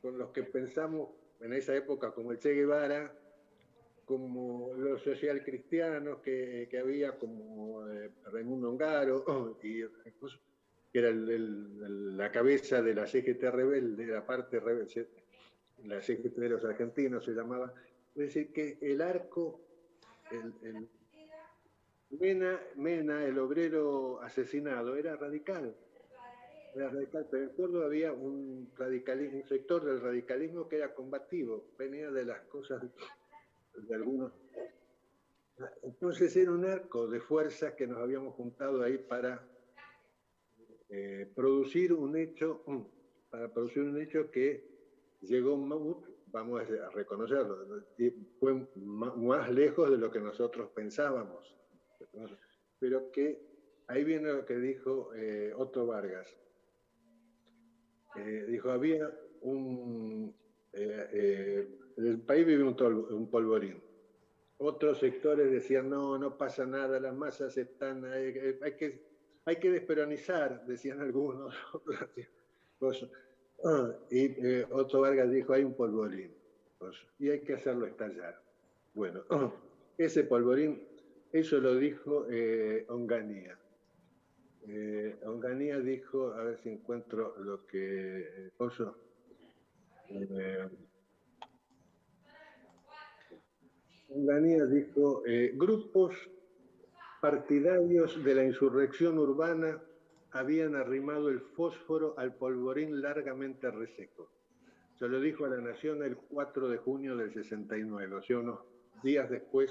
[0.00, 1.10] con los que pensamos
[1.40, 3.12] en esa época como el Che Guevara,
[4.04, 9.82] como los social cristianos que, que había, como eh, Raimundo Ongaro, y
[10.92, 15.08] que era la cabeza de la CGT rebelde, la parte rebelde,
[15.84, 17.72] la CGT de los argentinos se llamaba.
[18.14, 19.60] Es decir, que el arco,
[20.30, 20.88] el, el-
[22.08, 25.74] Mena, Mena, el obrero asesinado, era radical.
[26.76, 32.24] Pero en Córdoba había un, radicalismo, un sector del radicalismo que era combativo, venía de
[32.24, 32.82] las cosas
[33.74, 34.32] de algunos.
[35.82, 39.42] Entonces era un arco de fuerzas que nos habíamos juntado ahí para
[40.90, 42.82] eh, producir un hecho, mm,
[43.30, 44.62] para producir un hecho que
[45.22, 47.84] llegó, mu- vamos a reconocerlo,
[48.38, 51.56] fue más lejos de lo que nosotros pensábamos.
[52.78, 53.40] Pero que
[53.86, 56.36] ahí viene lo que dijo eh, Otto Vargas.
[58.18, 59.10] Eh, dijo, había
[59.42, 60.34] un...
[60.72, 63.80] eh, eh, el país vive un, polvorín.
[64.58, 68.04] Otros sectores decían, no, no pasa nada, las masas están...
[68.04, 69.02] Hay, hay que,
[69.44, 71.54] hay que desperonizar, decían algunos.
[73.64, 76.30] Ah, y eh, Otto Vargas dijo, hay un polvorín.
[77.18, 78.38] y hay que hacerlo estallar.
[78.92, 79.24] Bueno,
[79.98, 80.86] ese polvorín,
[81.32, 83.58] eso lo dijo eh, Onganía.
[84.68, 88.20] Eh, Onganía dijo, a ver si encuentro lo que...
[88.20, 88.96] eh, coso,
[90.08, 90.68] eh,
[94.08, 96.14] Onganía dijo, eh, grupos
[97.20, 99.80] partidarios de la insurrección urbana
[100.32, 104.30] habían arrimado el fósforo al polvorín largamente reseco.
[104.98, 108.60] Se lo dijo a la Nación el 4 de junio del 69, o sea, unos
[109.02, 109.70] días después,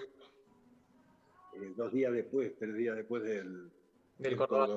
[1.55, 3.72] eh, dos días después, tres días después del,
[4.17, 4.37] Del.
[4.37, 4.73] Cordobazo.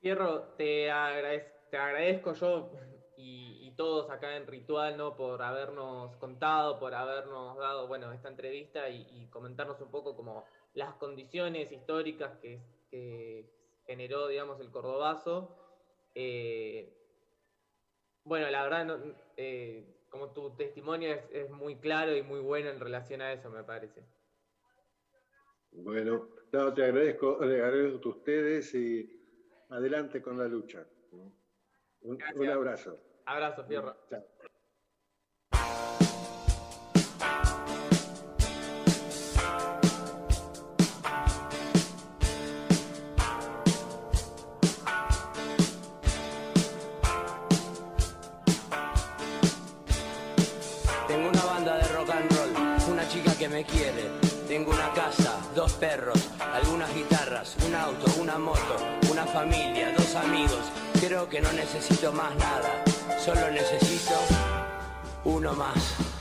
[0.00, 2.70] Fierro, te, agradez- te agradezco yo
[3.16, 5.16] y, y todos acá en Ritual, ¿no?
[5.16, 10.44] Por habernos contado, por habernos dado, bueno, esta entrevista y, y comentarnos un poco como
[10.74, 12.60] las condiciones históricas que,
[12.90, 13.46] que
[13.86, 15.56] generó, digamos, el Cordobazo.
[16.14, 16.92] Eh,
[18.24, 22.70] bueno, la verdad, no- eh, como tu testimonio es, es muy claro y muy bueno
[22.70, 24.02] en relación a eso, me parece.
[25.72, 29.08] Bueno, no, te agradezco, le agradezco a ustedes y
[29.70, 30.86] adelante con la lucha.
[32.02, 32.98] Un, un abrazo.
[33.24, 33.96] Abrazo, Fierro.
[34.08, 34.22] Chao.
[51.08, 54.10] Tengo una banda de rock and roll, una chica que me quiere.
[54.46, 58.76] Tengo una casa, dos perros, algunas guitarras, un auto, una moto,
[59.10, 60.60] una familia, dos amigos.
[61.00, 62.84] Creo que no necesito más nada,
[63.24, 64.14] solo necesito
[65.24, 66.15] uno más.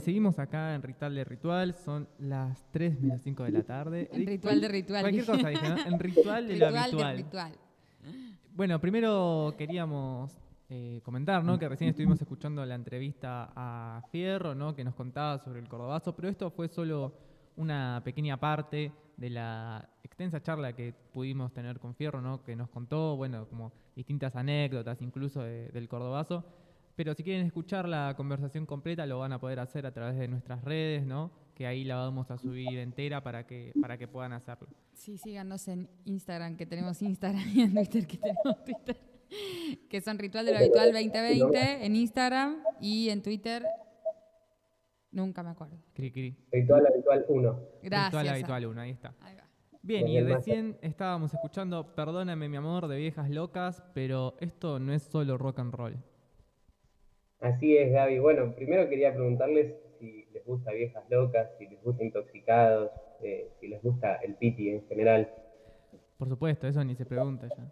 [0.00, 4.08] Y seguimos acá en Ritual de Ritual, son las 3 menos 5 de la tarde.
[4.12, 5.02] En ritual de ritual.
[5.02, 5.78] Cualquier cosa dije, ¿no?
[5.86, 7.16] En Ritual de lo Ritual habitual.
[7.16, 7.52] ritual.
[8.54, 10.36] Bueno, primero queríamos
[10.68, 11.58] eh, comentar, ¿no?
[11.58, 14.74] Que recién estuvimos escuchando la entrevista a Fierro, ¿no?
[14.74, 17.12] Que nos contaba sobre el cordobazo, pero esto fue solo
[17.56, 22.42] una pequeña parte de la extensa charla que pudimos tener con Fierro, ¿no?
[22.42, 26.44] Que nos contó, bueno, como distintas anécdotas incluso de- del cordobazo.
[27.00, 30.28] Pero si quieren escuchar la conversación completa lo van a poder hacer a través de
[30.28, 31.30] nuestras redes, ¿no?
[31.54, 34.68] Que ahí la vamos a subir entera para que, para que puedan hacerlo.
[34.92, 38.96] Sí, síganos en Instagram, que tenemos Instagram, y en Twitter, que tenemos Twitter.
[39.88, 43.64] Que son Ritual de lo Habitual 2020 en Instagram y en Twitter.
[45.10, 45.78] Nunca me acuerdo.
[45.94, 46.36] Cri, cri.
[46.52, 47.60] Ritual habitual 1.
[47.82, 48.06] Gracias.
[48.08, 49.14] Ritual habitual 1, ahí está.
[49.22, 49.44] Ahí va.
[49.80, 55.04] Bien, y recién estábamos escuchando Perdóname mi amor de Viejas Locas, pero esto no es
[55.04, 55.96] solo rock and roll.
[57.40, 58.18] Así es, Gaby.
[58.18, 62.90] Bueno, primero quería preguntarles si les gusta Viejas Locas, si les gusta Intoxicados,
[63.20, 65.28] eh, si les gusta el Piti en general.
[66.18, 67.68] Por supuesto, eso ni se pregunta ya.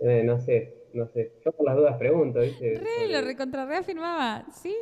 [0.00, 1.32] Eh, no sé, no sé.
[1.44, 2.84] Yo por las dudas pregunto, ¿viste?
[2.84, 4.46] Re, lo recontra reafirmaba.
[4.52, 4.74] ¿Sí?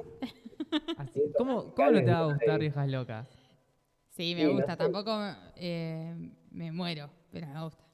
[0.97, 3.29] Así, ¿Cómo, ¿Cómo no te va a gustar Viejas Locas?
[4.11, 4.77] Sí, me Sí, no gusta.
[4.77, 4.77] sé.
[4.77, 5.11] Tampoco
[5.57, 6.15] eh,
[6.51, 7.85] me muero, pero me gusta.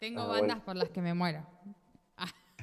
[0.00, 0.62] Tengo Ah, bandas bueno.
[0.62, 1.46] por las que me muero.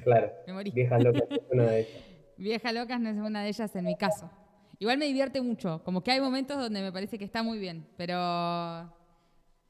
[0.02, 0.70] Claro, me morí.
[0.70, 2.04] Viejas Locas es una de ellas.
[2.36, 4.30] Vieja Locas no es una de ellas en mi caso.
[4.78, 5.82] Igual me divierte mucho.
[5.84, 8.14] Como que hay momentos donde me parece que está muy bien, pero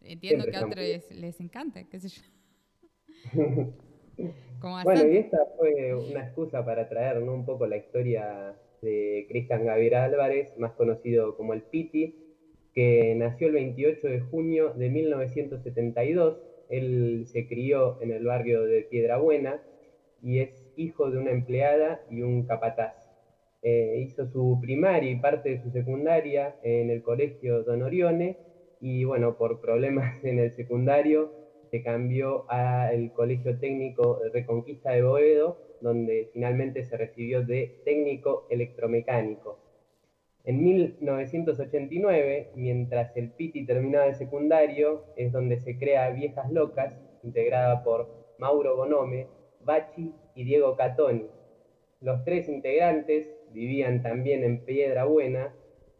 [0.01, 2.23] entiendo Siempre que a otros les, les encante, qué sé yo.
[4.61, 7.35] Como Bueno, y esta fue una excusa para traer ¿no?
[7.35, 12.16] un poco la historia de Cristian Gabriel Álvarez, más conocido como el Piti,
[12.73, 16.39] que nació el 28 de junio de 1972.
[16.70, 19.61] Él se crió en el barrio de Piedrabuena
[20.22, 22.94] y es hijo de una empleada y un capataz.
[23.62, 28.36] Eh, hizo su primaria y parte de su secundaria en el colegio Don Orione
[28.80, 31.32] y bueno, por problemas en el secundario
[31.70, 39.59] se cambió al Colegio Técnico Reconquista de Boedo, donde finalmente se recibió de técnico electromecánico.
[40.44, 47.82] En 1989, mientras el Piti terminaba el secundario, es donde se crea Viejas Locas, integrada
[47.82, 48.06] por
[48.38, 49.26] Mauro Bonome,
[49.66, 51.26] Bachi y Diego Catoni.
[52.01, 55.52] Los tres integrantes vivían también en Piedra Buena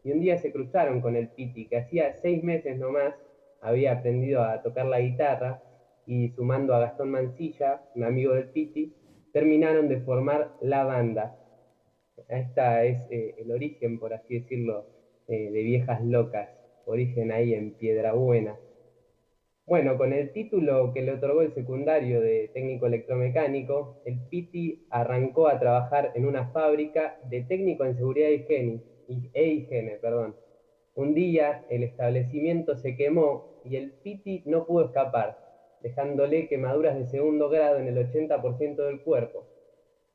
[0.03, 3.13] y un día se cruzaron con el Piti, que hacía seis meses nomás
[3.61, 5.61] había aprendido a tocar la guitarra
[6.05, 8.93] y sumando a Gastón Mancilla, un amigo del Piti,
[9.33, 11.37] terminaron de formar la banda.
[12.29, 14.85] Esta es eh, el origen, por así decirlo,
[15.27, 16.49] eh, de Viejas Locas,
[16.85, 18.55] origen ahí en Piedra Buena.
[19.67, 25.49] Bueno, con el título que le otorgó el secundario de técnico electromecánico, el Piti arrancó
[25.49, 28.81] a trabajar en una fábrica de técnico en seguridad higiene,
[29.33, 30.37] e higiene, perdón.
[30.95, 35.37] Un día el establecimiento se quemó y el Piti no pudo escapar,
[35.81, 39.43] dejándole quemaduras de segundo grado en el 80% del cuerpo.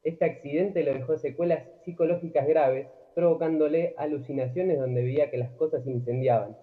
[0.02, 6.56] Este accidente le dejó secuelas psicológicas graves, provocándole alucinaciones donde veía que las cosas incendiaban.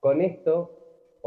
[0.00, 0.77] Con esto,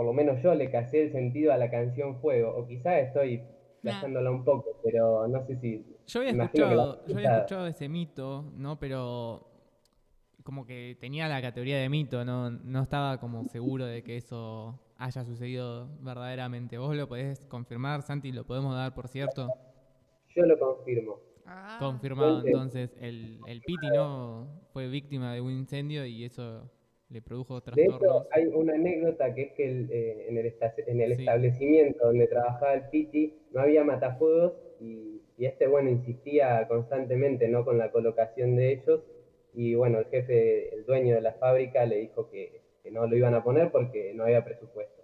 [0.01, 3.43] por lo menos yo le casé el sentido a la canción Fuego, o quizá estoy
[3.83, 5.85] gastándola un poco, pero no sé si...
[6.07, 7.37] Yo había escuchado, yo había escuchado.
[7.37, 8.79] escuchado ese mito, ¿no?
[8.79, 9.47] Pero
[10.43, 12.49] como que tenía la categoría de mito, ¿no?
[12.49, 16.79] No estaba como seguro de que eso haya sucedido verdaderamente.
[16.79, 18.31] ¿Vos lo podés confirmar, Santi?
[18.31, 19.49] ¿Lo podemos dar por cierto?
[20.35, 21.19] Yo lo confirmo.
[21.45, 21.77] Ah.
[21.79, 26.71] Confirmado, Entonces- entonces, el, el Piti no fue víctima de un incendio y eso
[27.11, 27.85] le produjo De trastornos.
[27.85, 31.21] hecho, hay una anécdota que es que el, eh, en el, esta- en el Sí.
[31.21, 37.63] establecimiento donde trabajaba el Piti no había matafuegos y, y este, bueno, insistía constantemente, ¿no?
[37.65, 39.01] Con la colocación de ellos
[39.53, 43.15] y, bueno, el jefe, el dueño de la fábrica le dijo que, que no lo
[43.15, 45.01] iban a poner porque no había presupuesto.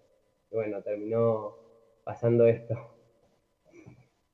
[0.52, 1.56] Y, bueno, terminó
[2.04, 2.76] pasando esto.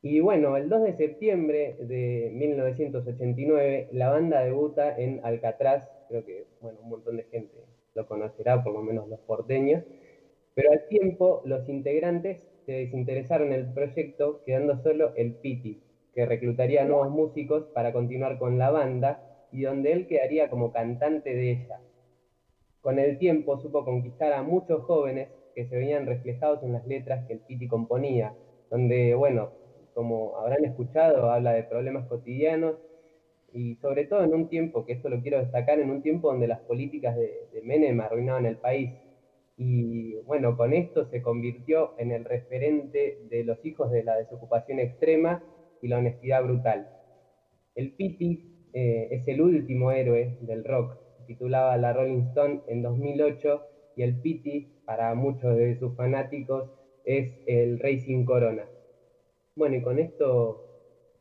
[0.06, 6.46] Y bueno, el 2 de septiembre de 1989, la banda debuta en Alcatraz, creo que
[6.60, 7.64] bueno, un montón de gente
[7.96, 9.82] lo conocerá, por lo menos los porteños,
[10.56, 15.82] pero al tiempo los integrantes se desinteresaron del proyecto, quedando solo el Piti,
[16.14, 21.34] que reclutaría nuevos músicos para continuar con la banda y donde él quedaría como cantante
[21.34, 21.80] de ella.
[22.82, 27.26] Con el tiempo supo conquistar a muchos jóvenes que se veían reflejados en las letras
[27.26, 28.34] que el Piti componía,
[28.70, 29.63] donde, bueno,
[29.94, 32.76] como habrán escuchado, habla de problemas cotidianos
[33.54, 36.48] y sobre todo en un tiempo, que esto lo quiero destacar, en un tiempo donde
[36.48, 38.92] las políticas de, Menem arruinaban el país.
[39.58, 44.80] Y bueno, con esto se convirtió en el referente de los hijos de la desocupación
[44.80, 45.44] extrema
[45.82, 46.90] y la honestidad brutal.
[47.76, 50.98] El Piti eh, es el último héroe del rock.
[51.28, 53.62] Titulaba La Rolling Stone en 2008
[53.96, 56.72] y el Pity, para muchos de sus fanáticos,
[57.06, 58.66] es el Racing Corona.
[59.56, 60.64] Bueno, y con esto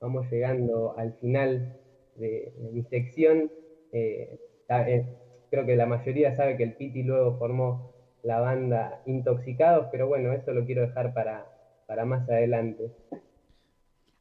[0.00, 1.78] vamos llegando al final
[2.16, 3.50] de, de mi sección.
[3.92, 4.38] Eh,
[4.68, 5.06] eh,
[5.50, 7.92] creo que la mayoría sabe que el Pity luego formó
[8.22, 11.46] la banda Intoxicados, pero bueno, eso lo quiero dejar para,
[11.86, 12.90] para más adelante.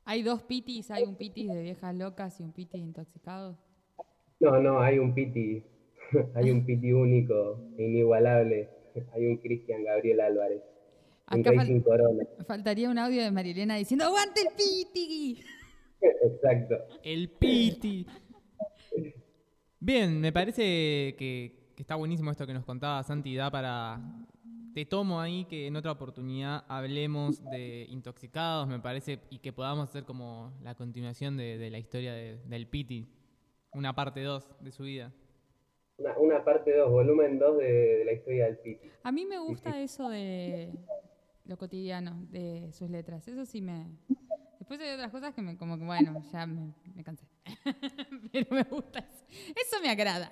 [0.06, 3.58] Hay dos pitis, hay un pitis de viejas locas y un pitis intoxicado.
[4.42, 5.64] No, no, hay un Piti,
[6.34, 8.70] hay un Piti único e inigualable,
[9.14, 10.64] hay un Cristian Gabriel Álvarez,
[11.28, 12.24] Acá fal- Racing Corona.
[12.48, 15.42] Faltaría un audio de Marilena diciendo ¡Aguante el piti!
[16.02, 16.76] Exacto.
[17.04, 18.06] El Piti.
[19.80, 23.36] Bien, me parece que, que está buenísimo esto que nos contaba Santi.
[23.36, 24.00] Da para.
[24.74, 29.90] Te tomo ahí que en otra oportunidad hablemos de intoxicados, me parece, y que podamos
[29.90, 33.06] hacer como la continuación de, de la historia de- del Piti.
[33.74, 35.12] Una parte 2 de su vida.
[35.98, 37.66] Una, una parte 2, volumen 2 de,
[37.98, 38.88] de la historia del Piti.
[39.04, 40.72] A mí me gusta eso de
[41.52, 43.28] lo cotidiano, de sus letras.
[43.28, 43.88] Eso sí me...
[44.58, 47.26] Después hay otras cosas que me, como que, bueno, ya me, me cansé.
[48.32, 49.26] Pero me gusta eso.
[49.50, 50.32] Eso me agrada.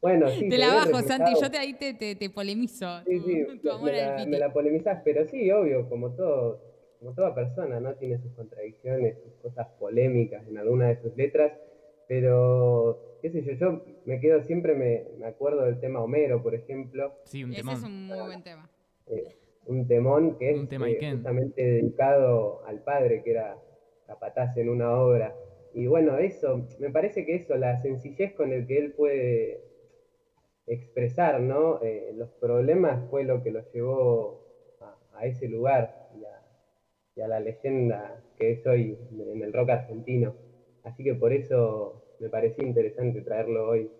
[0.00, 0.48] Bueno, sí.
[0.48, 1.00] te la bajo.
[1.02, 1.32] Santi.
[1.40, 2.86] Yo te, ahí te, te, te polemizo.
[3.06, 6.10] Sí, sí, tu, tu amor me, al la, me la polemizás, pero sí, obvio, como
[6.12, 6.60] todo,
[7.00, 7.94] como toda persona, ¿no?
[7.94, 11.52] Tiene sus contradicciones, sus cosas polémicas en alguna de sus letras,
[12.06, 16.54] pero, qué sé yo, yo me quedo siempre, me, me acuerdo del tema Homero, por
[16.54, 17.14] ejemplo.
[17.24, 17.74] Sí, un Ese temón.
[17.78, 18.70] es un muy buen tema.
[19.08, 19.34] eh,
[19.66, 23.58] un temón que es Un tema eh, justamente dedicado al padre, que era
[24.06, 25.34] capataz en una obra.
[25.74, 29.60] Y bueno, eso, me parece que eso, la sencillez con el que él puede
[30.66, 31.80] expresar, ¿no?
[31.82, 34.40] Eh, los problemas fue lo que lo llevó
[34.80, 36.42] a, a ese lugar y a,
[37.16, 40.34] y a la leyenda que es hoy en el rock argentino.
[40.82, 43.90] Así que por eso me parecía interesante traerlo hoy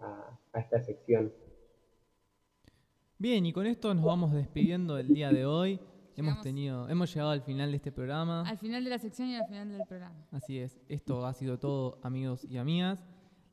[0.00, 1.32] a, a esta sección.
[3.22, 5.78] Bien, y con esto nos vamos despidiendo del día de hoy.
[6.16, 8.42] Hemos tenido, hemos llegado al final de este programa.
[8.48, 10.26] Al final de la sección y al final del programa.
[10.32, 12.98] Así es, esto ha sido todo, amigos y amigas.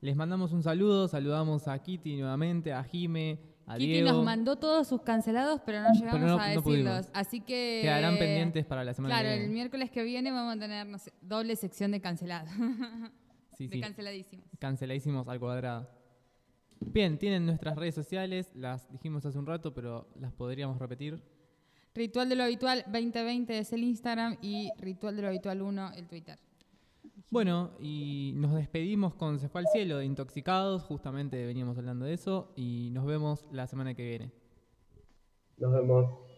[0.01, 3.37] Les mandamos un saludo, saludamos a Kitty nuevamente, a Jime,
[3.67, 4.11] a Kitty Diego.
[4.11, 7.11] nos mandó todos sus cancelados, pero no llegamos no- a decirlos.
[7.13, 7.81] Así que.
[7.83, 9.53] Quedarán pendientes para la semana Claro, que el viene.
[9.53, 12.49] miércoles que viene vamos a tener no sé, doble sección de cancelados.
[13.55, 13.81] Sí, de sí.
[13.81, 14.47] canceladísimos.
[14.57, 15.98] Canceladísimos al cuadrado.
[16.81, 21.21] Bien, tienen nuestras redes sociales, las dijimos hace un rato, pero las podríamos repetir.
[21.93, 26.07] Ritual de lo habitual 2020 es el Instagram y Ritual de lo habitual 1 el
[26.07, 26.39] Twitter.
[27.31, 32.13] Bueno, y nos despedimos con Se fue al cielo de Intoxicados, justamente veníamos hablando de
[32.13, 34.31] eso, y nos vemos la semana que viene.
[35.57, 36.28] Nos vemos.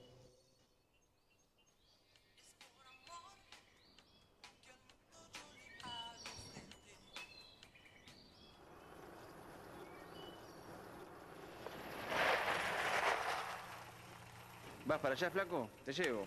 [14.86, 15.70] ¿Vas para allá, flaco?
[15.86, 16.26] Te llevo.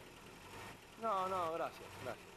[1.03, 2.35] No, no, gracias, gracias.